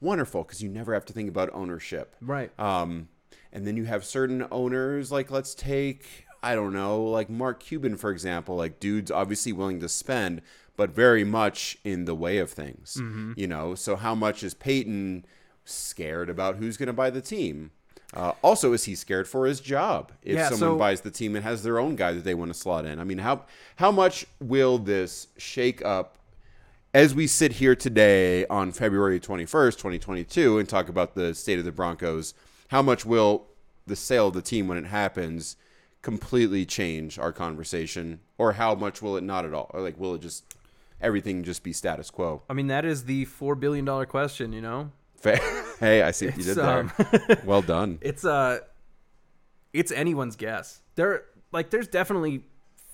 [0.00, 2.16] wonderful because you never have to think about ownership.
[2.20, 2.50] Right.
[2.58, 3.08] Um,
[3.54, 7.96] and then you have certain owners, like let's take, I don't know, like Mark Cuban,
[7.96, 10.42] for example, like dude's obviously willing to spend,
[10.76, 13.32] but very much in the way of things, Mm-hmm.
[13.36, 13.74] you know?
[13.74, 15.24] So how much is Paton
[15.64, 17.70] scared about who's going to buy the team?
[18.12, 21.34] Uh, also, is he scared for his job if Yeah, someone so- buys the team
[21.34, 22.98] and has their own guy that they want to slot in?
[23.00, 23.44] I mean, how
[23.76, 26.18] how much will this shake up
[26.92, 31.64] as we sit here today on February 21st, 2022, and talk about the state of
[31.64, 32.34] the Broncos,
[32.68, 33.46] how much will
[33.86, 35.56] the sale of the team when it happens
[36.02, 38.20] completely change our conversation?
[38.38, 39.70] Or how much will it not at all?
[39.74, 40.44] Or like, will it just,
[41.00, 42.42] everything just be status quo?
[42.48, 44.52] I mean, that is the four billion dollar question.
[44.52, 45.38] You know, Fa-
[45.80, 46.80] hey, I see what you did there.
[46.80, 46.92] um,
[47.44, 47.98] well done.
[48.02, 48.60] it's uh,
[49.72, 50.80] it's anyone's guess.
[50.96, 52.44] There, like, there's definitely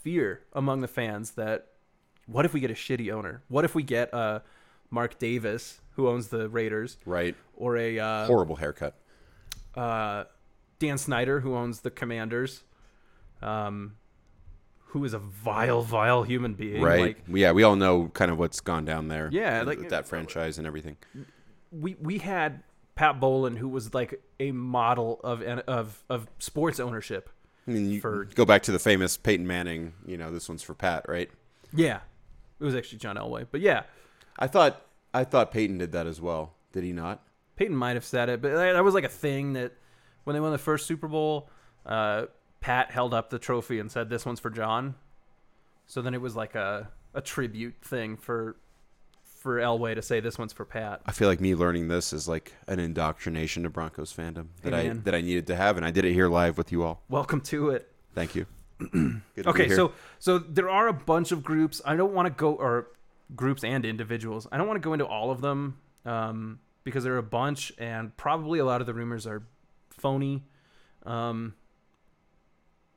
[0.03, 1.67] fear among the fans that
[2.27, 3.43] what if we get a shitty owner?
[3.49, 4.41] What if we get uh,
[4.91, 7.35] Mark Davis who owns the Raiders, Right.
[7.57, 8.95] or a uh, Horrible haircut.
[9.75, 10.25] Uh,
[10.79, 12.65] Dan Snyder, who owns the Commanders,
[13.43, 13.97] um,
[14.87, 16.83] who is a vile, vile human being.
[16.83, 17.01] Right.
[17.01, 19.29] Like yeah, we all know kind of what's gone down there.
[19.33, 20.97] Yeah, with- like- that franchise and everything.
[21.71, 22.63] we we had
[22.97, 27.31] Pat Bowlen, who was like a model of of of sports ownership.
[27.69, 30.63] I mean, you For- go back to the famous Peyton Manning, you know, this one's
[30.63, 31.31] for Pat, right?
[31.73, 32.01] Yeah,
[32.59, 33.83] it was actually John Elway, but yeah,
[34.39, 34.83] I thought
[35.15, 36.55] I thought Peyton did that as well.
[36.73, 37.23] Did he not?
[37.61, 39.73] Peyton might have said it, but that was like a thing that
[40.25, 41.51] when they won the first Super Bowl,
[41.85, 42.25] uh,
[42.61, 44.95] Pat held up the trophy and said, "This one's for John."
[45.87, 48.57] So then it was like a a tribute thing for
[49.23, 51.03] for Elway to say this one's for Pat.
[51.05, 54.89] I feel like me learning this is like an indoctrination to Broncos fandom that Hey,
[54.89, 57.03] I that I needed to have, and I did it here live with you all.
[57.11, 57.93] Welcome to it.
[58.15, 58.47] Thank you.
[58.79, 61.83] Good to be Okay, so so there are a bunch of groups.
[61.85, 62.89] I don't want to go or
[63.37, 64.47] groups and individuals.
[64.51, 65.77] I don't want to go into all of them
[66.07, 66.59] um,
[66.91, 69.43] because there are a bunch, and probably a lot of the rumors are
[69.91, 70.45] phony.
[71.05, 71.55] Um,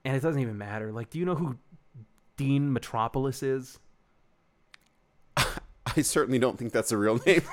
[0.05, 0.91] and it doesn't even matter.
[0.91, 1.57] Like, do you know who
[2.37, 3.79] Dean Metropoulos is?
[5.37, 7.41] I certainly don't think that's a real name.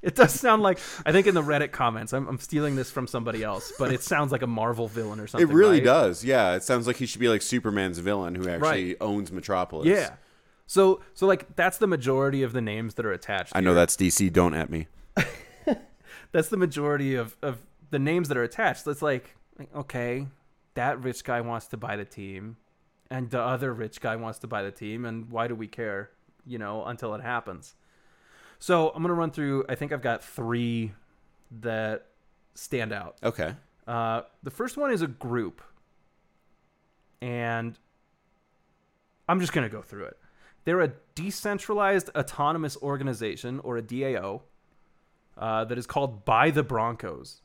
[0.00, 2.12] It does sound like I think in the Reddit comments.
[2.12, 5.28] I'm, I'm stealing this from somebody else, but it sounds like a Marvel villain or
[5.28, 5.48] something.
[5.48, 5.84] it really right?
[5.84, 6.24] does.
[6.24, 8.96] Yeah, it sounds like he should be like Superman's villain who actually Right.
[9.00, 9.86] owns Metropolis.
[9.86, 10.14] Yeah.
[10.66, 13.52] So so like that's the majority of the names that are attached.
[13.54, 13.74] I know here.
[13.76, 14.32] that's DC.
[14.32, 14.88] Don't at me.
[16.32, 17.58] that's the majority of, of
[17.90, 18.86] the names that are attached.
[18.86, 19.34] It's like,
[19.74, 20.26] okay,
[20.74, 22.56] that rich guy wants to buy the team,
[23.10, 26.10] and the other rich guy wants to buy the team, and why do we care?
[26.44, 27.74] You know, until it happens.
[28.58, 29.64] So I'm gonna run through.
[29.68, 30.92] I think I've got three
[31.60, 32.06] that
[32.54, 33.16] stand out.
[33.22, 33.54] Okay.
[33.86, 35.60] Uh, the first one is a group,
[37.20, 37.78] and
[39.28, 40.18] I'm just going to go through it.
[40.64, 44.42] They're a decentralized autonomous organization, or a DAO,
[45.36, 47.40] uh, that is called Buy the Broncos.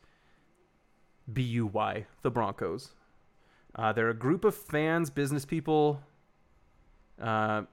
[1.32, 2.92] B U Y, the Broncos.
[3.76, 6.02] Uh, they're a group of fans, business people,
[7.22, 7.64] uh,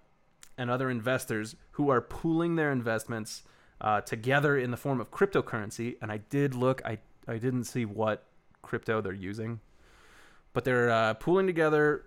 [0.58, 3.44] and other investors who are pooling their investments
[3.80, 5.96] uh, together in the form of cryptocurrency.
[6.02, 8.24] And I did look, I, I didn't see what
[8.62, 9.60] crypto they're using,
[10.52, 12.06] but they're uh, pooling together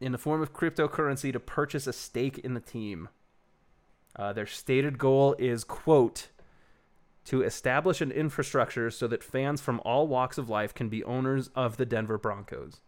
[0.00, 3.08] in the form of cryptocurrency to purchase a stake in the team.
[4.16, 6.28] Their stated goal is, quote,
[7.26, 11.48] to establish an infrastructure so that fans from all walks of life can be owners
[11.54, 12.80] of the Denver Broncos.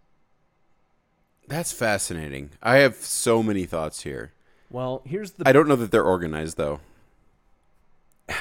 [1.48, 2.50] That's fascinating.
[2.62, 4.32] I have so many thoughts here.
[4.70, 6.80] Well, here's the I don't know that they're organized though.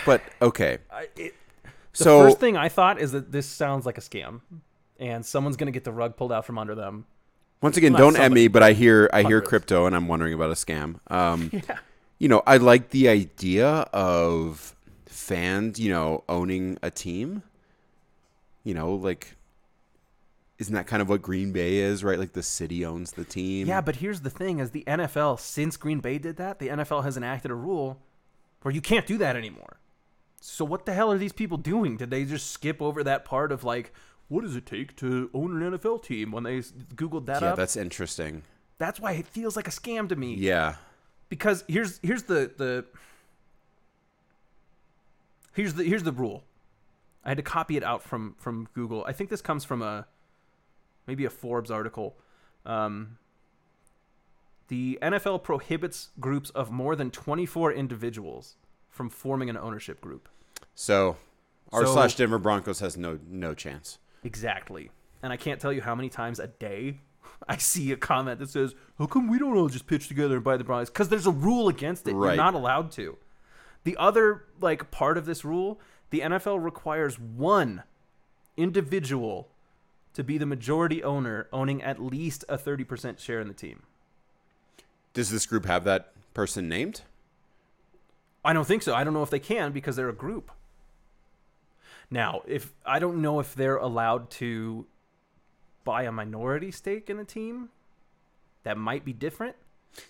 [0.05, 0.79] But okay.
[0.91, 1.69] I- it, the
[2.03, 4.41] So first thing I thought is that this sounds like a scam,
[4.99, 7.05] and someone's gonna get the rug pulled out from under them.
[7.61, 10.49] once again, don't at me, but I hear I hear crypto and I'm wondering about
[10.49, 10.99] a scam.
[11.11, 11.77] Um Yeah.
[12.17, 14.74] you know, I like the idea of
[15.25, 17.43] fans, you know, owning a team.
[18.63, 19.35] You know, like
[20.57, 22.17] isn't that kind of what Green Bay is, right?
[22.17, 23.67] Like the city owns the team.
[23.67, 27.03] Yeah, but here's the thing: is the NFL since Green Bay did that, the NFL
[27.03, 27.99] has enacted a rule
[28.61, 29.77] where you can't do that anymore.
[30.41, 31.97] So what the hell are these people doing?
[31.97, 33.91] Did they just skip over that part of like,
[34.27, 36.31] what does it take to own an NFL team?
[36.31, 38.43] When they googled that yeah, up, that's interesting.
[38.77, 40.35] that's why it feels like a scam to me.
[40.35, 40.75] Yeah.
[41.29, 42.85] because here's here's the the
[45.55, 46.43] here's the here's the rule.
[47.23, 49.03] I had to copy it out from from Google.
[49.07, 50.05] I think this comes from a
[51.07, 52.17] maybe a Forbes article.
[52.65, 53.17] Um,
[54.67, 58.55] the NFL prohibits groups of more than 24 individuals
[58.89, 60.27] from forming an ownership group.
[60.73, 61.17] So
[61.71, 63.97] our So- slash Denver Broncos has no no chance.
[64.23, 64.91] Exactly.
[65.21, 66.99] And I can't tell you how many times a day
[67.47, 70.43] I see a comment that says, "How come we don't all just pitch together and
[70.43, 72.11] buy the Broncos?" Because there's a rule against it.
[72.11, 73.17] You're not allowed to.
[73.85, 75.79] The other like part of this rule,
[76.09, 77.83] the NFL requires one
[78.57, 79.47] individual
[80.13, 83.83] to be the majority owner, owning at least a 30% share in the team.
[85.13, 87.01] Does this group have that person named?
[88.43, 88.93] I don't think so.
[88.93, 90.51] I don't know if they can because they're a group.
[92.09, 94.85] Now, if I don't know if they're allowed to
[95.83, 97.69] buy a minority stake in a team,
[98.63, 99.55] that might be different.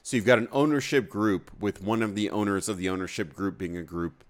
[0.04, 3.58] So you've got an ownership group with one of the owners of the ownership group
[3.58, 4.24] being a group.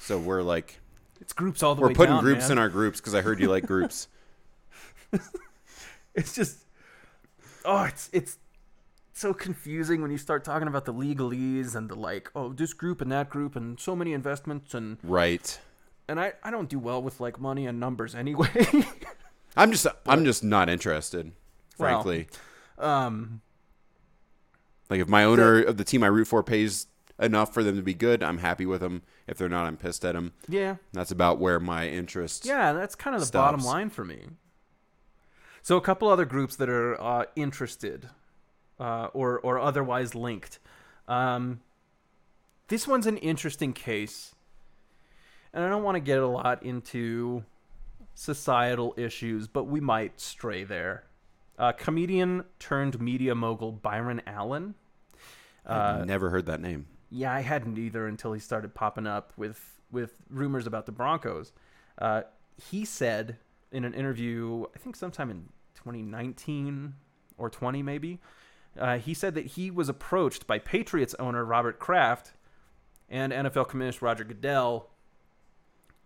[0.00, 0.80] So we're like
[1.20, 2.52] It's groups all the way we're putting down, groups man.
[2.52, 4.08] in our groups because I heard you like groups.
[6.14, 6.58] It's just
[7.64, 8.38] oh, it's it's
[9.12, 13.00] so confusing when you start talking about the legalese and the like, oh, this group
[13.00, 15.58] and that group and so many investments and right.
[16.08, 18.48] and I I don't do well with like money and numbers anyway.
[19.56, 21.32] I'm just I'm just not interested,
[21.78, 22.28] Well, frankly.
[22.78, 23.40] um
[24.90, 26.86] like if my owner of the team I root for pays
[27.18, 29.02] enough for them to be good, I'm happy with them.
[29.26, 30.32] If they're not, I'm pissed at them.
[30.48, 30.76] yeah.
[30.92, 32.46] That's about where my interest.
[32.46, 34.26] Yeah, that's kind of the bottom line for me.
[35.62, 38.08] So a couple other groups that are uh, interested
[38.80, 40.58] uh, or or otherwise linked.
[41.06, 41.60] Um,
[42.68, 44.34] this one's an interesting case,
[45.52, 47.44] and I don't want to get a lot into
[48.14, 51.04] societal issues, but we might stray there.
[51.58, 54.74] Uh, comedian turned media mogul Byron Allen.
[55.66, 56.86] I've never heard that name.
[57.10, 61.52] Yeah, I hadn't either until he started popping up with with rumors about the Broncos.
[61.98, 62.22] Uh,
[62.56, 63.38] he said
[63.72, 66.94] in an interview, I think sometime in 2019
[67.38, 68.20] or 20 maybe,
[68.78, 72.32] uh, he said that he was approached by Patriots owner Robert Kraft
[73.08, 74.90] and NFL Commissioner Roger Goodell,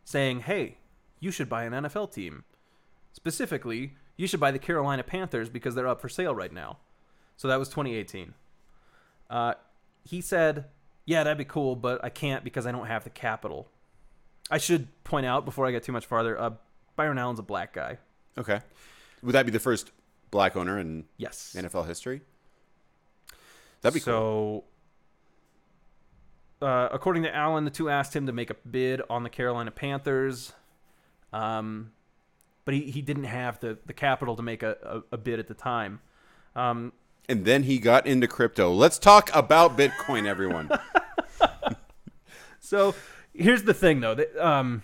[0.04, 0.78] saying, "Hey,
[1.20, 2.44] you should buy an NFL team.
[3.12, 6.78] Specifically, you should buy the Carolina Panthers because they're up for sale right now."
[7.36, 8.34] So that was 2018.
[9.28, 9.54] Uh,
[10.04, 10.66] he said,
[11.04, 13.68] "Yeah, that'd be cool, but I can't because I don't have the capital."
[14.50, 16.50] I should point out before I get too much farther, uh,
[16.96, 17.98] Byron Allen's a black guy.
[18.36, 18.60] Okay.
[19.22, 19.92] Would that be the first
[20.30, 21.54] black owner in Yes.
[21.56, 22.22] NFL history?
[23.80, 24.64] That'd be cool.
[26.60, 29.30] so, uh, according to Allen, the two asked him to make a bid on the
[29.30, 30.52] Carolina Panthers,
[31.32, 31.92] um,
[32.64, 34.76] but he, he didn't have the, the capital to make a,
[35.10, 36.00] a, a bid at the time.
[36.54, 36.92] Um,
[37.28, 38.72] And then he got into crypto.
[38.72, 40.70] Let's talk about Bitcoin, everyone.
[42.64, 42.94] So
[43.34, 44.14] here's the thing, though.
[44.14, 44.82] That, um,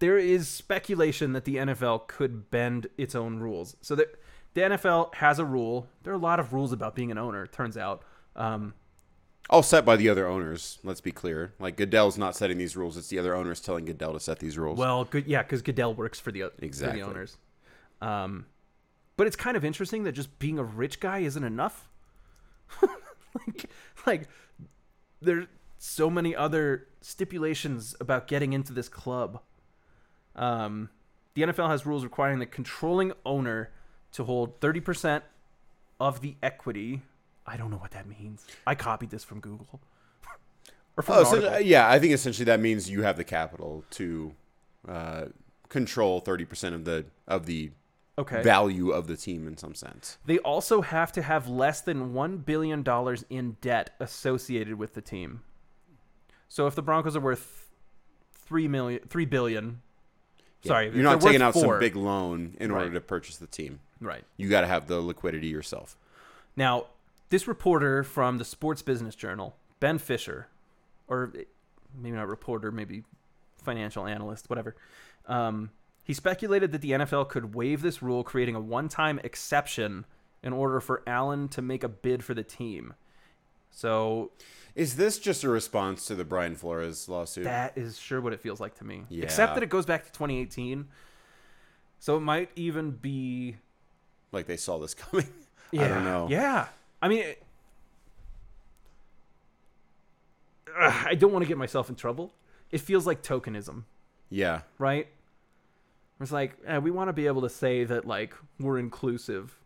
[0.00, 3.76] there is speculation that the NFL could bend its own rules.
[3.80, 4.20] So that
[4.54, 5.86] the NFL has a rule.
[6.02, 7.44] There are a lot of rules about being an owner.
[7.44, 8.02] it Turns out,
[8.34, 8.74] um,
[9.50, 10.78] All set by the other owners.
[10.82, 11.52] Let's be clear.
[11.58, 14.56] Like Goodell's not setting these rules; it's the other owners telling Goodell to set these
[14.56, 14.78] rules.
[14.78, 17.00] well, good, yeah, because Goodell works for the Exactly.
[17.00, 17.36] for the owners.
[18.00, 18.46] Um,
[19.16, 21.88] but it's kind of interesting that just being a rich guy isn't enough.
[22.82, 23.70] like,
[24.06, 24.28] like
[25.20, 25.46] there's
[25.78, 29.40] so many other stipulations about getting into this club.
[30.34, 30.88] Um,
[31.34, 33.70] the NFL has rules requiring the controlling owner
[34.12, 35.22] to hold 30%
[36.00, 37.02] of the equity.
[37.46, 38.44] I don't know what that means.
[38.66, 39.80] I copied this from Google.
[40.96, 43.84] or from Oh, so, uh, yeah, I think essentially that means you have the capital
[43.92, 44.34] to
[44.88, 45.24] uh,
[45.68, 47.70] control thirty percent of the of the
[48.18, 48.42] okay.
[48.42, 50.18] value of the team in some sense.
[50.24, 55.02] They also have to have less than one billion dollars in debt associated with the
[55.02, 55.42] team.
[56.48, 57.68] So if the Broncos are worth
[58.32, 59.80] three million, three billion,
[60.64, 63.80] sorry, you're not taking out four- some big loan in order to purchase the team.
[64.00, 64.24] right.
[64.36, 65.96] You got to have the liquidity yourself.
[66.56, 66.86] Now,
[67.34, 70.46] this reporter from the Sports Business Journal, Ben Fischer,
[71.08, 71.32] or
[71.92, 73.02] maybe not reporter, maybe
[73.60, 74.76] financial analyst, whatever.
[75.26, 75.70] Um,
[76.04, 80.06] he speculated that the NFL could waive this rule, creating a one-time exception
[80.44, 82.94] in order for Allen to make a bid for the team.
[83.72, 84.30] So
[84.76, 87.42] Is this just a response to the Brian Flores lawsuit?
[87.42, 89.06] That is sure what it feels like to me.
[89.08, 89.24] Yeah.
[89.24, 90.86] Except that it goes back to 2018.
[91.98, 93.56] So it might even be.
[94.30, 95.26] like they saw this coming?
[95.72, 96.28] Yeah, I don't know.
[96.30, 96.68] Yeah.
[97.04, 97.42] I mean, it-
[100.74, 102.32] Ugh, I don't want to get myself in trouble.
[102.70, 103.84] It feels like tokenism,
[104.30, 104.62] Yeah.
[104.78, 105.06] right?
[106.18, 109.58] It's like eh, we want to be able to say that like we're inclusive,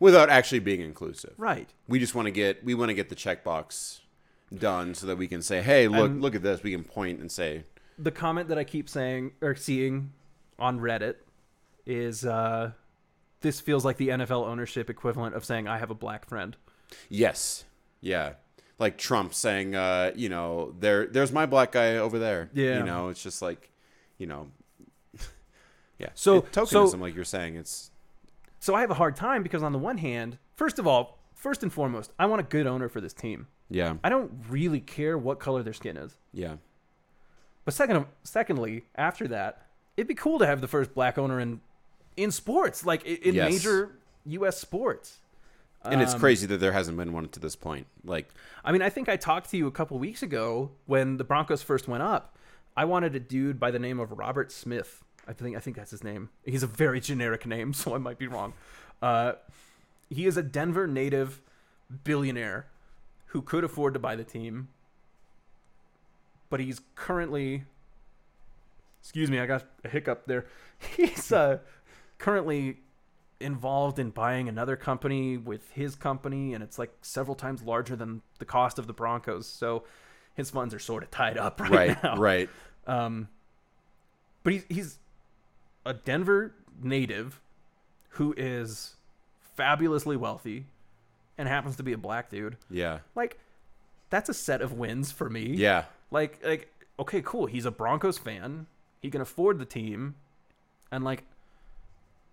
[0.00, 1.34] Without actually being inclusive.
[1.36, 1.72] right?
[1.86, 4.00] We just want to get we want to get the checkbox
[4.56, 7.30] done so that we can say, "Hey, look, look at this." We can point and
[7.30, 7.64] say,
[7.98, 10.12] The comment that I keep saying or seeing
[10.58, 11.16] on Reddit
[11.84, 12.72] is uh,
[13.42, 16.56] this feels like the NFL ownership equivalent of saying I have a black friend.
[17.08, 17.64] "Yes."
[18.00, 18.34] Yeah.
[18.78, 22.48] Like Trump saying, uh, you know, there there's my black guy over there.
[22.52, 22.78] Yeah.
[22.78, 23.70] You know, it's just like,
[24.18, 24.48] you know,
[25.98, 26.08] yeah.
[26.14, 27.90] So- It- tokenism so- like you're saying, it's
[28.60, 31.62] So I have a hard time because on the one hand, first of all, first
[31.62, 33.46] and foremost, I want a good owner for this team.
[33.70, 33.96] yeah.
[34.02, 36.16] I don't really care what color their skin is.
[36.32, 36.56] Yeah.
[37.64, 39.66] But second, secondly, after that,
[39.96, 41.60] it'd be cool to have the first black owner in
[42.16, 43.52] in sports, like in Yes.
[43.52, 43.92] major
[44.26, 44.58] U.S.
[44.58, 45.18] sports.
[45.90, 47.86] And it's Um, crazy that there hasn't been one to this point.
[48.04, 48.28] Like,
[48.64, 51.62] I mean, I think I talked to you a couple weeks ago when the Broncos
[51.62, 52.36] first went up.
[52.76, 55.02] I wanted a dude by the name of Robert Smith.
[55.26, 56.30] I think I think that's his name.
[56.44, 58.52] He's a very generic name, so I might be wrong.
[59.02, 59.32] Uh,
[60.10, 61.42] he is a Denver native
[62.04, 62.66] billionaire
[63.26, 64.68] who could afford to buy the team,
[66.50, 67.64] but he's currently.
[69.02, 70.44] Excuse me, I got a hiccup there.
[70.96, 71.58] He's uh,
[72.18, 72.78] currently
[73.40, 78.22] involved in buying another company with his company, and it's like several times larger than
[78.38, 79.46] the cost of the Broncos.
[79.46, 79.84] So
[80.34, 82.16] his funds are sort of tied up right, right, now.
[82.16, 82.50] right.
[82.86, 83.28] Um,
[84.42, 84.98] but he's he's
[85.84, 87.40] a Denver native
[88.10, 88.94] who is
[89.56, 90.66] fabulously wealthy
[91.36, 92.56] and happens to be a black dude.
[92.70, 93.00] Yeah.
[93.14, 93.38] Like
[94.10, 95.42] that's a set of wins for me.
[95.54, 95.84] Yeah.
[96.10, 97.46] Like like okay, cool.
[97.46, 98.66] He's a Broncos fan.
[99.00, 100.16] He can afford the team,
[100.90, 101.24] and like.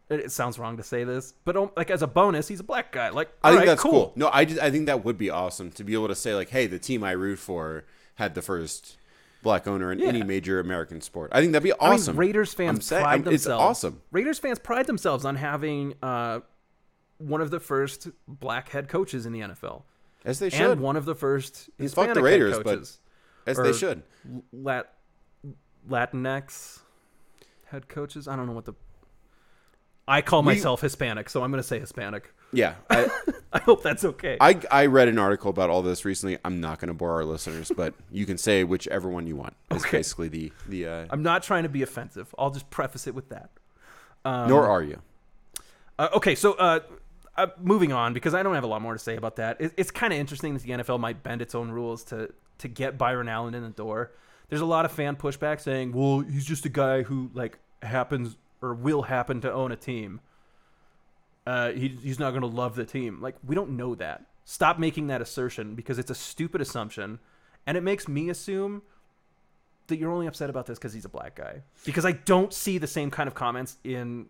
[0.09, 2.91] It, sounds wrong to say this, but um, like as a bonus, he's a black
[2.91, 3.09] guy.
[3.09, 4.13] Like, I think alright, that's cool.
[4.15, 6.49] No, I just, I think that would be awesome to be able to say like,
[6.49, 8.97] hey, the team I root for had the first
[9.41, 11.31] black owner in any major American sport.
[11.33, 12.17] I think that'd be I mean, awesome.
[12.17, 13.63] Raiders I'm fans saying- pride I'm- it's themselves.
[13.63, 14.01] awesome.
[14.11, 16.41] Raiders fans pride themselves on having uh,
[17.17, 19.83] one of the first black head coaches in the NFL,
[20.23, 20.69] As they should.
[20.71, 22.97] and one of the first And fuck the Raiders, head but-
[23.47, 24.03] as they should.
[24.53, 24.91] Lat
[25.89, 26.79] Latinx
[27.65, 28.27] head coaches.
[28.27, 28.73] I don't know what the.
[30.07, 32.31] I call We- myself Hispanic, so I'm going to say Hispanic.
[32.53, 32.75] Yeah.
[32.89, 33.09] I,
[33.53, 34.37] I hope that's okay.
[34.39, 36.37] I, I read an article about all this recently.
[36.45, 39.55] I'm not going to bore our listeners, but you can say whichever one you want.
[39.71, 39.97] Is Okay.
[39.97, 40.87] basically the the.
[40.87, 42.33] Uh, I'm not trying to be offensive.
[42.37, 43.49] I'll just preface it with that.
[44.23, 45.01] Um, nor are you.
[45.97, 46.79] Uh, okay, so uh,
[47.37, 49.57] uh, moving on because I don't have a lot more to say about that.
[49.59, 52.67] It, it's kind of interesting that the NFL might bend its own rules to to
[52.67, 54.11] get Byron Allen in the door.
[54.49, 58.35] There's a lot of fan pushback saying, "Well, he's just a guy who like happens
[58.65, 60.21] or will happen to own a team.
[61.45, 64.25] Uh, he, he's not going to love the team." Like we don't know that.
[64.43, 67.19] Stop making that assertion because it's a stupid assumption,
[67.65, 68.81] and it makes me assume
[69.87, 71.61] that you're only upset about this because he's a black guy.
[71.85, 74.27] Because I don't see the same kind of comments in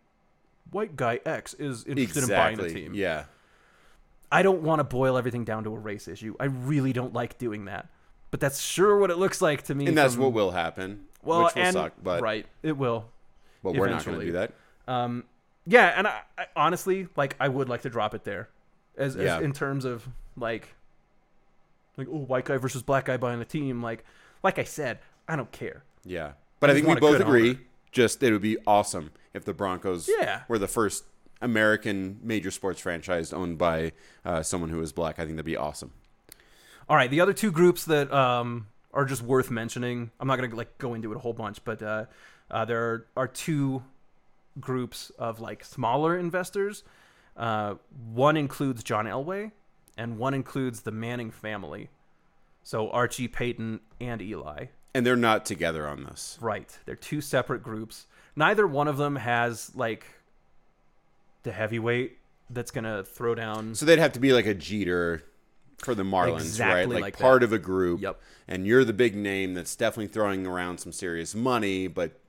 [0.71, 2.93] white guy X is interested in buying the team.
[2.93, 3.25] Yeah.
[4.31, 6.35] I don't want to boil everything down to a race issue.
[6.39, 7.87] I really don't like doing that.
[8.31, 9.85] But that's sure what it looks like to me.
[9.85, 11.05] And that's from- what will happen.
[11.23, 13.05] well, which will and, suck, but right, it will.
[13.65, 14.53] But we're not going to do that.
[14.87, 15.23] Um,
[15.67, 18.49] yeah, and I, I honestly like I would like to drop it there,
[18.97, 19.37] as, Yeah.
[19.37, 20.73] as in terms of like,
[21.97, 23.81] like oh white guy versus black guy buying a team.
[23.81, 24.05] Like,
[24.43, 25.83] like I said, I don't care.
[26.03, 26.33] Yeah.
[26.59, 27.59] But I, just think we both agree owner.
[27.91, 30.41] just it would be awesome if the Broncos Yeah.
[30.47, 31.03] were the first
[31.41, 33.91] American major sports franchise owned by
[34.23, 35.19] uh, someone who is black.
[35.19, 35.91] I think that'd be awesome.
[36.87, 40.11] All right, the other two groups that um, are just worth mentioning.
[40.19, 42.05] I'm not gonna like go into it a whole bunch, but uh,
[42.51, 43.83] uh, there are, are two
[44.59, 46.83] groups of like smaller investors.
[47.35, 47.75] Uh,
[48.13, 49.51] one includes John Elway,
[49.97, 51.89] and one includes the Manning family.
[52.63, 54.65] So Archie, Peyton, and Eli.
[54.93, 56.37] And they're not together on this.
[56.41, 58.07] Right, they're two separate groups.
[58.35, 60.05] Neither one of them has like
[61.43, 62.17] the heavyweight
[62.49, 63.75] that's gonna throw down.
[63.75, 65.23] So they'd have to be like a Jeter
[65.79, 66.87] for the Marlins, right?
[66.87, 67.45] Like, like part that.
[67.45, 68.01] of a group.
[68.01, 68.19] Yep.
[68.47, 72.19] And you're the big name that's definitely throwing around some serious money, but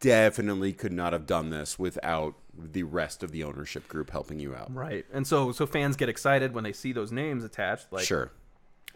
[0.00, 4.54] definitely could not have done this without the rest of the ownership group helping you
[4.54, 4.72] out.
[4.74, 7.92] Right, and so so fans get excited when they see those names attached.
[7.92, 8.30] Like sure.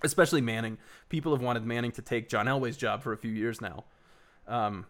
[0.02, 0.78] especially Manning.
[1.08, 3.84] People have wanted Manning to take John Elway's job for a few years now,
[4.48, 4.86] um,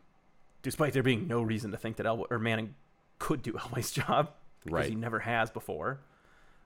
[0.63, 2.75] despite there being no reason to think that Elway or Manning
[3.19, 4.31] could do Elway's job
[4.65, 4.89] because Right.
[4.91, 6.01] he never has before.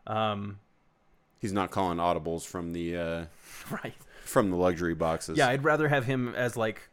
[0.06, 0.58] Um,
[1.38, 3.24] He's not calling audibles from the uh,
[3.70, 3.94] right.
[4.24, 5.36] from the luxury boxes.
[5.38, 6.88] Yeah, I'd rather have him as like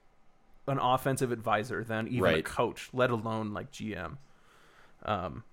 [0.67, 4.17] an offensive advisor than even a coach, let alone like GM.
[5.03, 5.43] Um.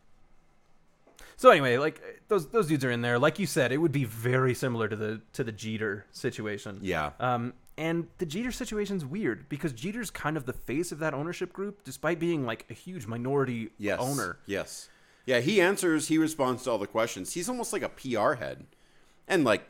[1.37, 3.19] So anyway, like those those dudes are in there.
[3.19, 6.81] Like you said, it would be very similar to the to the Jeter situation.
[6.83, 7.13] Yeah.
[7.21, 11.53] Um, and the Jeter situation's weird because Jeter's kind of the face of that ownership
[11.53, 14.01] group, despite being like a huge minority Yes.
[14.01, 14.39] owner.
[14.47, 14.89] Yes.
[15.27, 17.35] Yeah, he answers, he responds to all the questions.
[17.35, 18.67] He's almost like a PR head.
[19.29, 19.63] And like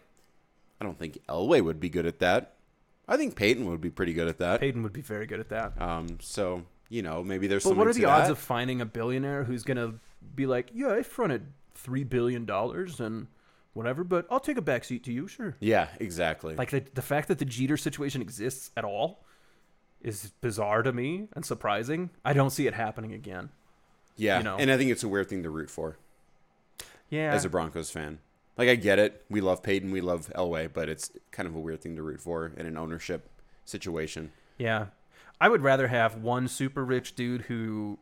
[0.80, 2.54] I don't think Elway would be good at that.
[3.08, 4.60] I think Peyton would be pretty good at that.
[4.60, 5.80] Peyton would be very good at that.
[5.80, 8.32] Um so, you know, maybe there's But what are the odds that.
[8.32, 9.94] of finding a billionaire who's gonna
[10.34, 13.28] be like, "Yeah, I fronted three billion dollars and
[13.72, 16.54] whatever, but I'll take a backseat to you, sure." Yeah, exactly.
[16.56, 19.24] Like the the fact that the Jeter situation exists at all
[20.00, 22.10] is bizarre to me and surprising.
[22.24, 23.50] I don't see it happening again.
[24.16, 24.56] yeah, you know.
[24.56, 25.96] and I think it's a weird thing to root for
[27.10, 28.18] Yeah, as a Broncos fan.
[28.58, 29.24] Like I get it.
[29.30, 32.20] We love Peyton, we love Elway, but it's kind of a weird thing to root
[32.20, 33.30] for in an ownership
[33.64, 34.32] situation.
[34.58, 34.86] Yeah.
[35.40, 37.98] I would rather have one super rich dude who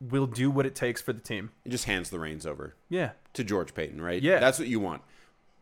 [0.00, 1.50] will do what it takes for the team.
[1.64, 2.74] It just hands the reins over.
[2.88, 3.12] Yeah.
[3.34, 4.20] to George Paton, right?
[4.20, 4.40] Yeah.
[4.40, 5.02] That's what you want.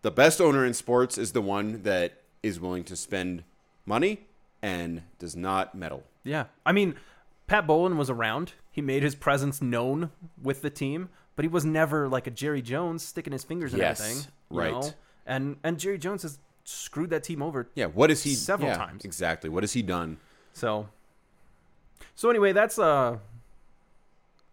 [0.02, 3.44] The best owner in sports is the one that is willing to spend
[3.86, 4.20] money
[4.62, 6.04] and does not meddle.
[6.24, 6.46] Yeah.
[6.64, 6.94] I mean,
[7.46, 8.54] Pat Bowlen was around.
[8.70, 10.10] He made his presence known
[10.42, 13.80] with the team, but he was never like a Jerry Jones sticking his fingers in
[13.80, 14.32] Yes, everything.
[14.50, 14.72] right.
[14.72, 14.90] know?
[15.26, 17.68] And and Jerry Jones has screwed that team over.
[17.74, 19.04] Yeah, what has he Several yeah, times.
[19.04, 19.50] Exactly.
[19.50, 20.18] What has he done?
[20.52, 20.88] So
[22.14, 23.18] So anyway, that's uh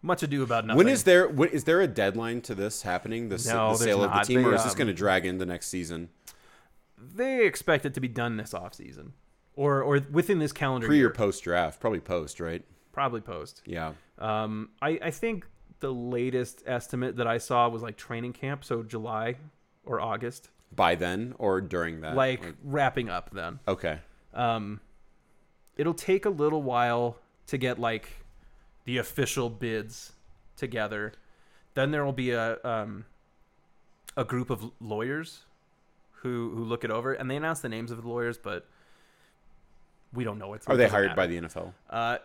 [0.04, 0.78] much ado about nothing.
[0.78, 3.28] When is there when, is there a deadline to this happening?
[3.28, 5.24] The, No, the sale of the team, They, or is this um, going to drag
[5.26, 6.08] into next season?
[7.14, 9.10] they expect it to be done this offseason.
[9.54, 11.08] Or or within this calendar Pre year.
[11.08, 11.80] or post draft?
[11.80, 12.64] Probably post, right?
[12.92, 13.62] Probably post.
[13.66, 13.92] Yeah.
[14.18, 15.46] Um, I, I think
[15.82, 19.36] the latest estimate that I saw was like training camp, so July
[19.84, 22.16] or August, By then or during that?
[22.16, 23.58] like wrapping up then.
[23.68, 23.98] okay.
[24.32, 24.80] Um,
[25.76, 27.18] it'll take a little while
[27.48, 28.08] to get like
[28.86, 30.12] the official bids
[30.56, 31.12] together.
[31.74, 33.04] Then there will be a um,
[34.16, 35.40] a group of lawyers
[36.22, 38.66] who who look it over, and they announce the names of the lawyers, but
[40.14, 40.66] we don't know what's.
[40.68, 41.72] Are they hired by the NFL?
[41.90, 42.18] Uh,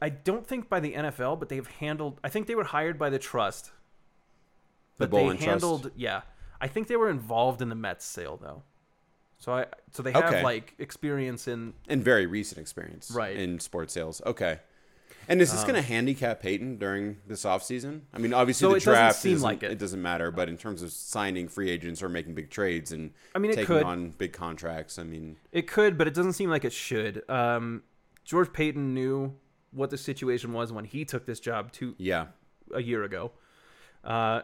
[0.00, 2.20] I don't think by the NFL, but they've handled.
[2.22, 3.66] I think they were hired by the trust.
[4.98, 5.48] The But they Bowlen Trust?
[5.48, 5.90] handled.
[5.96, 6.22] Yeah,
[6.60, 8.62] I think they were involved in the Mets sale though.
[9.38, 10.42] So I so they have Okay.
[10.42, 11.74] like experience in.
[11.88, 13.36] And very recent experience, Right.
[13.36, 14.20] In sports sales.
[14.26, 14.60] Okay.
[15.30, 18.00] And is this Um, going to handicap Paton during this offseason?
[18.14, 19.70] I mean, obviously So the draft seem like it.
[19.72, 23.12] it doesn't matter, but in terms of signing free agents or making big trades and
[23.34, 26.64] I mean, taking on big contracts, I mean, It could, but it doesn't seem like
[26.64, 27.28] it should.
[27.30, 27.82] Um,
[28.24, 29.36] George Paton knew
[29.72, 32.26] what the situation was when he took this job two yeah,
[32.72, 33.32] a year ago.
[34.04, 34.42] Uh,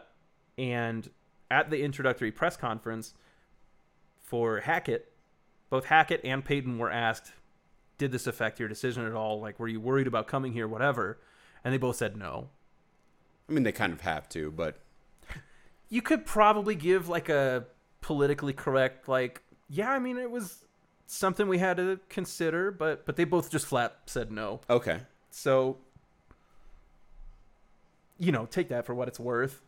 [0.57, 1.09] and
[1.49, 3.13] at the introductory press conference
[4.21, 5.11] for Hackett,
[5.69, 7.33] both Hackett and Paton were asked,
[7.97, 9.39] Did this affect your decision at all?
[9.39, 11.19] Like, were you worried about coming here, whatever?
[11.63, 12.49] And they both said no.
[13.49, 14.79] I mean they kind of have to, but
[15.89, 17.65] You could probably give like a
[18.01, 20.65] politically correct, like, yeah, I mean, it was
[21.07, 24.61] something we had to consider, but but they both just flat said no.
[24.69, 24.99] okay,
[25.37, 25.75] So,
[28.17, 29.61] you know, take that for what it's worth.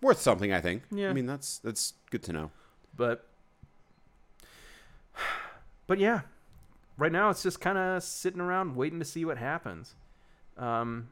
[0.00, 0.82] worth something, I think.
[0.90, 1.10] Yeah.
[1.10, 2.50] I mean that's that's good to know.
[2.96, 3.24] But
[5.86, 6.22] but yeah,
[6.98, 9.94] right now it's just kind of sitting around waiting to see what happens.
[10.58, 11.10] Um,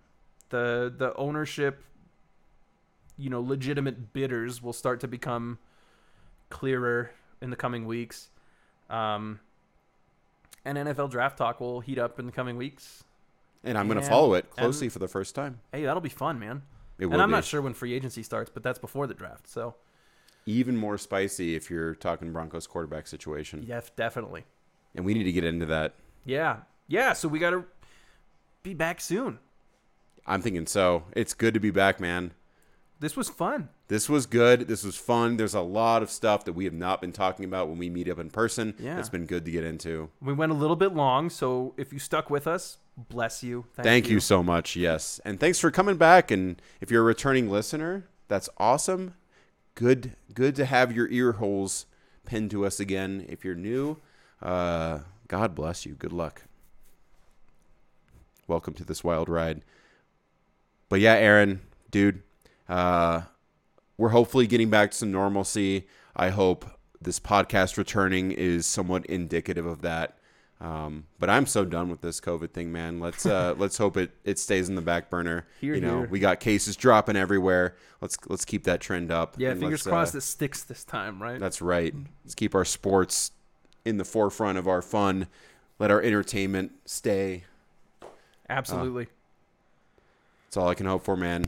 [0.49, 1.85] The the ownership,
[3.17, 5.61] you know, legitimate bidders will start to become
[6.49, 8.29] clearer in the coming weeks.
[8.91, 9.39] Um,
[10.65, 13.05] and NFL draft talk will heat up in the coming weeks.
[13.65, 15.61] And I'm going to follow it and- closely for the first time.
[15.73, 16.63] Hey, that'll be fun, man.
[16.99, 19.15] It will and I'm be not sure when free agency starts, but that's before the
[19.15, 19.49] draft.
[19.49, 19.75] So,
[20.47, 23.65] even more spicy if you're talking Broncos quarterback situation.
[23.67, 24.45] yeah, definitely.
[24.95, 25.95] And we need to get into that.
[26.25, 26.59] Yeah.
[26.89, 27.65] Yeah, so we got to
[28.63, 29.39] be back soon.
[30.27, 31.05] I'm thinking so.
[31.13, 32.33] It's good to be back, man.
[32.99, 33.69] This was fun.
[33.91, 34.69] This was good.
[34.69, 35.37] This was fun.
[35.37, 38.09] There's a lot of stuff that we have not been talking about when we meet
[38.09, 38.73] up in person.
[38.79, 39.01] Yeah.
[39.01, 40.11] It's been good to get into.
[40.23, 43.65] We went a little bit long, so if you stuck with us, bless you.
[43.75, 44.21] Thank, Thank you.
[44.21, 44.77] so much.
[44.77, 45.21] Yes.
[45.25, 46.31] And thanks for coming back.
[46.31, 49.15] And if you're a returning listener, that's awesome.
[49.75, 51.87] Good good to have your ear holes
[52.25, 53.27] pinned to us again.
[53.29, 53.97] If you're new,
[54.41, 55.95] uh, God bless you.
[55.95, 56.43] Good luck.
[58.47, 59.63] Welcome to this wild ride.
[60.89, 62.23] But yeah, Aaron, dude,
[62.69, 63.23] uh,
[64.01, 65.87] we're hopefully getting back to some normalcy.
[66.17, 66.65] I hope
[67.03, 70.17] this podcast returning is somewhat indicative of that.
[70.59, 72.99] Um, but I'm so done with this COVID thing, man.
[72.99, 75.47] Let's uh, let's hope it, it stays in the back burner.
[75.61, 76.09] Here, you know, here.
[76.09, 77.77] we got cases dropping everywhere.
[78.01, 79.35] Let's let's keep that trend up.
[79.37, 81.39] Yeah, fingers uh, crossed it sticks this time, right?
[81.39, 81.95] that's right.
[82.25, 83.33] Let's keep our sports
[83.85, 85.27] in the forefront of our fun.
[85.79, 87.45] Let our entertainment stay.
[88.49, 89.09] Absolutely.
[90.47, 91.45] That's all I can hope for, man.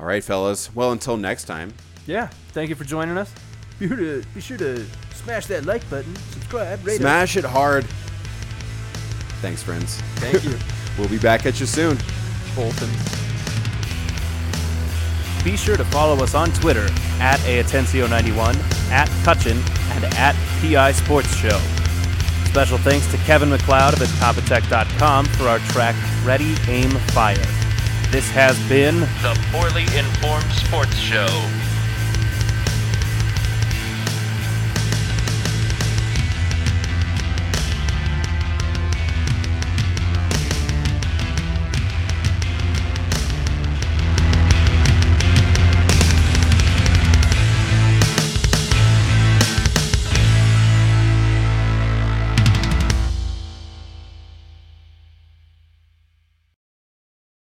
[0.00, 0.74] All right, fellas.
[0.74, 1.74] Well, until next time.
[2.06, 2.28] yeah.
[2.52, 3.32] Thank you for joining us.
[3.78, 7.00] Be sure to, be sure to smash that like button, subscribe, rate us.
[7.00, 7.84] Smash it hard.
[9.40, 9.96] Thanks, friends.
[10.16, 10.56] Thank you,
[10.98, 11.96] We'll be back at you soon.
[12.56, 12.88] Bolton.
[15.44, 16.86] Be sure to follow us on Twitter
[17.20, 19.58] at Atencio91, at Cutchin,
[19.92, 21.58] and at PI Sports Show.
[22.46, 25.94] Special thanks to Kevin MacLeod of Incompetech.com for our track
[26.24, 27.36] Ready, Aim, Fire.
[28.10, 31.28] This has been The Poorly Informed Sports Show.